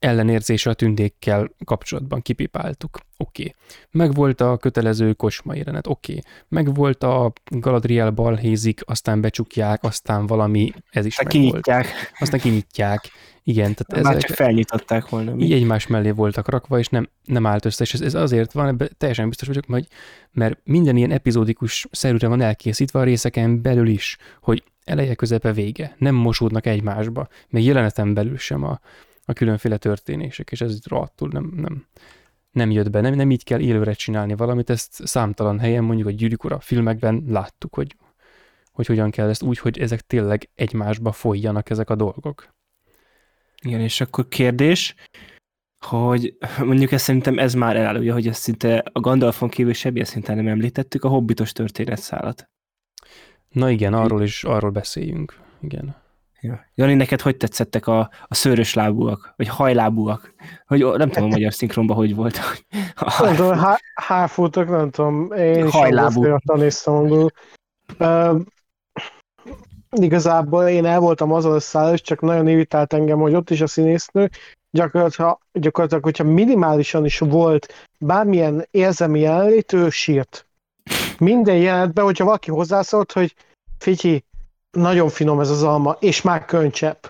[0.00, 2.98] ellenérzése a tündékkel kapcsolatban kipipáltuk.
[3.16, 3.42] Oké.
[3.42, 3.54] Okay.
[3.90, 5.86] Megvolt a kötelező kosma jelenet.
[5.86, 6.12] Oké.
[6.12, 6.24] Okay.
[6.48, 11.62] Megvolt a Galadriel balhézik, aztán becsukják, aztán valami, ez is Aztán megvolt.
[11.64, 12.12] kinyitják.
[12.18, 13.10] Aztán kinyitják.
[13.42, 15.34] Igen, tehát Már ezek csak felnyitották volna.
[15.38, 18.66] így egymás mellé voltak rakva, és nem, nem állt össze, és ez, ez azért van,
[18.66, 19.86] ebben teljesen biztos vagyok, hogy,
[20.32, 25.94] mert minden ilyen epizódikus szerűre van elkészítve a részeken belül is, hogy eleje, közepe, vége.
[25.98, 28.80] Nem mosódnak egymásba, még jeleneten belül sem a,
[29.30, 31.86] a különféle történések, és ez rohadtul nem, nem,
[32.50, 36.10] nem jött be, nem, nem így kell élőre csinálni valamit, ezt számtalan helyen, mondjuk a
[36.10, 37.96] Gyűrűk Ura filmekben láttuk, hogy,
[38.72, 42.54] hogy hogyan kell ezt úgy, hogy ezek tényleg egymásba folyjanak ezek a dolgok.
[43.62, 44.94] Igen, és akkor kérdés,
[45.86, 50.36] hogy mondjuk ezt szerintem ez már elárulja, hogy ezt szinte a Gandalfon kívül semmilyen szinten
[50.36, 52.50] nem említettük, a hobbitos történetszálat.
[53.48, 55.38] Na igen, arról is, arról beszéljünk.
[55.60, 55.96] Igen.
[56.40, 56.66] Ja.
[56.74, 60.34] Jani, neked hogy tetszettek a, a szőrös lábúak, vagy hajlábúak?
[60.66, 62.38] Hogy, nem tudom, a magyar szinkronban hogy volt.
[62.94, 66.26] A Nem tudom, há- háfútok, nem tudom, én is Hajlábú.
[66.44, 67.30] néztem angolul.
[67.98, 68.40] Uh,
[69.90, 73.66] igazából én el voltam azon a szállás, csak nagyon irritált engem, hogy ott is a
[73.66, 74.30] színésznő,
[74.70, 80.46] gyakorlatilag, gyakorlatilag hogyha minimálisan is volt bármilyen érzelmi jelenlét, ő sírt.
[81.18, 83.34] Minden jelenetben, hogyha valaki hozzászólt, hogy
[83.78, 84.24] Fityi,
[84.70, 87.04] nagyon finom ez az alma, és már könycsepp.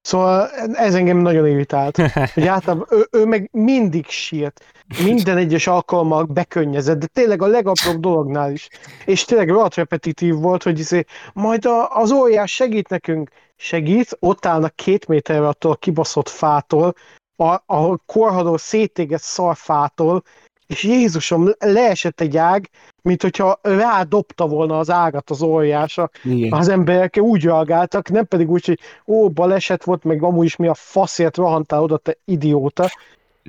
[0.00, 1.96] Szóval ez engem nagyon irritált.
[2.34, 4.64] Hogy általában ő, ő meg mindig sírt.
[5.04, 8.68] Minden egyes alkalommal bekönnyezett, de tényleg a legapróbb dolognál is.
[9.04, 13.30] És tényleg rohadt repetitív volt, hogy izé, majd a, az óriás segít nekünk.
[13.56, 16.94] Segít, ott állnak két méterre attól a kibaszott fától,
[17.36, 20.22] a, a korhadó szétégett szarfától,
[20.68, 22.70] és Jézusom, leesett egy ág,
[23.02, 26.10] mint hogyha rádobta volna az ágat az óriásra.
[26.24, 26.52] Igen.
[26.52, 30.66] Az emberek úgy reagáltak, nem pedig úgy, hogy ó, baleset volt, meg amúgy is mi
[30.66, 32.90] a faszért rohantál oda, te idióta,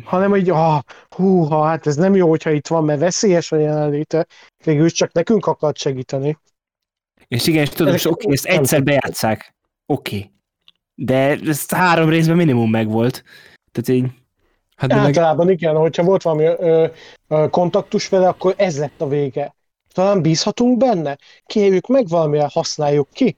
[0.04, 4.28] hanem hogy ah, húha, hát ez nem jó, hogyha itt van, mert veszélyes a jelenléte,
[4.64, 6.38] végül csak nekünk akart segíteni.
[7.28, 9.56] És igen, és tudom, és oké, ezt egyszer bejátszák.
[9.86, 10.32] Oké.
[10.96, 13.24] De ez három részben minimum megvolt.
[13.72, 14.12] Tehát így,
[14.80, 16.88] Hát de meg, Általában igen, hogyha volt valami ö,
[17.28, 19.56] ö, kontaktus vele, akkor ez lett a vége.
[19.94, 21.18] Talán bízhatunk benne?
[21.46, 23.38] Kérjük meg valamire, használjuk ki.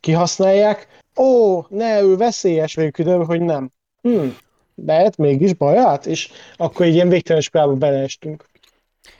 [0.00, 0.86] Kihasználják?
[1.16, 3.70] Ó, ne, ő veszélyes, végül kiderül, hogy nem.
[4.02, 4.26] Hm,
[4.74, 8.44] de hát mégis baját, és akkor egy ilyen végtelen spirálba beleestünk.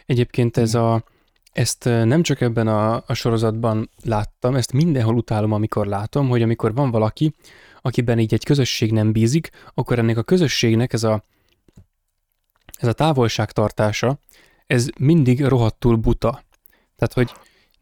[0.07, 1.05] Egyébként ez a,
[1.53, 6.75] ezt nem csak ebben a, a sorozatban láttam, ezt mindenhol utálom, amikor látom, hogy amikor
[6.75, 7.35] van valaki,
[7.83, 11.23] akiben így egy közösség nem bízik, akkor ennek a közösségnek ez a,
[12.77, 14.19] ez a távolságtartása,
[14.67, 16.43] ez mindig rohadtul buta.
[16.97, 17.33] Tehát, hogy,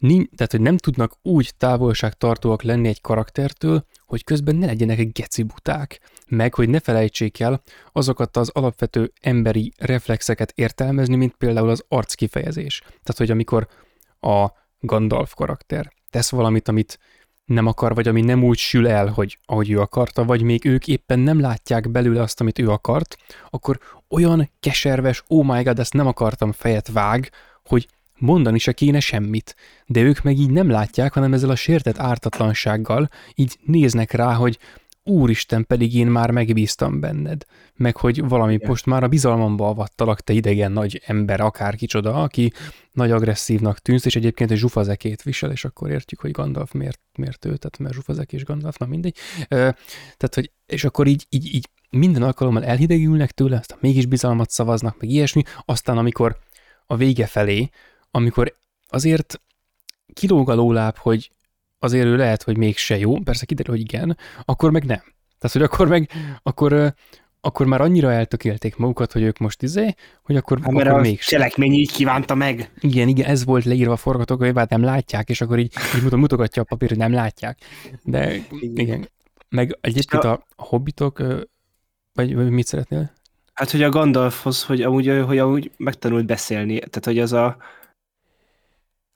[0.08, 6.00] tehát, hogy nem tudnak úgy távolságtartóak lenni egy karaktertől, hogy közben ne legyenek geci buták,
[6.28, 7.62] meg hogy ne felejtsék el
[7.92, 12.78] azokat az alapvető emberi reflexeket értelmezni, mint például az arckifejezés.
[12.80, 13.68] Tehát, hogy amikor
[14.20, 14.46] a
[14.80, 16.98] Gandalf karakter tesz valamit, amit
[17.44, 20.88] nem akar, vagy ami nem úgy sül el, hogy ahogy ő akarta, vagy még ők
[20.88, 23.16] éppen nem látják belőle azt, amit ő akart,
[23.50, 23.78] akkor
[24.10, 27.30] olyan keserves, oh my god, ezt nem akartam fejet vág,
[27.64, 27.88] hogy
[28.18, 29.56] mondani se kéne semmit.
[29.86, 34.58] De ők meg így nem látják, hanem ezzel a sértett ártatlansággal így néznek rá, hogy
[35.04, 37.44] úristen, pedig én már megbíztam benned.
[37.74, 38.68] Meg hogy valami Igen.
[38.68, 42.52] most már a bizalmamba avattalak, te idegen nagy ember, akár kicsoda, aki
[42.92, 47.44] nagy agresszívnak tűnsz, és egyébként egy zsufazekét visel, és akkor értjük, hogy Gandalf miért, miért
[47.44, 49.16] ő, tehát mert zsufazek és Gandalf, na mindegy.
[49.48, 55.00] Tehát, hogy, és akkor így, így, így minden alkalommal elhidegülnek tőle, aztán mégis bizalmat szavaznak,
[55.00, 56.38] meg ilyesmi, aztán amikor
[56.86, 57.68] a vége felé,
[58.10, 58.56] amikor
[58.88, 59.40] azért
[60.12, 61.30] kilóg a lóláb, hogy
[61.78, 65.02] azért ő lehet, hogy mégse jó, persze kiderül, hogy igen, akkor meg nem.
[65.38, 66.10] Tehát, hogy akkor meg,
[66.42, 66.94] akkor,
[67.40, 71.02] akkor már annyira eltökélték magukat, hogy ők most izé, hogy akkor, hát mert akkor a
[71.02, 71.38] mégsem.
[71.38, 72.70] cselekmény így kívánta meg.
[72.80, 76.64] Igen, igen, ez volt leírva a forgatókönyvben, nem látják, és akkor így, így mutogatja a
[76.64, 77.58] papír, hogy nem látják.
[78.02, 79.08] De igen.
[79.48, 81.18] Meg egyébként a- hobbitok,
[82.12, 83.12] vagy, vagy mit szeretnél?
[83.52, 87.56] Hát, hogy a Gandalfhoz, hogy amúgy, hogy amúgy megtanult beszélni, tehát, hogy az a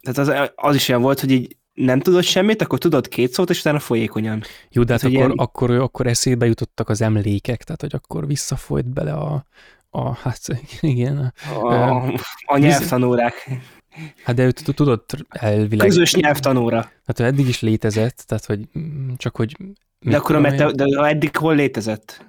[0.01, 3.51] tehát az, az is olyan volt, hogy így nem tudod semmit, akkor tudod két szót,
[3.51, 4.43] és utána folyékonyan.
[4.71, 8.87] Jó, de hát akkor, ilyen- akkor, akkor eszébe jutottak az emlékek, tehát hogy akkor visszafolyt
[8.87, 9.45] bele a,
[9.91, 10.41] a hát
[10.81, 11.97] igen, A,
[12.45, 13.49] a nyelvtanórák.
[14.25, 16.91] hát de ő t- tudod elvileg, Közös nyelvtanóra.
[17.07, 18.61] hát ő eddig is létezett, tehát hogy
[19.17, 19.57] csak hogy
[19.99, 22.27] De akkor a mete, de eddig hol létezett?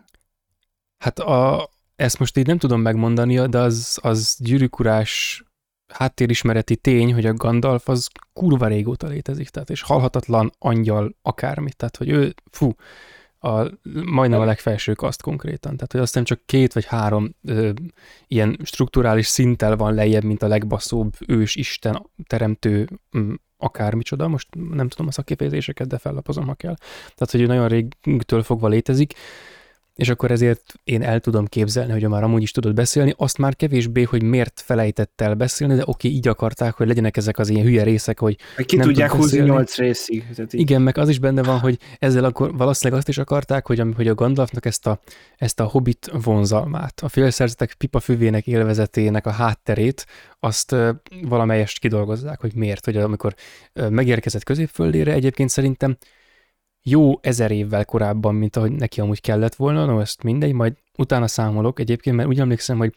[0.98, 5.44] Hát a, ezt most így nem tudom megmondani, de az, az gyűrűkurás
[5.90, 11.98] háttérismereti tény, hogy a Gandalf az kurva régóta létezik, tehát és halhatatlan angyal akármit, tehát
[11.98, 12.74] hogy ő, fú,
[13.40, 13.68] a,
[14.06, 15.76] majdnem a legfelső kaszt konkrétan.
[15.76, 17.72] Tehát, hogy aztán csak két vagy három ö,
[18.28, 24.88] ilyen strukturális szinttel van lejjebb, mint a legbasszóbb ős Isten teremtő m, akármicsoda, most nem
[24.88, 26.76] tudom a szakkifejezéseket, de fellapozom, ha kell.
[27.16, 29.14] Tehát, hogy ő nagyon régtől fogva létezik,
[30.00, 33.56] és akkor ezért én el tudom képzelni, hogy már amúgy is tudod beszélni, azt már
[33.56, 37.66] kevésbé, hogy miért felejtett el beszélni, de oké, így akarták, hogy legyenek ezek az ilyen
[37.66, 39.40] hülye részek, hogy Ki nem tudják tud húzni.
[39.40, 40.26] 8 részig.
[40.36, 43.68] Tehát így- igen, meg az is benne van, hogy ezzel akkor valószínűleg azt is akarták,
[43.68, 45.00] hogy, hogy a Gandalfnak ezt a,
[45.38, 50.06] ezt a hobbit vonzalmát, a félszerzetek pipafüvének élvezetének a hátterét,
[50.40, 50.76] azt
[51.22, 53.36] valamelyest kidolgozzák, hogy miért, hogy amikor
[53.90, 55.98] megérkezett középföldére, egyébként szerintem
[56.84, 61.28] jó ezer évvel korábban, mint ahogy neki amúgy kellett volna, no ezt mindegy, majd utána
[61.28, 62.94] számolok egyébként, mert úgy emlékszem, hogy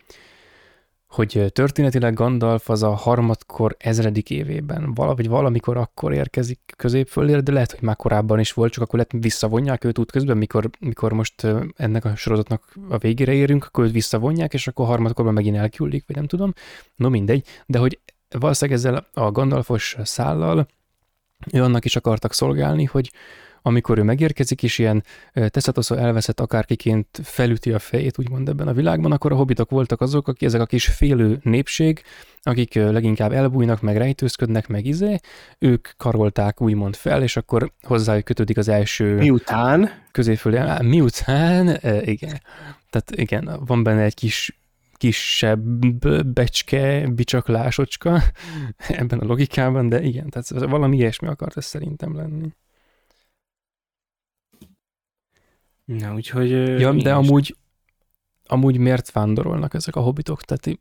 [1.13, 7.71] hogy történetileg Gandalf az a harmadkor ezredik évében, valahogy valamikor akkor érkezik középföldére, de lehet,
[7.71, 11.47] hogy már korábban is volt, csak akkor lehet visszavonják őt útközben, mikor, mikor most
[11.77, 16.17] ennek a sorozatnak a végére érünk, akkor őt visszavonják, és akkor harmadkorban megint elküldik, vagy
[16.17, 16.53] nem tudom.
[16.97, 18.01] No mindegy, de hogy
[18.39, 20.67] valószínűleg ezzel a Gandalfos szállal
[21.53, 23.11] ő annak is akartak szolgálni, hogy
[23.63, 29.13] amikor ő megérkezik, és ilyen Teszatoszó elveszett akárkiként felüti a fejét, úgymond ebben a világban,
[29.13, 32.03] akkor a hobbitok voltak azok, akik ezek a kis félő népség,
[32.43, 35.19] akik leginkább elbújnak, meg rejtőzködnek, meg izé,
[35.59, 39.91] ők karolták úgymond fel, és akkor hozzájuk kötődik az első Miután?
[40.13, 42.41] középföldi, miután, igen,
[42.91, 44.61] tehát igen, van benne egy kis
[45.03, 45.61] kisebb
[46.27, 48.23] becske, bicsaklásocska
[49.03, 52.53] ebben a logikában, de igen, tehát valami ilyesmi akart ez szerintem lenni.
[55.99, 56.51] Na, úgyhogy...
[56.81, 57.57] Ja, de is- amúgy,
[58.47, 60.43] amúgy miért vándorolnak ezek a hobbitok?
[60.43, 60.79] Tehát í-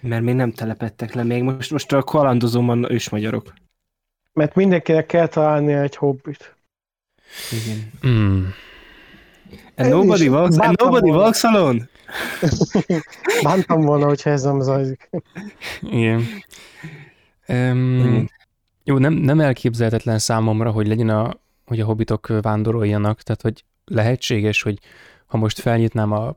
[0.00, 1.42] Mert még nem telepettek le még.
[1.42, 3.52] Most, most a kalandozóban ősmagyarok.
[4.32, 6.56] Mert mindenkinek kell találnia egy hobbit.
[7.52, 7.92] Igen.
[8.06, 8.44] mm,
[9.76, 11.22] And nobody walks, and nobody volna.
[11.22, 11.88] walks alone.
[13.42, 15.10] Bántam volna, hogyha ez nem zajlik.
[15.80, 16.24] igen.
[17.48, 18.30] Um, Igen.
[18.84, 21.34] jó, nem, nem elképzelhetetlen számomra, hogy legyen a,
[21.68, 24.78] hogy a hobbitok vándoroljanak, tehát hogy lehetséges, hogy
[25.26, 26.36] ha most felnyitnám a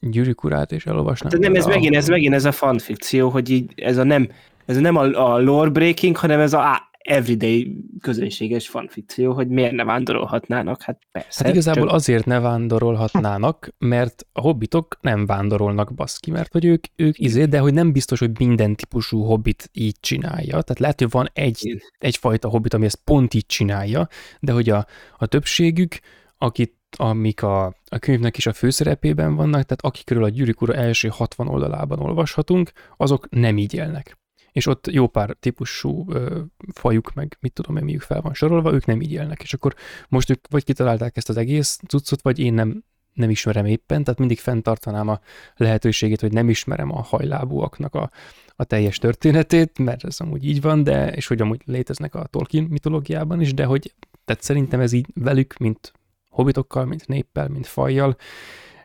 [0.00, 1.30] gyűrűk urát és elolvasnám.
[1.30, 4.28] De nem, ez a- megint, ez megint ez a fanfikció, hogy így ez a nem,
[4.66, 9.84] ez nem a, a lore breaking, hanem ez a everyday közönséges fanfikció, hogy miért ne
[9.84, 11.44] vándorolhatnának, hát persze.
[11.44, 16.84] Hát igazából csak- azért ne vándorolhatnának, mert a hobbitok nem vándorolnak baszki, mert hogy ők,
[16.96, 20.50] ők izé, de hogy nem biztos, hogy minden típusú hobbit így csinálja.
[20.50, 24.08] Tehát lehet, hogy van egy, egyfajta hobbit, ami ezt pont így csinálja,
[24.40, 25.98] de hogy a, a többségük,
[26.38, 31.08] akit, amik a, a könyvnek is a főszerepében vannak, tehát akikről a Gyűrűk Ura első
[31.08, 34.18] 60 oldalában olvashatunk, azok nem így élnek.
[34.56, 36.40] És ott jó pár típusú ö,
[36.74, 39.42] fajuk, meg mit tudom én, miük fel van sorolva, ők nem így élnek.
[39.42, 39.74] És akkor
[40.08, 44.18] most ők vagy kitalálták ezt az egész cuccot, vagy én nem, nem ismerem éppen, tehát
[44.18, 45.20] mindig fenntartanám a
[45.56, 48.10] lehetőségét, hogy nem ismerem a hajlábúaknak a,
[48.56, 52.64] a teljes történetét, mert ez amúgy így van, de és hogy amúgy léteznek a Tolkien
[52.64, 55.92] mitológiában is, de hogy tehát szerintem ez így velük, mint
[56.28, 58.16] hobbitokkal, mint néppel, mint fajjal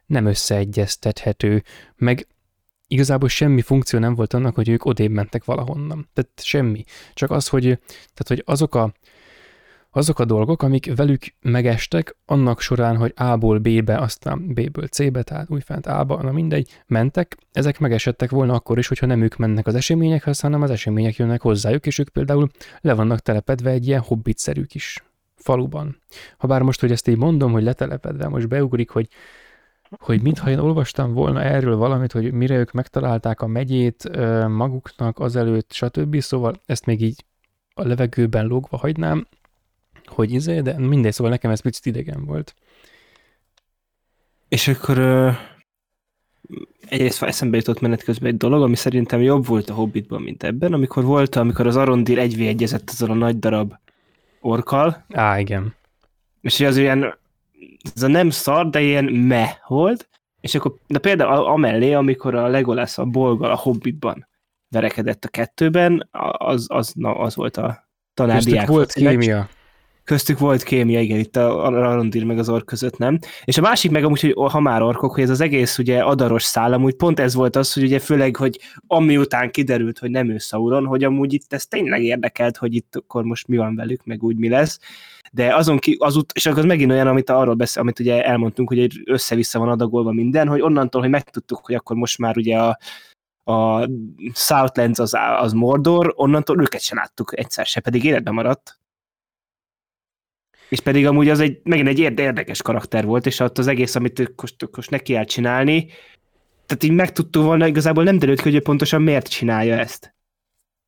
[0.06, 1.64] nem összeegyeztethető,
[1.96, 2.28] meg
[2.92, 6.10] igazából semmi funkció nem volt annak, hogy ők odébb mentek valahonnan.
[6.14, 6.84] Tehát semmi.
[7.14, 8.94] Csak az, hogy, tehát, hogy azok a
[9.94, 15.50] azok a dolgok, amik velük megestek, annak során, hogy A-ból B-be, aztán B-ből C-be, tehát
[15.50, 19.76] újfent A-ba, na mindegy, mentek, ezek megesettek volna akkor is, hogyha nem ők mennek az
[19.76, 22.50] eseményekhez, hanem az események jönnek hozzájuk, és ők például
[22.82, 25.04] le vannak telepedve egy ilyen hobbitszerű kis
[25.36, 26.02] faluban.
[26.38, 29.08] Habár most, hogy ezt így mondom, hogy letelepedve, most beugrik, hogy
[30.00, 35.72] hogy mintha én olvastam volna erről valamit, hogy mire ők megtalálták a megyét maguknak azelőtt,
[35.72, 36.20] stb.
[36.20, 37.26] Szóval ezt még így
[37.74, 39.28] a levegőben lógva hagynám,
[40.06, 42.56] hogy izé, de mindegy, szóval nekem ez picit idegen volt.
[44.48, 44.98] És akkor
[46.90, 50.74] egyrészt eszembe jutott menet közben egy dolog, ami szerintem jobb volt a Hobbitban, mint ebben,
[50.74, 53.74] amikor volt, amikor az Arondir egyvé egyezett azzal a nagy darab
[54.42, 55.76] orkal, Á, igen.
[56.42, 57.20] és az ilyen,
[57.96, 60.10] ez a nem szar, de ilyen me volt,
[60.42, 64.28] és akkor, de például amellé, amikor a Legolas a bolgal a Hobbitban
[64.70, 69.20] verekedett a kettőben, az, az, na, az volt a Köztük tanárdiák volt foci meccs.
[69.20, 69.50] kémia.
[70.04, 73.20] Köztük volt kémia, igen, itt a Arondir meg az ork között nem.
[73.44, 76.44] És a másik meg amúgy, hogy ha már orkok, hogy ez az egész ugye adaros
[76.44, 80.30] szál, amúgy pont ez volt az, hogy ugye főleg, hogy ami után kiderült, hogy nem
[80.30, 84.04] ő Sauron, hogy amúgy itt ez tényleg érdekelt, hogy itt akkor most mi van velük,
[84.04, 84.80] meg úgy mi lesz.
[85.34, 88.24] De azon ki, az ut- és akkor az megint olyan, amit arról beszél, amit ugye
[88.26, 92.58] elmondtunk, hogy össze-vissza van adagolva minden, hogy onnantól, hogy megtudtuk, hogy akkor most már ugye
[92.58, 92.78] a,
[93.52, 93.90] a
[94.34, 98.80] Southlands az, az Mordor, onnantól őket sem láttuk egyszer se, pedig életben maradt.
[100.70, 103.96] És pedig amúgy az egy, megint egy érde- érdekes karakter volt, és ott az egész,
[103.96, 105.88] amit most, most neki el csinálni,
[106.66, 110.16] tehát így megtudtuk volna, igazából nem derült ki, hogy ő pontosan miért csinálja ezt.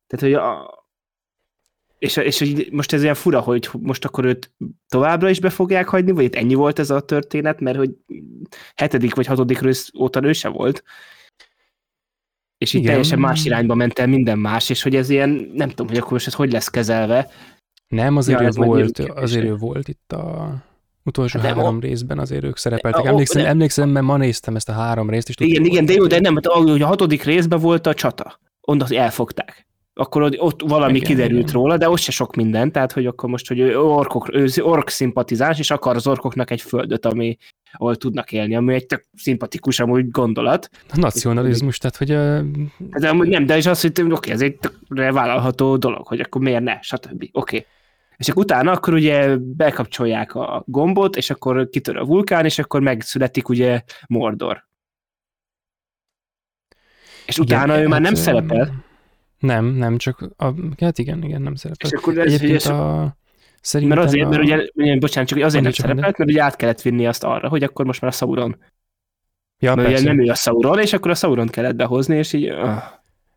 [0.06, 0.83] Tehát, hogy a,
[2.04, 4.50] és, és hogy most ez ilyen fura, hogy most akkor őt
[4.88, 7.90] továbbra is be fogják hagyni, vagy itt ennyi volt ez a történet, mert hogy
[8.74, 10.82] hetedik vagy hatodik rész óta ő se volt.
[12.58, 12.90] És így Igen.
[12.92, 16.12] teljesen más irányba ment el minden más, és hogy ez ilyen, nem tudom, hogy akkor
[16.12, 17.30] most ez hogy lesz kezelve.
[17.88, 20.54] Nem, azért Ja, ő volt, azért ő volt itt a
[21.04, 23.04] utolsó De három o- részben, azért ők szerepeltek.
[23.04, 26.06] Emlékszem, de- emlékszem, mert ma néztem ezt a három részt, és Igen, igen, de jó,
[26.06, 28.40] de nem, hát ahogy a hatodik részben volt a csata.
[28.60, 29.66] Onnan elfogták.
[29.96, 31.52] Akkor ott- valami Igen, kiderült igen.
[31.52, 34.88] róla, de ott se sok minden, tehát hogy akkor most, hogy ő, orkok, ő ork
[34.88, 37.36] szimpatizáns, és akar az orkoknak egy földöt, ami,
[37.72, 40.68] ahol tudnak élni, ami egy tök szimpatikus amúgy gondolat.
[40.92, 42.40] A nacionalizmus, tehát hogy ö,
[42.78, 46.40] De amúgy nem, de is az, hogy oké, ez egy tökre vállalható dolog, hogy akkor
[46.40, 47.28] miért ne, stb.
[47.32, 47.66] Oké.
[48.16, 52.80] És akkor utána akkor ugye bekapcsolják a gombot, és akkor kitör a vulkán, és akkor
[52.80, 54.64] megszületik ugye Mordor.
[57.26, 58.84] És igen, utána ő már nem ö, szerepel,
[59.44, 61.90] Nem, nem, csak a, hát igen, igen, nem szerepel.
[61.90, 63.16] és akkor ez, Egyébként a,
[63.60, 66.56] szerintem mert azért, a, mert ugye, ugye, bocsánat, csak azért nem szerepelt, mert ugye át
[66.56, 68.56] kellett vinni azt arra, hogy akkor most már a Sauron.
[69.58, 70.12] ja, mert ugye persze.
[70.12, 72.56] nem ő a Sauron, és akkor a Sauron kellett behozni, és így, uh,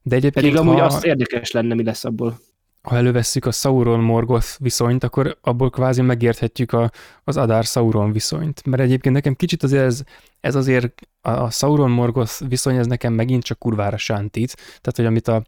[0.02, 2.40] De egyébként, pedig amúgy ha, azt érdekes lenne, mi lesz abból.
[2.82, 6.92] ha elővesszük a Sauron-Morgoth viszonyt, akkor abból kvázi megérthetjük a,
[7.24, 8.66] az Adár-Sauron viszonyt.
[8.66, 10.04] Mert egyébként nekem kicsit azért ez,
[10.40, 14.56] ez azért a, a Sauron-Morgoth viszony, ez nekem megint csak kurvára sántít.
[14.56, 15.44] Tehát, hogy amit a,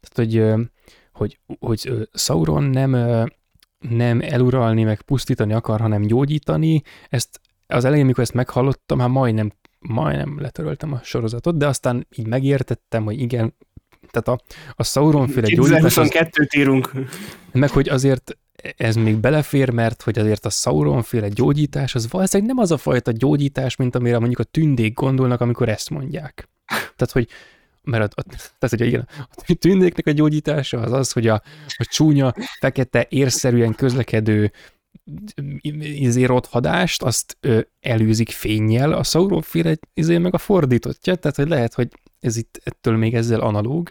[0.00, 0.60] tehát, hogy,
[1.12, 2.90] hogy, hogy Sauron nem,
[3.78, 9.52] nem eluralni, meg pusztítani akar, hanem gyógyítani, ezt az elején, mikor ezt meghallottam, hát majdnem,
[9.78, 13.54] majdnem letöröltem a sorozatot, de aztán így megértettem, hogy igen,
[14.10, 14.44] tehát a,
[14.74, 16.92] a Sauron-féle gyógyítás az, 2022-t írunk.
[17.52, 18.38] meg hogy azért
[18.76, 23.10] ez még belefér, mert hogy azért a Sauron-féle gyógyítás az valószínűleg nem az a fajta
[23.10, 26.48] gyógyítás, mint amire mondjuk a tündék gondolnak, amikor ezt mondják.
[26.66, 27.28] Tehát, hogy
[27.82, 31.86] mert a, a, tehát, hogy igen, a tündéknek a gyógyítása az az, hogy a, a
[31.90, 34.52] csúnya, fekete, érszerűen közlekedő
[35.80, 41.74] izé rothadást, azt ö, elűzik fénnyel, a Sauron-féle izé meg a fordítottja, tehát hogy lehet,
[41.74, 41.88] hogy
[42.20, 43.90] ez itt ettől még ezzel analóg.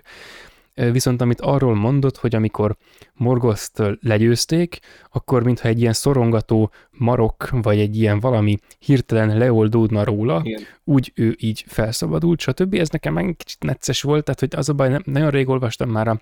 [0.91, 2.75] Viszont amit arról mondott, hogy amikor
[3.13, 4.79] Morgothtől legyőzték,
[5.11, 10.61] akkor mintha egy ilyen szorongató marok, vagy egy ilyen valami hirtelen leoldódna róla, Igen.
[10.83, 12.73] úgy ő így felszabadult, stb.
[12.73, 15.89] Ez nekem meg kicsit necces volt, tehát hogy az a baj, nem, nagyon rég olvastam
[15.89, 16.21] már a,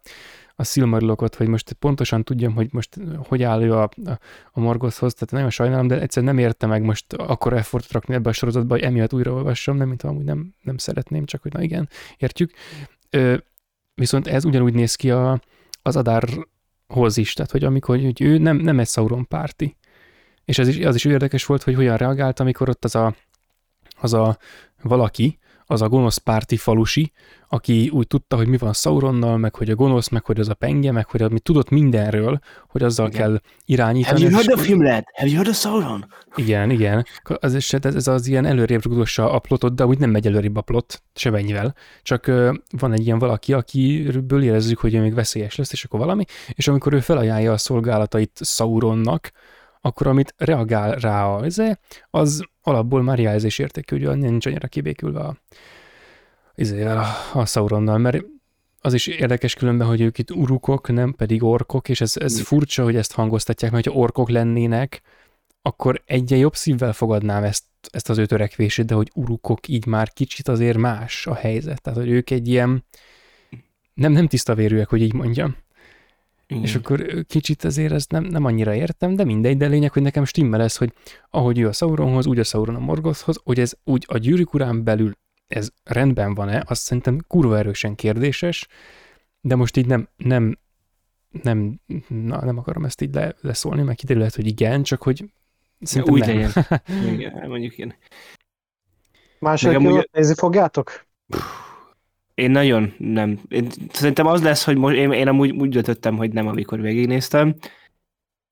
[0.56, 2.98] a Silmarilokot, hogy most pontosan tudjam, hogy most
[3.28, 4.20] hogy áll ő a, a,
[4.52, 8.30] a Morgothhoz, tehát nagyon sajnálom, de egyszerűen nem érte meg most akkor effortot rakni ebbe
[8.30, 11.62] a sorozatba, hogy emiatt újra olvassam, nem mint amúgy nem, nem szeretném, csak hogy na
[11.62, 12.52] igen, értjük.
[13.10, 13.36] Ö,
[13.98, 15.42] viszont ez ugyanúgy néz ki a,
[15.82, 19.76] az Adárhoz is, tehát hogy amikor hogy ő nem, nem egy Sauron párti.
[20.46, 23.16] És az is, az is érdekes volt, hogy hogyan reagált, amikor ott az a,
[24.00, 24.38] az a
[24.82, 25.38] valaki,
[25.70, 27.12] az a gonosz párti falusi,
[27.50, 30.54] aki úgy tudta, hogy mi van Sauronnal, meg hogy a gonosz, meg hogy az a
[30.54, 33.20] penge, meg hogy amit tudott mindenről, hogy azzal Igen.
[33.20, 34.20] kell irányítani.
[34.24, 35.04] Have you heard of him, lad?
[35.14, 36.06] Have you heard of Sauron?
[36.36, 37.06] igen, igen.
[37.24, 40.56] Az, is- ez, ez az ilyen előrébb rugdossa a plotot, de úgy nem megy előrébb
[40.56, 41.76] a plot, semennyivel.
[42.02, 42.26] Csak
[42.78, 46.24] van egy ilyen valaki, akiből érezzük, hogy ő még veszélyes lesz, és akkor valami,
[46.54, 49.32] és amikor ő felajánlja a szolgálatait Sauronnak,
[49.82, 51.72] akkor amit reagál rá a izé,
[52.10, 55.38] az alapból már jelzés értékű, hogy nincs annyira kibékülve a,
[56.56, 58.24] izével, a, a Sauronnal, mert
[58.80, 62.44] az is érdekes különben, hogy ők itt urukok, nem pedig orkok, és ez, ez Mm.
[62.44, 65.02] furcsa, hogy ezt hangoztatják, mert ha orkok lennének,
[65.62, 70.14] akkor egyen jobb szívvel fogadnám ezt, ezt az ő törekvését, de hogy urukok így már
[70.14, 71.82] kicsit azért más a helyzet.
[71.82, 72.86] Tehát, hogy ők egy ilyen
[73.94, 75.56] nem, nem tiszta vérűek, hogy így mondjam.
[76.48, 76.64] Igen.
[76.64, 80.26] És akkor kicsit azért ezt nem, nem annyira értem, de mindegy, de lényeg, hogy nekem
[80.26, 80.94] stimmel ez, hogy
[81.30, 84.84] ahogy ő a Sauronhoz, úgy a Sauron a Morgothhoz, hogy ez úgy a gyűrűk urán
[84.84, 85.12] belül
[85.48, 88.68] ez rendben van-e, azt szerintem kurva erősen kérdéses,
[89.42, 90.58] de most így nem, nem,
[91.44, 95.24] nem, na, nem akarom ezt így le, leszólni, mert kiderülhet, hogy igen, csak hogy
[95.82, 96.30] szerintem Úgy nem.
[96.36, 96.82] legyen.
[97.14, 97.96] Igen, mondjuk én.
[99.40, 101.06] Második Meg amúgy- nézni fogjátok?
[102.38, 103.40] Én nagyon nem.
[103.48, 107.56] Én, szerintem az lesz, hogy most, én, én amúgy úgy döntöttem, hogy nem, amikor végignéztem,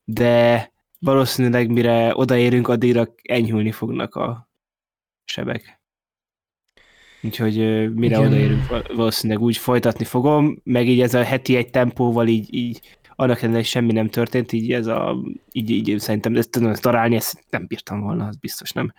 [0.03, 4.49] de valószínűleg mire odaérünk, addigra enyhülni fognak a
[5.25, 5.79] sebek.
[7.21, 7.55] Úgyhogy
[7.93, 8.27] mire Igen.
[8.27, 12.81] odaérünk, val- valószínűleg úgy folytatni fogom, meg így ez a heti egy tempóval így, így
[13.15, 15.17] annak ellenére, hogy semmi nem történt, így ez a,
[15.51, 18.93] így, így szerintem ezt tudom darálni, ezt nem bírtam volna, az biztos nem.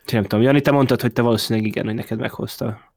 [0.00, 2.87] Úgyhogy Nem tudom, Jani, te mondtad, hogy te valószínűleg igen, hogy neked meghozta.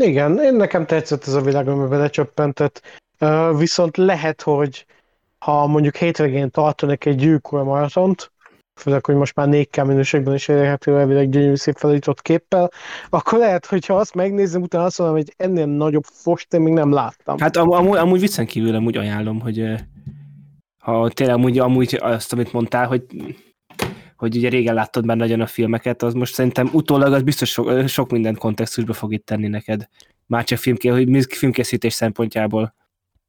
[0.00, 2.82] Igen, én nekem tetszett ez a világ, amiben belecsöppentett.
[3.20, 4.86] Uh, viszont lehet, hogy
[5.38, 8.32] ha mondjuk hétvégén tartanak egy gyűrűkora maratont,
[8.74, 12.70] főleg, hogy most már 4K minőségben is elérhető elvileg gyönyörű szép felított képpel,
[13.08, 16.92] akkor lehet, hogyha azt megnézem, utána azt mondom, hogy ennél nagyobb fost én még nem
[16.92, 17.38] láttam.
[17.38, 19.64] Hát am- amúgy, amúgy viccen kívül amúgy ajánlom, hogy
[20.78, 23.02] ha tényleg amúgy, amúgy azt, amit mondtál, hogy
[24.18, 27.88] hogy ugye régen láttad már nagyon a filmeket, az most szerintem utólag az biztos sok,
[27.88, 29.88] sok minden kontextusba fog itt tenni neked.
[30.26, 32.74] Már csak filmké, hogy filmkészítés szempontjából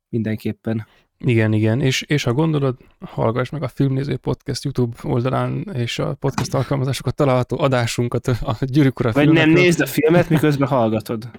[0.10, 0.88] mindenképpen.
[1.26, 6.14] Igen, igen, és, és ha gondolod, hallgass meg a Filmnéző Podcast YouTube oldalán és a
[6.14, 9.64] podcast alkalmazásokat található adásunkat a Gyűrűk Ura Vagy nem filmekről.
[9.64, 11.30] nézd a filmet, miközben hallgatod.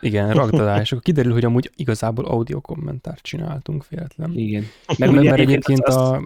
[0.00, 4.32] Igen, rakd alá, és akkor kiderül, hogy amúgy igazából audio kommentárt csináltunk véletlen.
[4.34, 4.64] Igen.
[4.98, 6.22] Meg, ugye mert egyébként azt- a,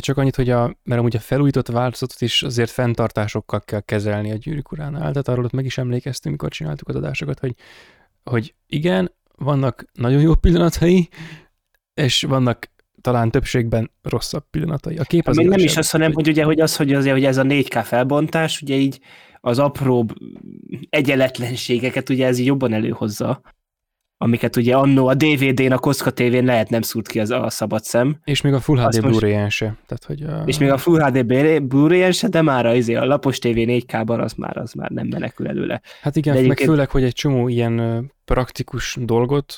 [0.00, 4.36] csak annyit, hogy a, mert amúgy a felújított változatot is azért fenntartásokkal kell kezelni a
[4.36, 7.54] gyűrűk uránál, tehát arról ott meg is emlékeztünk, mikor csináltuk az adásokat, hogy,
[8.24, 11.08] hogy igen, vannak nagyon jó pillanatai,
[11.94, 14.96] és vannak talán többségben rosszabb pillanatai.
[14.96, 17.24] A kép az Még nem is az, hanem hogy, ugye, hogy az, hogy, azért, hogy
[17.24, 19.00] ez a 4K felbontás, ugye így
[19.40, 20.12] az apróbb
[20.90, 23.40] egyenletlenségeket ugye ez így jobban előhozza,
[24.24, 27.82] amiket ugye annó a DVD-n, a Kocka TV-n lehet nem szúrt ki az a szabad
[27.84, 29.64] szem, És még a Full HD most- Blu-ray-en se.
[29.86, 31.24] Tehát, hogy a, és még a Full HD
[31.62, 35.06] Blu-ray-en se, de már a, izé, a lapos TV 4K-ban az már, az már nem
[35.06, 35.80] menekül előle.
[36.00, 39.54] Hát igen, De meg egyébként- főleg, hogy egy csomó ilyen praktikus dolgot,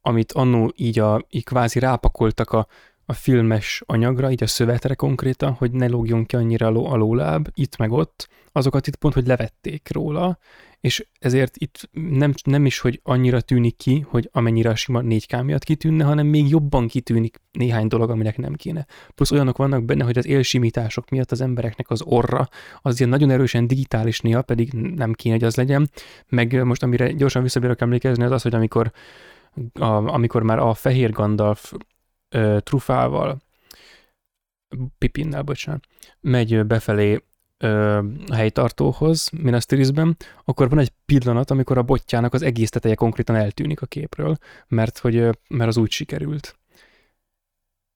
[0.00, 2.66] amit annó így, a, így kvázi rápakoltak a,
[3.04, 6.96] a filmes anyagra, így a szövetre konkrétan, hogy ne lógjon ki annyira a, ló, a
[6.96, 10.38] lóláb, itt meg ott, azokat itt pont, hogy levették róla,
[10.80, 15.44] és ezért itt nem, nem is, hogy annyira tűnik ki, hogy amennyire a sima 4K
[15.44, 18.86] miatt kitűnne, hanem még jobban kitűnik néhány dolog, aminek nem kéne.
[19.14, 22.48] Plusz olyanok vannak benne, hogy az élsimítások miatt az embereknek az orra
[22.82, 25.90] az ilyen nagyon erősen digitális néha, pedig nem kéne, hogy az legyen.
[26.28, 28.92] Meg most, amire gyorsan visszabírok emlékezni, az az, hogy amikor,
[29.72, 31.72] a, amikor már a fehér Gandalf
[32.28, 33.38] ö, trufával,
[34.98, 35.84] Pipinnel, bocsánat,
[36.20, 37.24] megy befelé
[37.60, 38.00] ö,
[38.32, 43.82] helytartóhoz, Minas Tirithben, akkor van egy pillanat, amikor a botjának az egész teteje konkrétan eltűnik
[43.82, 44.36] a képről,
[44.68, 45.14] mert, hogy,
[45.48, 46.58] mert az úgy sikerült.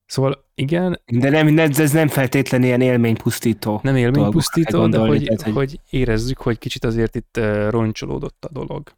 [0.07, 3.81] Szóval igen, De nem, nem, ez nem feltétlenül ilyen élménypusztító.
[3.82, 8.93] nem élménypusztító, de hogy, tehát, hogy- érezzük, hogy kicsit azért itt roncsolódott a dolog.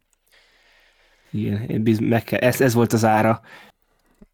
[1.31, 3.41] Igen, én biz, meg kell, ez, ez volt az ára.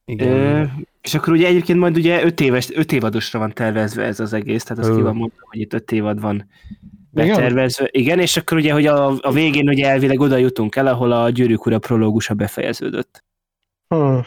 [0.05, 0.27] Igen.
[0.27, 0.63] Ö,
[1.01, 4.63] és akkor ugye egyébként majd ugye öt, éves, öt évadosra van tervezve ez az egész,
[4.63, 4.95] tehát azt Ö.
[4.95, 6.49] ki van mondva, hogy itt öt évad van
[7.13, 7.27] Igen?
[7.27, 7.88] betervezve.
[7.91, 11.30] Igen, és akkor ugye, hogy a, a végén ugye elvileg oda jutunk el, ahol a
[11.30, 13.23] Gyűrűk Ura prológusa befejeződött.
[13.88, 14.21] Hmm.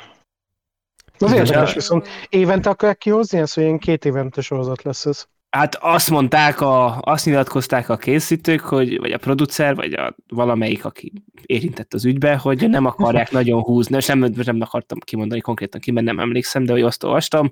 [1.18, 5.06] Az Igen, érdekes, de- viszont évente akarják kihozni ezt, hogy ilyen két évente sorozat lesz
[5.06, 5.26] ez.
[5.50, 10.84] Hát azt mondták, a, azt nyilatkozták a készítők, hogy, vagy a producer, vagy a valamelyik,
[10.84, 11.12] aki
[11.42, 15.90] érintett az ügybe, hogy nem akarják nagyon húzni, és nem, nem akartam kimondani konkrétan ki,
[15.90, 17.50] mert nem emlékszem, de hogy azt olvastam,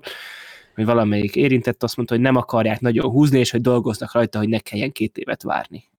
[0.75, 4.49] hogy valamelyik érintett azt mondta, hogy nem akarják nagyon húzni, és hogy dolgoznak rajta, hogy
[4.49, 5.89] ne kelljen két évet várni.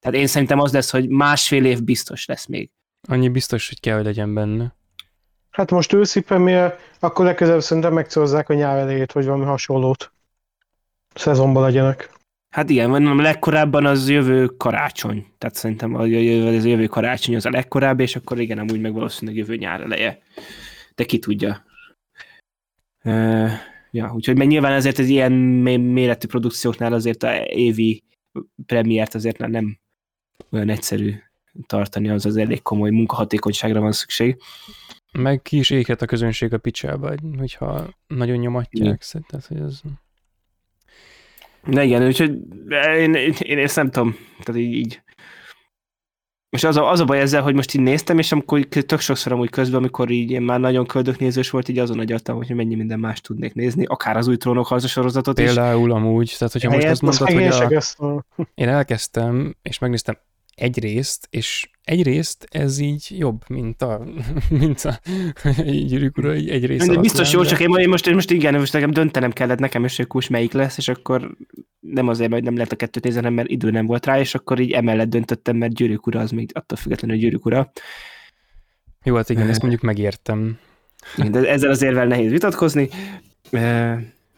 [0.00, 2.70] Tehát én szerintem az lesz, hogy másfél év biztos lesz még.
[3.08, 4.74] Annyi biztos, hogy kell, hogy legyen benne.
[5.50, 10.12] Hát most őszi premier, akkor legközelebb szerintem megcélozzák a nyár elejét, vagy valami hasonlót.
[11.14, 12.18] Szezonban legyenek.
[12.54, 15.26] Hát igen, mondom, legkorábban az jövő karácsony.
[15.38, 18.92] Tehát szerintem a jövő, az jövő karácsony az a legkorábbi, és akkor igen, amúgy meg
[18.92, 20.18] valószínűleg jövő nyár eleje.
[20.94, 21.64] De ki tudja.
[23.04, 23.50] Uh,
[23.90, 28.02] ja, úgyhogy meg nyilván ezért az ilyen mé- méretű produkcióknál azért a évi
[28.66, 29.78] premiért azért már nem
[30.50, 31.14] olyan egyszerű
[31.66, 34.36] tartani, az az elég komoly munkahatékonyságra van szükség.
[35.12, 39.04] Meg ki is éghet a közönség a picsába, hogyha nagyon nyomatják.
[39.28, 39.80] Tehát, hogy ez...
[41.62, 42.38] Na igen, úgyhogy
[42.96, 45.02] én, én, én ezt nem tudom, tehát így, így.
[46.50, 49.32] Most az a, az a baj ezzel, hogy most így néztem, és amikor tök sokszor
[49.32, 52.98] amúgy közben, amikor így én már nagyon köldöknézős volt, így azon agyaltam, hogy mennyi minden
[52.98, 55.44] más tudnék nézni, akár az új trónok harca sorozatot is.
[55.44, 58.24] Például amúgy, tehát hogyha most azt mondod, hogy a, ezt a...
[58.54, 60.18] én elkezdtem, és megnéztem
[60.60, 64.04] egy részt, és egy részt ez így jobb, mint a,
[64.60, 65.00] mint a
[65.64, 67.50] gyűrűk ura, így egy rész De biztos jó, lenne.
[67.50, 70.52] csak én, én, most, én most igen, most nekem döntenem kellett nekem hogy kus melyik
[70.52, 71.36] lesz, és akkor
[71.80, 74.34] nem azért, mert nem lehet a kettőt nézni, hanem mert idő nem volt rá, és
[74.34, 77.72] akkor így emellett döntöttem, mert gyűrűk ura az még attól függetlenül, gyűrűk ura.
[79.04, 80.58] Jó, hát igen, ezt mondjuk megértem.
[81.30, 82.88] De ezzel az érvel nehéz vitatkozni.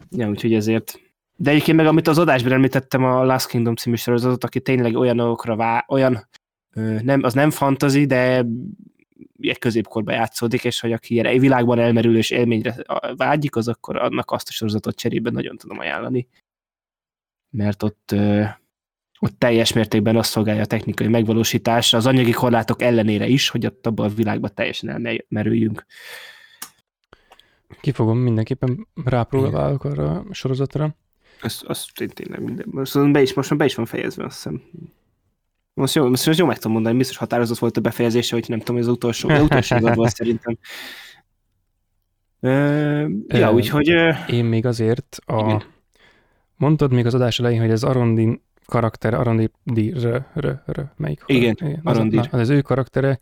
[0.09, 0.99] Ja, úgyhogy ezért.
[1.35, 5.55] De egyébként meg, amit az adásban említettem, a Last Kingdom című sorozatot, aki tényleg olyanokra
[5.55, 6.27] vá, olyan,
[7.01, 8.45] nem, az nem fantazi, de
[9.39, 12.75] egy középkorba játszódik, és hogy aki ilyen világban elmerül és élményre
[13.15, 16.27] vágyik, az akkor annak azt a sorozatot cserében nagyon tudom ajánlani.
[17.49, 18.15] Mert ott,
[19.19, 23.87] ott teljes mértékben azt szolgálja a technikai megvalósítás, az anyagi korlátok ellenére is, hogy ott
[23.87, 25.85] abban a világban teljesen elmerüljünk.
[27.81, 30.95] Ki fogom mindenképpen rápróbálok arra a sorozatra.
[31.43, 32.65] Azt, azt nem minden.
[32.71, 34.61] Most be is, most már be is van fejezve, azt hiszem.
[35.73, 38.59] Most jó, most, most jó meg tudom mondani, biztos határozott volt a befejezése, hogy nem
[38.59, 40.57] tudom, hogy az utolsó, az utolsó volt szerintem.
[42.39, 43.87] Uh, ja, Ö, úgyhogy...
[44.27, 45.39] Én még azért a...
[45.39, 45.63] Igen.
[46.55, 49.51] Mondtad még az adás elején, hogy az Arondin karakter, Arondir,
[50.03, 51.23] r, r, r, melyik?
[51.25, 52.29] Igen, az, Arondir.
[52.31, 53.19] na, az ő karaktere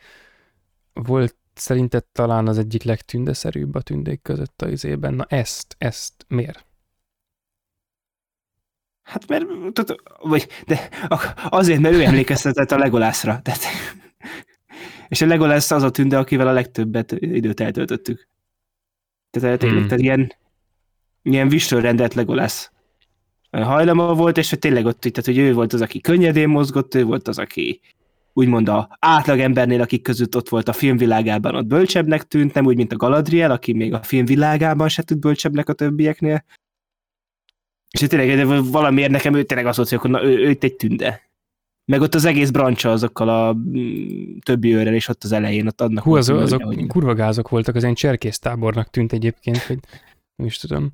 [0.94, 5.14] volt szerinted talán az egyik legtündeszerűbb a tündék között a izében.
[5.14, 6.66] Na ezt, ezt miért?
[9.12, 10.90] Hát mert, tudod, vagy, de
[11.50, 13.40] azért, mert ő emlékeztetett a Legolászra.
[13.44, 13.62] Tehát,
[15.08, 18.28] és a Legolász az a tünde, akivel a legtöbbet időt eltöltöttük.
[19.30, 19.88] Tehát tényleg, Hmm.
[19.88, 20.36] tehát ilyen,
[21.22, 22.72] ilyen visről rendelt Legolász
[23.52, 27.04] hajlama volt, és hogy tényleg ott, tehát, hogy ő volt az, aki könnyedén mozgott, ő
[27.04, 27.80] volt az, aki
[28.34, 32.76] úgymond a átlag embernél, akik között ott volt a filmvilágában, ott bölcsebbnek tűnt, nem úgy,
[32.76, 36.44] mint a Galadriel, aki még a filmvilágában se tűnt bölcsebbnek a többieknél.
[37.92, 41.30] És tényleg de valamiért nekem ő tényleg volt, hogy na, ő, ő egy tünde.
[41.86, 45.82] Meg ott az egész brancsa azokkal a mm, többi őrrel, és ott az elején, ott
[45.82, 46.04] adnak.
[46.04, 49.80] Hú, az, volt, azok hogy- kurva gázok voltak, az ilyen cserkésztábornak tűnt egyébként, hogy
[50.36, 50.92] nem is tudom.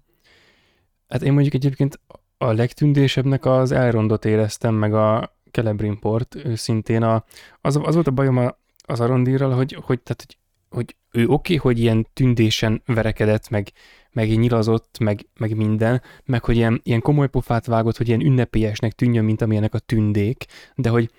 [1.08, 2.00] Hát én mondjuk egyébként
[2.38, 7.04] a legtündésebbnek az Elrondot éreztem, meg a Celebrimport szintén.
[7.04, 7.26] A,
[7.62, 10.38] az, az volt a bajom a, az Arondirral, hogy, hogy, tehát, hogy,
[10.70, 13.72] hogy ő oké, okay, hogy ilyen tündésen verekedett, meg,
[14.18, 18.92] meg nyilazott, meg, meg minden, meg hogy ilyen, ilyen komoly pofát vágott, hogy ilyen ünnepélyesnek
[18.92, 20.46] tűnjön, mint amilyenek a tündék,
[20.76, 21.10] de hogy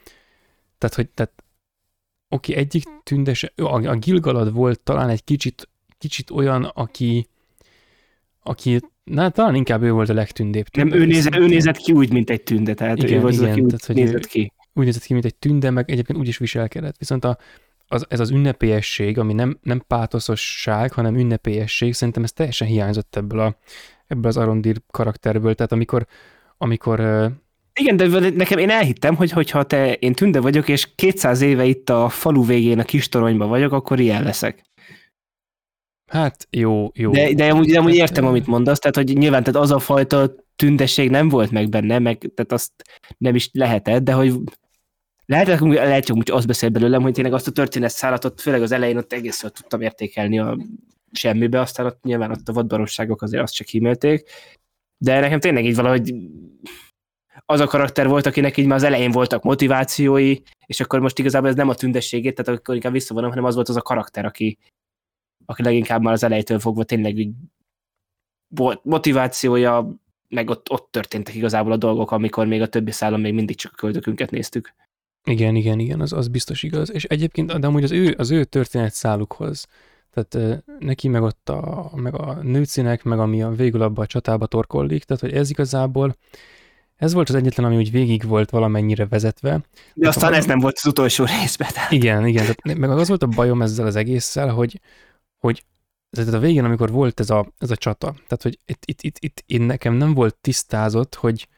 [0.79, 1.33] tehát, hogy tehát,
[2.29, 5.69] oké, okay, egyik tündes, a, a Gilgalad volt talán egy kicsit,
[5.99, 7.27] kicsit olyan, aki,
[8.43, 10.67] aki, na, talán inkább ő volt a legtündébb.
[10.73, 13.33] Nem, tünde, ő, nézett, ő nézett ki úgy, mint egy tünde, tehát Igen, ő volt
[13.33, 14.53] az, igen, aki úgy tehát, hogy nézett ki.
[14.75, 16.99] úgy nézett ki, mint egy tünde, meg egyébként úgy is viselkedett.
[16.99, 17.39] Viszont a,
[17.89, 23.41] az, ez az ünnepélyesség, ami nem, nem pátoszosság, hanem ünnepélyesség, szerintem ez teljesen hiányzott ebből,
[23.41, 23.57] a,
[24.07, 25.55] ebből az Arondir karakterből.
[25.55, 26.07] Tehát amikor,
[26.59, 27.01] amikor
[27.75, 31.91] Igen, de nekem én elhittem, hogy hogyha te, én tünde vagyok, és 200 éve itt
[31.91, 34.63] a falu végén a kis toronyban vagyok, akkor ilyen leszek.
[36.07, 37.11] hát jó, jó.
[37.11, 39.79] De, de amúgy, de amúgy Tehát, értem, amit mondasz, tehát hogy nyilván tehát az a
[39.79, 42.73] fajta tündesség nem volt meg benne, meg tehát azt
[43.19, 44.35] nem is lehetett, de hogy
[45.29, 48.73] lehet, lehet csak úgy azt beszél belőlem, hogy tényleg azt a történet szállatot, főleg az
[48.73, 50.59] elején ott egészről tudtam értékelni a
[51.13, 54.31] semmibe, aztán ott nyilván ott a vadbarosságok azért azt csak kímélték,
[54.99, 56.15] de nekem tényleg így valahogy
[57.45, 60.37] az a karakter volt, akinek így már az elején voltak motivációi,
[60.67, 63.69] és akkor most igazából ez nem a tündességét, tehát akkor inkább visszavonom, hanem az volt
[63.69, 64.59] az a karakter, aki,
[65.47, 67.35] aki leginkább már az elejétől fogva tényleg így
[68.55, 69.95] volt motivációja,
[70.29, 73.73] meg ott, ott történtek igazából a dolgok, amikor még a többi szálon még mindig csak
[73.73, 74.75] a köldökünket néztük.
[75.31, 76.93] Igen, igen, igen, az, az biztos igaz.
[76.93, 79.67] És egyébként, de amúgy az ő, az ő történet szálukhoz,
[80.11, 84.47] tehát neki meg ott a, meg a nőcinek, meg ami a végül abba a csatába
[84.47, 86.17] torkollik, tehát hogy ez igazából,
[86.97, 89.61] ez volt az egyetlen, ami úgy végig volt valamennyire vezetve.
[89.95, 91.69] De aztán ez nem volt az utolsó részben.
[91.73, 91.91] Tehát.
[91.91, 94.81] Igen, igen, tehát meg az volt a bajom ezzel az egésszel, hogy,
[95.39, 95.65] hogy
[96.11, 99.17] tehát a végén, amikor volt ez a, ez a csata, tehát hogy itt, itt, itt,
[99.19, 101.49] itt én nekem nem volt tisztázott, hogy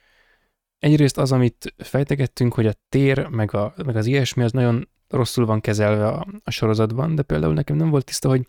[0.80, 5.46] egyrészt az, amit fejtegettünk, hogy a tér, meg, a, meg az ilyesmi, az nagyon rosszul
[5.46, 8.46] van kezelve a, a sorozatban, de például nekem nem volt tiszta, hogy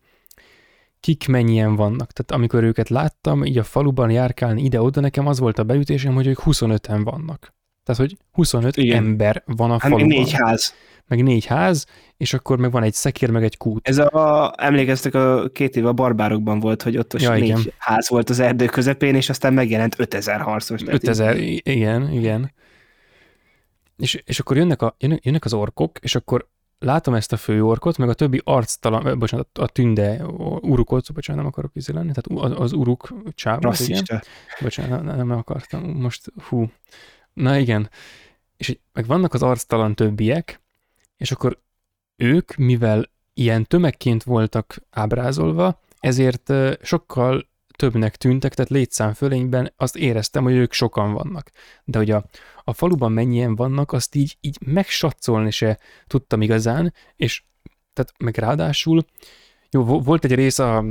[1.00, 2.12] kik mennyien vannak.
[2.12, 6.28] Tehát amikor őket láttam, így a faluban járkálni ide-oda, nekem az volt a beütésem, hogy
[6.28, 7.54] ők 25-en vannak.
[7.84, 8.98] Tehát, hogy 25 Igen.
[8.98, 10.08] Ember van a Hát faluban.
[10.08, 10.74] négy ház.
[11.08, 11.86] Meg négy ház,
[12.18, 13.88] és akkor meg van egy szekér, meg egy kút.
[13.88, 17.62] Ez a, emlékeztek, a két év a barbárokban volt, hogy ott Ja, négy igen.
[17.78, 20.82] ház volt az erdő közepén, és aztán megjelent 5000 harcos.
[20.82, 22.54] Tehát 5000, i- igen, igen.
[23.98, 26.48] És, és akkor jönnek, a, jönnek, az orkok, és akkor
[26.80, 30.26] látom ezt a fő orkot, meg a többi arctalan, bocsánat, a tünde
[30.62, 34.04] urukot, bocsánat, nem akarok izé lenni, tehát az, uruk csáv, igen.
[34.62, 35.84] Bocsánat, nem akartam.
[35.84, 36.66] Most, hú.
[37.34, 37.90] Na igen.
[38.58, 40.62] És meg vannak az arctalan többiek,
[41.18, 41.60] és akkor
[42.16, 50.54] ők, mivel ilyen tömegként voltak ábrázolva, ezért sokkal többnek tűntek, tehát létszámfölényben azt éreztem, hogy
[50.54, 51.52] ők sokan vannak.
[51.84, 52.26] De hogy a,
[52.64, 57.44] a faluban mennyien vannak, azt így, így megsatszolni se tudtam igazán, és
[57.94, 59.06] tehát meg ráadásul,
[59.70, 60.86] jó, vo- volt egy rész a,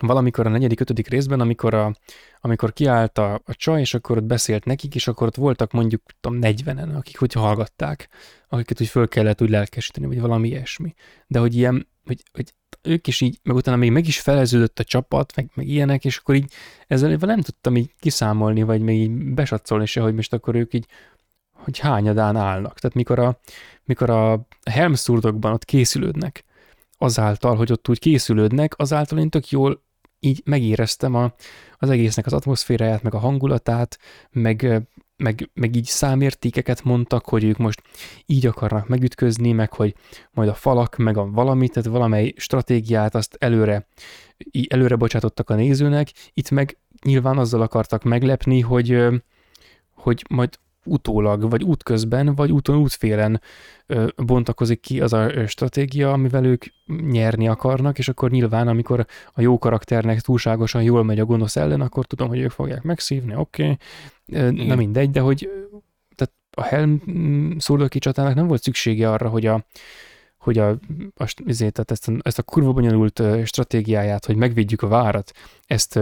[0.00, 1.94] valamikor a negyedik, ötödik részben, amikor, a,
[2.40, 6.02] amikor kiállt a, a csaj, és akkor ott beszélt nekik, és akkor ott voltak mondjuk,
[6.20, 8.08] tudom, 40-en, akik hogy hallgatták,
[8.48, 10.94] akiket úgy föl kellett úgy lelkesíteni, vagy valami ilyesmi.
[11.26, 12.52] De hogy ilyen, hogy, hogy
[12.82, 16.16] ők is így, meg utána még meg is feleződött a csapat, meg, meg ilyenek, és
[16.16, 16.52] akkor így
[16.86, 20.86] ezzel nem tudtam így kiszámolni, vagy még így besatszolni se, hogy most akkor ők így,
[21.52, 22.78] hogy hányadán állnak.
[22.78, 23.38] Tehát mikor a,
[23.84, 26.44] mikor a Helmszurdokban ott készülődnek,
[26.98, 29.84] azáltal, hogy ott úgy készülődnek, azáltal én tök jól
[30.20, 31.34] így megéreztem a,
[31.78, 33.98] az egésznek az atmoszféráját, meg a hangulatát,
[34.30, 34.82] meg,
[35.16, 37.82] meg, meg így számértékeket mondtak, hogy ők most
[38.26, 39.94] így akarnak megütközni, meg hogy
[40.30, 43.86] majd a falak, meg a valamit, tehát valamely stratégiát azt előre,
[44.68, 49.04] előre bocsátottak a nézőnek, itt meg nyilván azzal akartak meglepni, hogy,
[49.94, 53.40] hogy majd utólag, vagy útközben, vagy úton útfélen
[54.16, 59.58] bontakozik ki az a stratégia, amivel ők nyerni akarnak, és akkor nyilván, amikor a jó
[59.58, 63.76] karakternek túlságosan jól megy a gonosz ellen, akkor tudom, hogy ők fogják megszívni, oké,
[64.26, 64.66] okay.
[64.66, 65.50] na mindegy, de hogy
[66.14, 69.64] tehát a Helm mm, szólóki csatának nem volt szüksége arra, hogy a
[70.38, 70.68] hogy a,
[71.16, 75.32] a, ezért, tehát ezt, a, ezt a kurva bonyolult stratégiáját, hogy megvédjük a várat,
[75.66, 76.00] ezt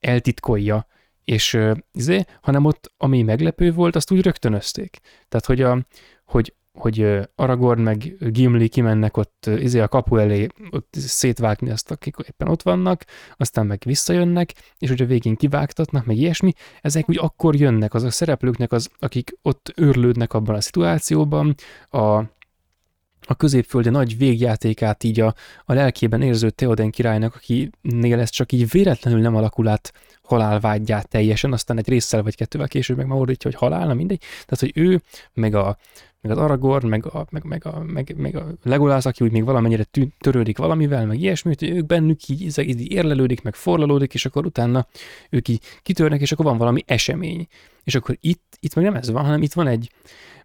[0.00, 0.86] eltitkolja,
[1.30, 1.58] és
[1.92, 4.98] izé, hanem ott, ami meglepő volt, azt úgy rögtönözték.
[5.28, 5.86] Tehát, hogy, a,
[6.24, 12.16] hogy, hogy Aragorn meg Gimli kimennek ott izé a kapu elé ott szétvágni azt, akik
[12.26, 13.04] éppen ott vannak,
[13.36, 18.02] aztán meg visszajönnek, és hogy a végén kivágtatnak, meg ilyesmi, ezek úgy akkor jönnek, az
[18.02, 21.54] a szereplőknek, az, akik ott őrlődnek abban a szituációban,
[21.88, 22.22] a,
[23.30, 25.34] a középföldi nagy végjátékát így a,
[25.64, 29.92] a lelkében érző Theoden királynak, akinél ez csak így véletlenül nem alakul át
[30.22, 34.18] halálvágyát teljesen, aztán egy résszel vagy kettővel később meg megmordítja, hogy halál, na mindegy.
[34.18, 35.02] Tehát, hogy ő,
[35.32, 35.76] meg, a,
[36.20, 39.44] meg az Aragorn, meg a, meg, meg, a, meg, meg a Legolász, aki úgy még
[39.44, 44.26] valamennyire tű, törődik valamivel, meg ilyesmi, hogy ők bennük így, így érlelődik, meg forlalódik, és
[44.26, 44.86] akkor utána
[45.30, 47.46] ők így kitörnek, és akkor van valami esemény.
[47.84, 49.90] És akkor itt, itt meg nem ez van, hanem itt van egy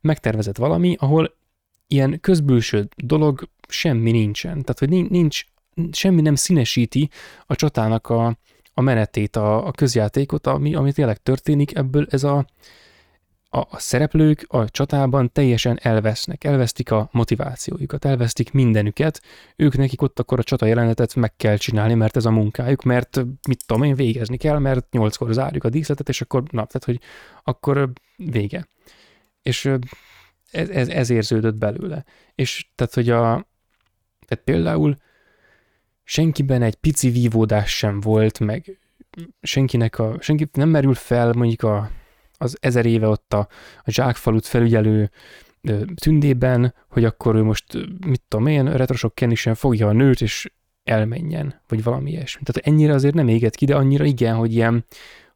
[0.02, 1.34] megtervezett valami, ahol
[1.88, 4.52] ilyen közbülső dolog semmi nincsen.
[4.62, 5.44] Tehát, hogy nincs,
[5.92, 7.10] semmi nem színesíti
[7.46, 8.38] a csatának a,
[8.74, 12.46] a menetét, a, a közjátékot, ami, ami tényleg történik, ebből ez a,
[13.50, 19.22] a, a szereplők a csatában teljesen elvesznek, elvesztik a motivációjukat, elvesztik mindenüket,
[19.56, 23.26] ők nekik ott akkor a csata jelenetet meg kell csinálni, mert ez a munkájuk, mert
[23.48, 27.00] mit tudom én, végezni kell, mert nyolckor zárjuk a díszletet, és akkor, na, tehát, hogy
[27.44, 28.68] akkor vége.
[29.42, 29.72] És
[30.56, 32.06] ez, ez, ez érződött belőle.
[32.36, 33.48] És tehát, hogy a,
[34.26, 34.96] tehát például
[36.04, 38.80] senkiben egy pici vívódás sem volt, meg
[39.42, 41.90] senkinek a, senki nem merül fel mondjuk a,
[42.38, 43.48] az ezer éve ott a,
[43.84, 45.10] a zsákfalut felügyelő
[45.96, 47.74] tündében, hogy akkor ő most,
[48.06, 50.52] mit tudom én, retrosok kenisen fogja a nőt, és
[50.84, 52.44] elmenjen, vagy valami ilyesmi.
[52.44, 54.86] Tehát ennyire azért nem éget ki, de annyira igen, hogy ilyen,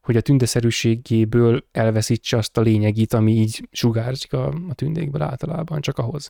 [0.09, 5.97] hogy a tündeszerűségéből elveszítse azt a lényegét, ami így sugárzik a, a tündékből általában, csak
[5.97, 6.29] ahhoz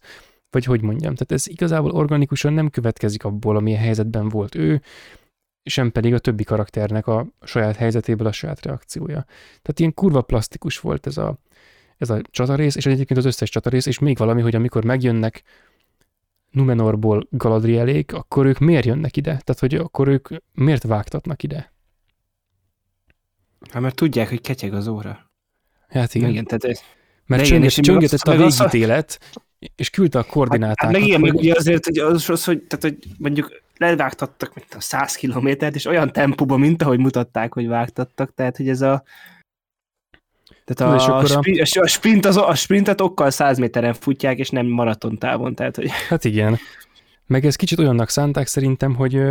[0.49, 4.81] vagy hogy mondjam, tehát ez igazából organikusan nem következik abból, amilyen helyzetben volt ő,
[5.63, 9.25] sem pedig a többi karakternek a saját helyzetéből a saját reakciója.
[9.61, 11.37] Tehát ilyen kurva plastikus volt ez a,
[11.97, 15.43] ez a csatarész, és egyébként az összes csatarész, és még valami, hogy amikor megjönnek
[16.49, 19.41] Numenorból Galadrielék, akkor ők miért jönnek ide?
[19.43, 21.71] Tehát, hogy akkor ők miért vágtatnak ide?
[23.71, 25.31] Hát mert tudják, hogy ketyeg az óra.
[25.87, 26.29] Hát igen.
[26.29, 26.81] igen tehát ez...
[27.25, 29.19] Mert csönget, csöngetett a végítélet,
[29.75, 30.83] és küldte a koordinátákat.
[30.83, 31.33] Hát, meg igen, hogy...
[31.33, 35.85] ugye azért, hogy az, az, hogy, tehát, hogy mondjuk levágtattak mint a 100 kilométert, és
[35.85, 39.03] olyan tempóban, mint ahogy mutatták, hogy vágtattak, tehát hogy ez a
[40.65, 44.65] tehát a, a, sprint, a, sprint az, a sprintet okkal 100 méteren futják, és nem
[44.65, 45.89] maraton távon, tehát hogy...
[46.09, 46.57] Hát igen.
[47.25, 49.21] Meg ez kicsit olyannak szánták szerintem, hogy,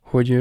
[0.00, 0.38] hogy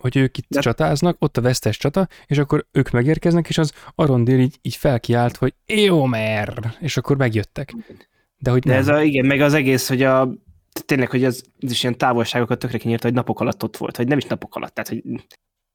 [0.00, 0.60] hogy ők itt De...
[0.60, 5.36] csatáznak, ott a vesztes csata, és akkor ők megérkeznek, és az Arondél így, így felkiált,
[5.36, 7.74] hogy Éomer, és akkor megjöttek.
[8.36, 8.78] De hogy De nem.
[8.78, 10.28] ez a, igen, meg az egész, hogy a
[10.84, 14.08] tényleg, hogy az, az is ilyen távolságokat tökre kinyírta, hogy napok alatt ott volt, vagy
[14.08, 15.24] nem is napok alatt, tehát hogy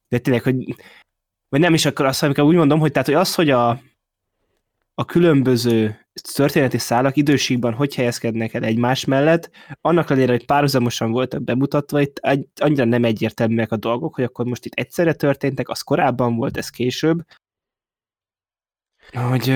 [0.08, 0.76] de tényleg, hogy
[1.50, 3.82] vagy nem is akkor azt, amikor úgy mondom, hogy tehát, hogy az, hogy a,
[4.96, 9.50] a különböző történeti szálak időségben hogy helyezkednek el egymás mellett,
[9.82, 12.20] annak ellenére, hogy párhuzamosan voltak bemutatva, itt
[12.56, 16.70] annyira nem egyértelműek a dolgok, hogy akkor most itt egyszerre történtek, az korábban volt, ez
[16.70, 17.26] később.
[19.12, 19.50] Hogy,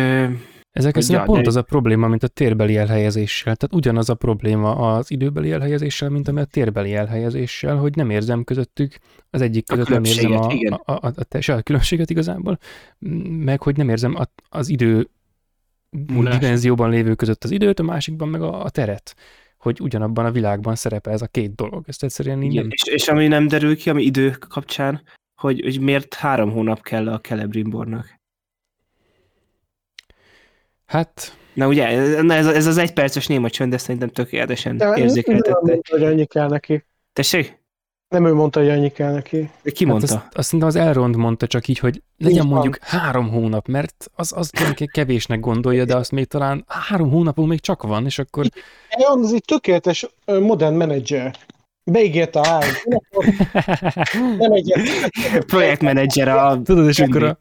[0.71, 1.47] ezek hogy ja, pont de...
[1.47, 3.55] az a probléma, mint a térbeli elhelyezéssel.
[3.55, 8.43] Tehát ugyanaz a probléma az időbeli elhelyezéssel, mint ami a térbeli elhelyezéssel, hogy nem érzem
[8.43, 8.97] közöttük,
[9.29, 12.57] az egyik között nem érzem a, a, a, a, a, a különbséget igazából,
[13.29, 15.09] meg hogy nem érzem a, az idő
[15.89, 16.37] Múlás.
[16.37, 19.15] dimenzióban lévő között az időt, a másikban meg a, a teret
[19.59, 21.83] hogy ugyanabban a világban szerepel ez a két dolog.
[21.87, 22.71] Ezt egyszerűen így Igen, nem...
[22.71, 25.01] És, és ami nem derül ki, ami idő kapcsán,
[25.35, 28.19] hogy, hogy miért három hónap kell a Celebrimbornak?
[30.85, 31.37] Hát...
[31.53, 35.79] Na ugye, ez, ez az egy perces néma csönd, de szerintem tökéletesen érzékeltette.
[35.89, 36.85] Hogy annyi kell neki.
[37.13, 37.58] Tessék?
[38.09, 39.49] Nem ő mondta, hogy annyi kell neki.
[39.63, 40.13] Ki mondta?
[40.13, 43.01] Hát azt, azt az Elrond mondta csak így, hogy legyen így mondjuk van.
[43.01, 44.51] három hónap, mert az, az
[44.91, 48.45] kevésnek gondolja, de azt még talán három hónapon még csak van, és akkor...
[48.89, 51.35] Elrond az egy tökéletes modern menedzser.
[51.83, 52.69] Beígérte a három
[54.37, 54.81] nem egyet.
[55.45, 56.61] Projektmenedzser a...
[56.61, 57.37] Tudod, és akkor a,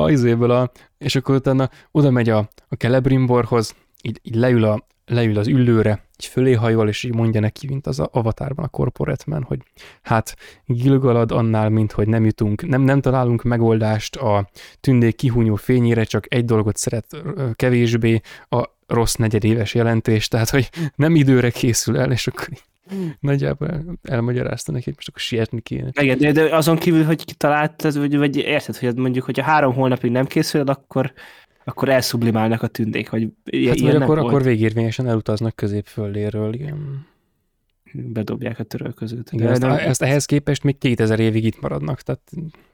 [0.00, 4.86] a izéből a, és akkor utána oda megy a, a Celebrimborhoz, így, így leül, a,
[5.06, 9.24] leül az üllőre, így fölé hajol, és így mondja neki, mint az avatárban a Corporate
[9.26, 9.58] Man, hogy
[10.02, 10.36] hát
[10.66, 14.48] Gilgalad annál, mint hogy nem jutunk, nem, nem találunk megoldást a
[14.80, 17.22] tündék kihúnyó fényére, csak egy dolgot szeret
[17.54, 22.48] kevésbé, a rossz negyedéves jelentés, tehát hogy nem időre készül el, és akkor
[23.20, 25.88] nagyjából elmagyarázta neki, hogy most akkor sietni kéne.
[26.00, 30.10] Igen, de, de azon kívül, hogy kitalált, vagy, vagy érted, hogy mondjuk, hogyha három hónapig
[30.10, 31.12] nem készül, akkor
[31.64, 33.28] akkor elszublimálnak a tündék, vagy
[33.66, 37.06] hát vagy akkor, akkor végérvényesen elutaznak középfölléről, igen.
[37.92, 39.32] Bedobják a törölközőt.
[39.32, 39.70] Igen, ezt, nem...
[39.70, 42.30] ezt ehhez képest még 2000 évig itt maradnak, tehát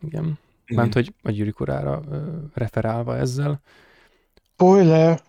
[0.06, 0.38] igen.
[0.66, 2.02] Mert hogy a gyűrűk urára
[2.54, 3.60] referálva ezzel.
[4.52, 5.20] Spoiler!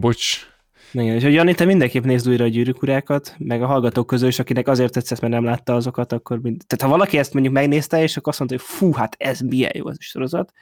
[0.00, 0.48] Bocs.
[0.92, 4.28] Igen, és hogy Jani, te mindenképp nézd újra a gyűrűk urákat, meg a hallgatók közül
[4.28, 6.62] is, akinek azért tetszett, mert nem látta azokat, akkor mind...
[6.66, 9.70] Tehát ha valaki ezt mondjuk megnézte, és akkor azt mondta, hogy fú, hát ez milyen
[9.74, 10.52] jó az a sorozat,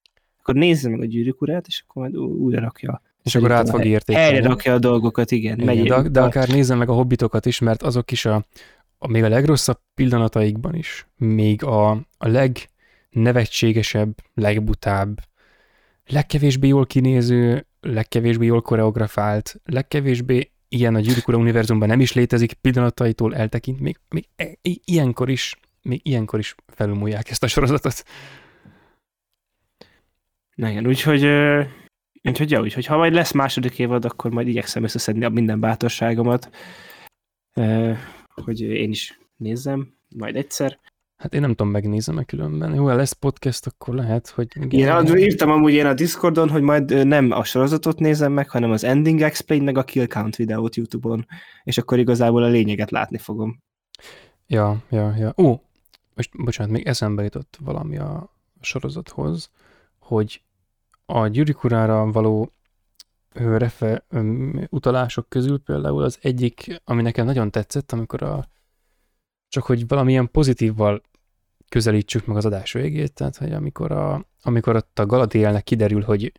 [0.48, 3.02] akkor nézze meg a gyűrűk urát, és akkor majd újra rakja.
[3.22, 4.30] És akkor át fog értékelni.
[4.30, 5.60] Helyre rakja a dolgokat, igen.
[5.60, 8.46] igen de, de, akár nézze meg a hobbitokat is, mert azok is a,
[8.98, 15.20] a még a legrosszabb pillanataikban is, még a, a legnevetségesebb, legbutább,
[16.06, 23.34] legkevésbé jól kinéző, legkevésbé jól koreografált, legkevésbé ilyen a gyűrűk univerzumban nem is létezik pillanataitól
[23.34, 28.04] eltekint, még, még e, ilyenkor is, még ilyenkor is felülmúlják ezt a sorozatot.
[30.58, 31.24] Na igen, úgyhogy,
[32.22, 36.50] úgyhogy, ja, úgyhogy ha majd lesz második évad, akkor majd igyekszem összeszedni a minden bátorságomat,
[38.34, 40.78] hogy én is nézzem, majd egyszer.
[41.16, 42.74] Hát én nem tudom, megnézem-e különben.
[42.74, 44.48] Jó, ha lesz podcast, akkor lehet, hogy...
[44.70, 48.70] Igen, én írtam amúgy én a Discordon, hogy majd nem a sorozatot nézem meg, hanem
[48.70, 51.26] az Ending Explain meg a Kill Count videót YouTube-on,
[51.64, 53.62] és akkor igazából a lényeget látni fogom.
[54.46, 55.34] Ja, ja, ja.
[55.36, 55.60] Ó,
[56.14, 59.50] most bocsánat, még eszembe jutott valami a sorozathoz,
[59.98, 60.42] hogy
[61.10, 62.52] a gyűrűkurára való
[63.34, 64.06] refe,
[64.68, 68.48] utalások közül például az egyik, ami nekem nagyon tetszett, amikor a,
[69.48, 71.02] csak hogy valamilyen pozitívval
[71.68, 76.32] közelítsük meg az adás végét, tehát hogy amikor, a, amikor ott a Galadrielnek kiderül, hogy,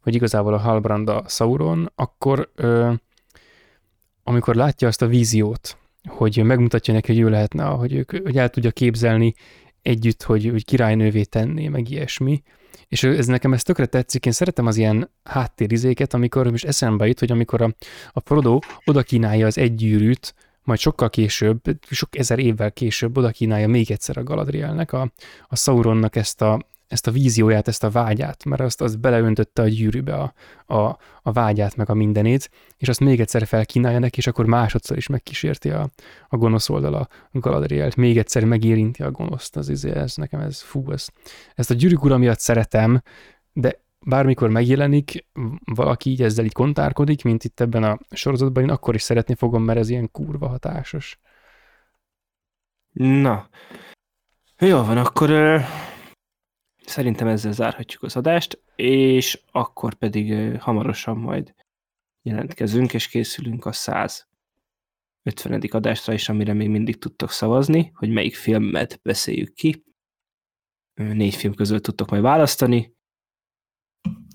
[0.00, 2.92] hogy igazából a Halbrand a Sauron, akkor ö,
[4.22, 5.78] amikor látja azt a víziót,
[6.08, 9.34] hogy megmutatja neki, hogy ő lehetne, hogy, ők, hogy el tudja képzelni
[9.82, 12.42] együtt, hogy, hogy királynővé tenné, meg ilyesmi,
[12.88, 17.18] és ez nekem ez tökre tetszik, én szeretem az ilyen háttérizéket, amikor most eszembe jut,
[17.18, 17.74] hogy amikor a,
[18.12, 23.30] a Frodo oda kínálja az egy gyűrűt, majd sokkal később, sok ezer évvel később oda
[23.30, 25.12] kínálja még egyszer a Galadrielnek, a,
[25.48, 29.68] a Sauronnak ezt a, ezt a vízióját, ezt a vágyát, mert azt, azt beleöntötte a
[29.68, 30.32] gyűrűbe a,
[30.74, 34.96] a, a vágyát, meg a mindenét, és azt még egyszer felkínálja neki, és akkor másodszor
[34.96, 35.90] is megkísérti a,
[36.28, 40.92] a gonosz oldala Galadrielt, még egyszer megérinti a gonoszt, az izé, ez nekem ez, fú,
[40.92, 41.06] ez,
[41.54, 43.02] ezt a gyűrűk ura miatt szeretem,
[43.52, 45.26] de bármikor megjelenik,
[45.64, 49.62] valaki így ezzel így kontárkodik, mint itt ebben a sorozatban, én akkor is szeretni fogom,
[49.62, 51.18] mert ez ilyen kurva hatásos.
[52.92, 53.48] Na,
[54.58, 55.30] jó van, akkor
[56.86, 61.54] Szerintem ezzel zárhatjuk az adást, és akkor pedig hamarosan majd
[62.22, 65.60] jelentkezünk, és készülünk a 150.
[65.70, 69.84] adásra is, amire még mindig tudtok szavazni, hogy melyik filmet beszéljük ki.
[70.94, 72.94] Négy film közül tudtok majd választani,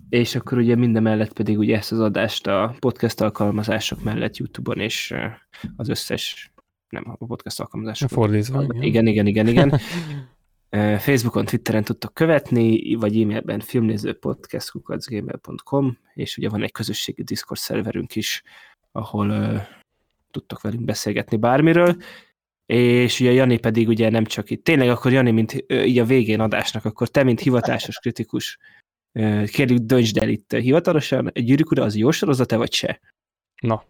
[0.10, 4.80] és akkor ugye minden mellett pedig ugye ezt az adást a podcast alkalmazások mellett YouTube-on
[4.80, 5.14] és
[5.76, 6.52] az összes,
[6.90, 8.10] nem a podcast alkalmazások.
[8.10, 8.66] Fordítva.
[8.80, 9.80] Igen, igen, igen, igen.
[11.00, 18.44] Facebookon, Twitteren tudtok követni, vagy e-mailben filmnézőpodcast.gmail.com, és ugye van egy közösségi Discord szerverünk is,
[18.92, 19.62] ahol uh,
[20.32, 21.96] tudtok velünk beszélgetni bármiről,
[22.66, 26.06] és ugye Jani pedig ugye nem csak itt, tényleg akkor Jani, mint uh, így a
[26.06, 28.58] végén adásnak, akkor te, mint hivatásos kritikus,
[29.12, 33.00] uh, kérjük döntsd el itt hivatalosan, egy gyűrűk az jó sorozat-e, vagy se?
[33.62, 33.84] Na.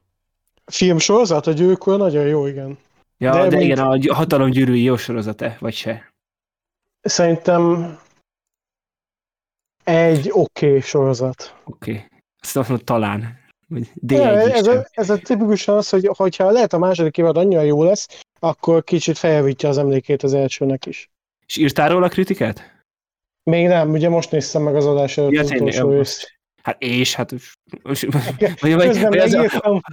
[0.65, 2.77] Filmsorozat, a gyűrűk nagyon jó, igen.
[3.17, 3.61] Ja, de, de mint...
[3.61, 6.10] igen, a hatalom gyűrűi jó sorozat-e, vagy se?
[7.01, 7.97] Szerintem
[9.83, 11.55] egy oké okay sorozat.
[11.63, 11.91] Oké.
[11.91, 12.05] Okay.
[12.39, 13.39] Azt mondom, talán.
[13.93, 14.23] De
[14.53, 18.23] ez, a, ez a tipikusan az, hogy hogyha lehet a második évad annyira jó lesz,
[18.39, 21.09] akkor kicsit felvítja az emlékét az elsőnek is.
[21.45, 22.83] És írtál róla kritikát?
[23.43, 26.35] Még nem, ugye most néztem meg az adás előtt ja, utolsó rész.
[26.63, 27.31] Hát és, hát
[27.83, 28.07] vagy,
[28.59, 29.33] vagy, vagy, az,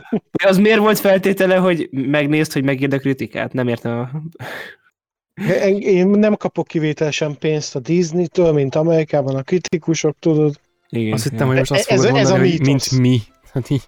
[0.08, 3.52] vagy az miért volt feltétele, hogy megnézd, hogy megírd a kritikát?
[3.52, 4.10] Nem értem a...
[5.78, 10.60] Én nem kapok kivételesen pénzt a Disney-től, mint Amerikában a kritikusok, tudod.
[10.88, 11.12] Igen.
[11.12, 13.20] Azt hittem, hogy most azt ez, fogod ez mondani, a hogy mint mi.
[13.52, 13.86] Hát így,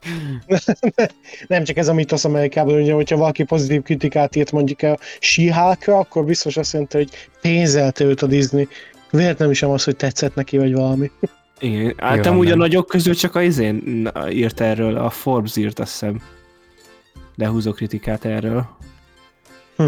[1.49, 5.99] Nem csak ez a mitosz Amerikában, ugye, hogyha valaki pozitív kritikát írt mondjuk a síhákra,
[5.99, 7.11] akkor biztos azt mondta, hogy
[7.41, 8.69] pénzelte őt a Disney.
[9.11, 11.11] Véletlenül sem az, hogy tetszett neki, vagy valami.
[11.61, 11.95] Igen.
[11.97, 12.59] Hát Nyilván amúgy a nem.
[12.59, 16.21] nagyok közül csak a izén írt erről, a Forbes írt azt hiszem.
[17.37, 18.67] Lehúzó kritikát erről.
[19.77, 19.87] Hm.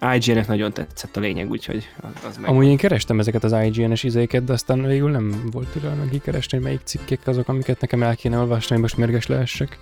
[0.00, 2.50] IGN-nek nagyon tetszett a lényeg, úgyhogy az, az meg.
[2.50, 6.66] amúgy én kerestem ezeket az IGN-es izéket, de aztán végül nem volt türelmem kikeresni, hogy
[6.66, 9.78] melyik cikkek azok, amiket nekem el kéne olvasni, hogy most mérges lehessek.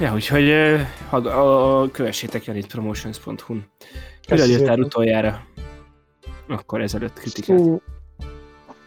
[0.00, 3.64] Ja, úgyhogy eh, ha, a, a, kövessétek Janit promotions.hu-n.
[4.30, 4.80] Írtál szépen.
[4.80, 5.46] utoljára?
[6.48, 7.60] Akkor ezelőtt kritikát.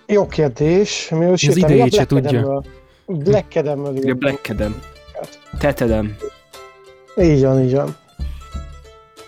[0.08, 1.10] Jó kérdés.
[1.10, 2.64] Mi Az idejét se tudja.
[3.06, 3.94] Black írtam.
[4.18, 4.76] Black Adam.
[5.60, 6.16] Tetedem.
[7.22, 7.96] Így van, így van.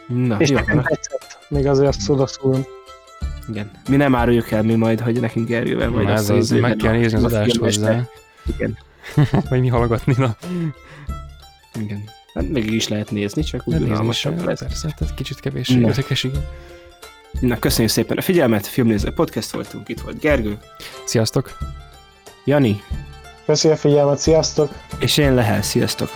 [0.07, 0.55] Na, És jó.
[0.55, 1.37] nekem tetszett.
[1.49, 2.65] Még azért azt odaszúrom.
[3.49, 3.71] Igen.
[3.89, 7.17] Mi nem áruljuk el mi majd, hogy nekünk Gergővel majd ez az, meg kell nézni
[7.17, 8.03] az a adást hozzá.
[8.55, 8.77] Igen.
[9.49, 10.35] Vagy mi hallgatni, na.
[11.79, 12.03] Igen.
[12.33, 14.59] Hát még is lehet nézni, csak úgy unalmasabb sem, lesz.
[14.59, 15.79] persze, tehát kicsit kevés Na.
[15.79, 16.45] érdekes, igen.
[17.39, 20.57] Na, köszönjük szépen a figyelmet, Filmnéző Podcast voltunk, itt volt Gergő,
[21.05, 21.57] Sziasztok!
[22.45, 22.81] Jani,
[23.45, 24.71] Köszi a figyelmet, sziasztok!
[24.99, 26.09] és én Lehel, sziasztok!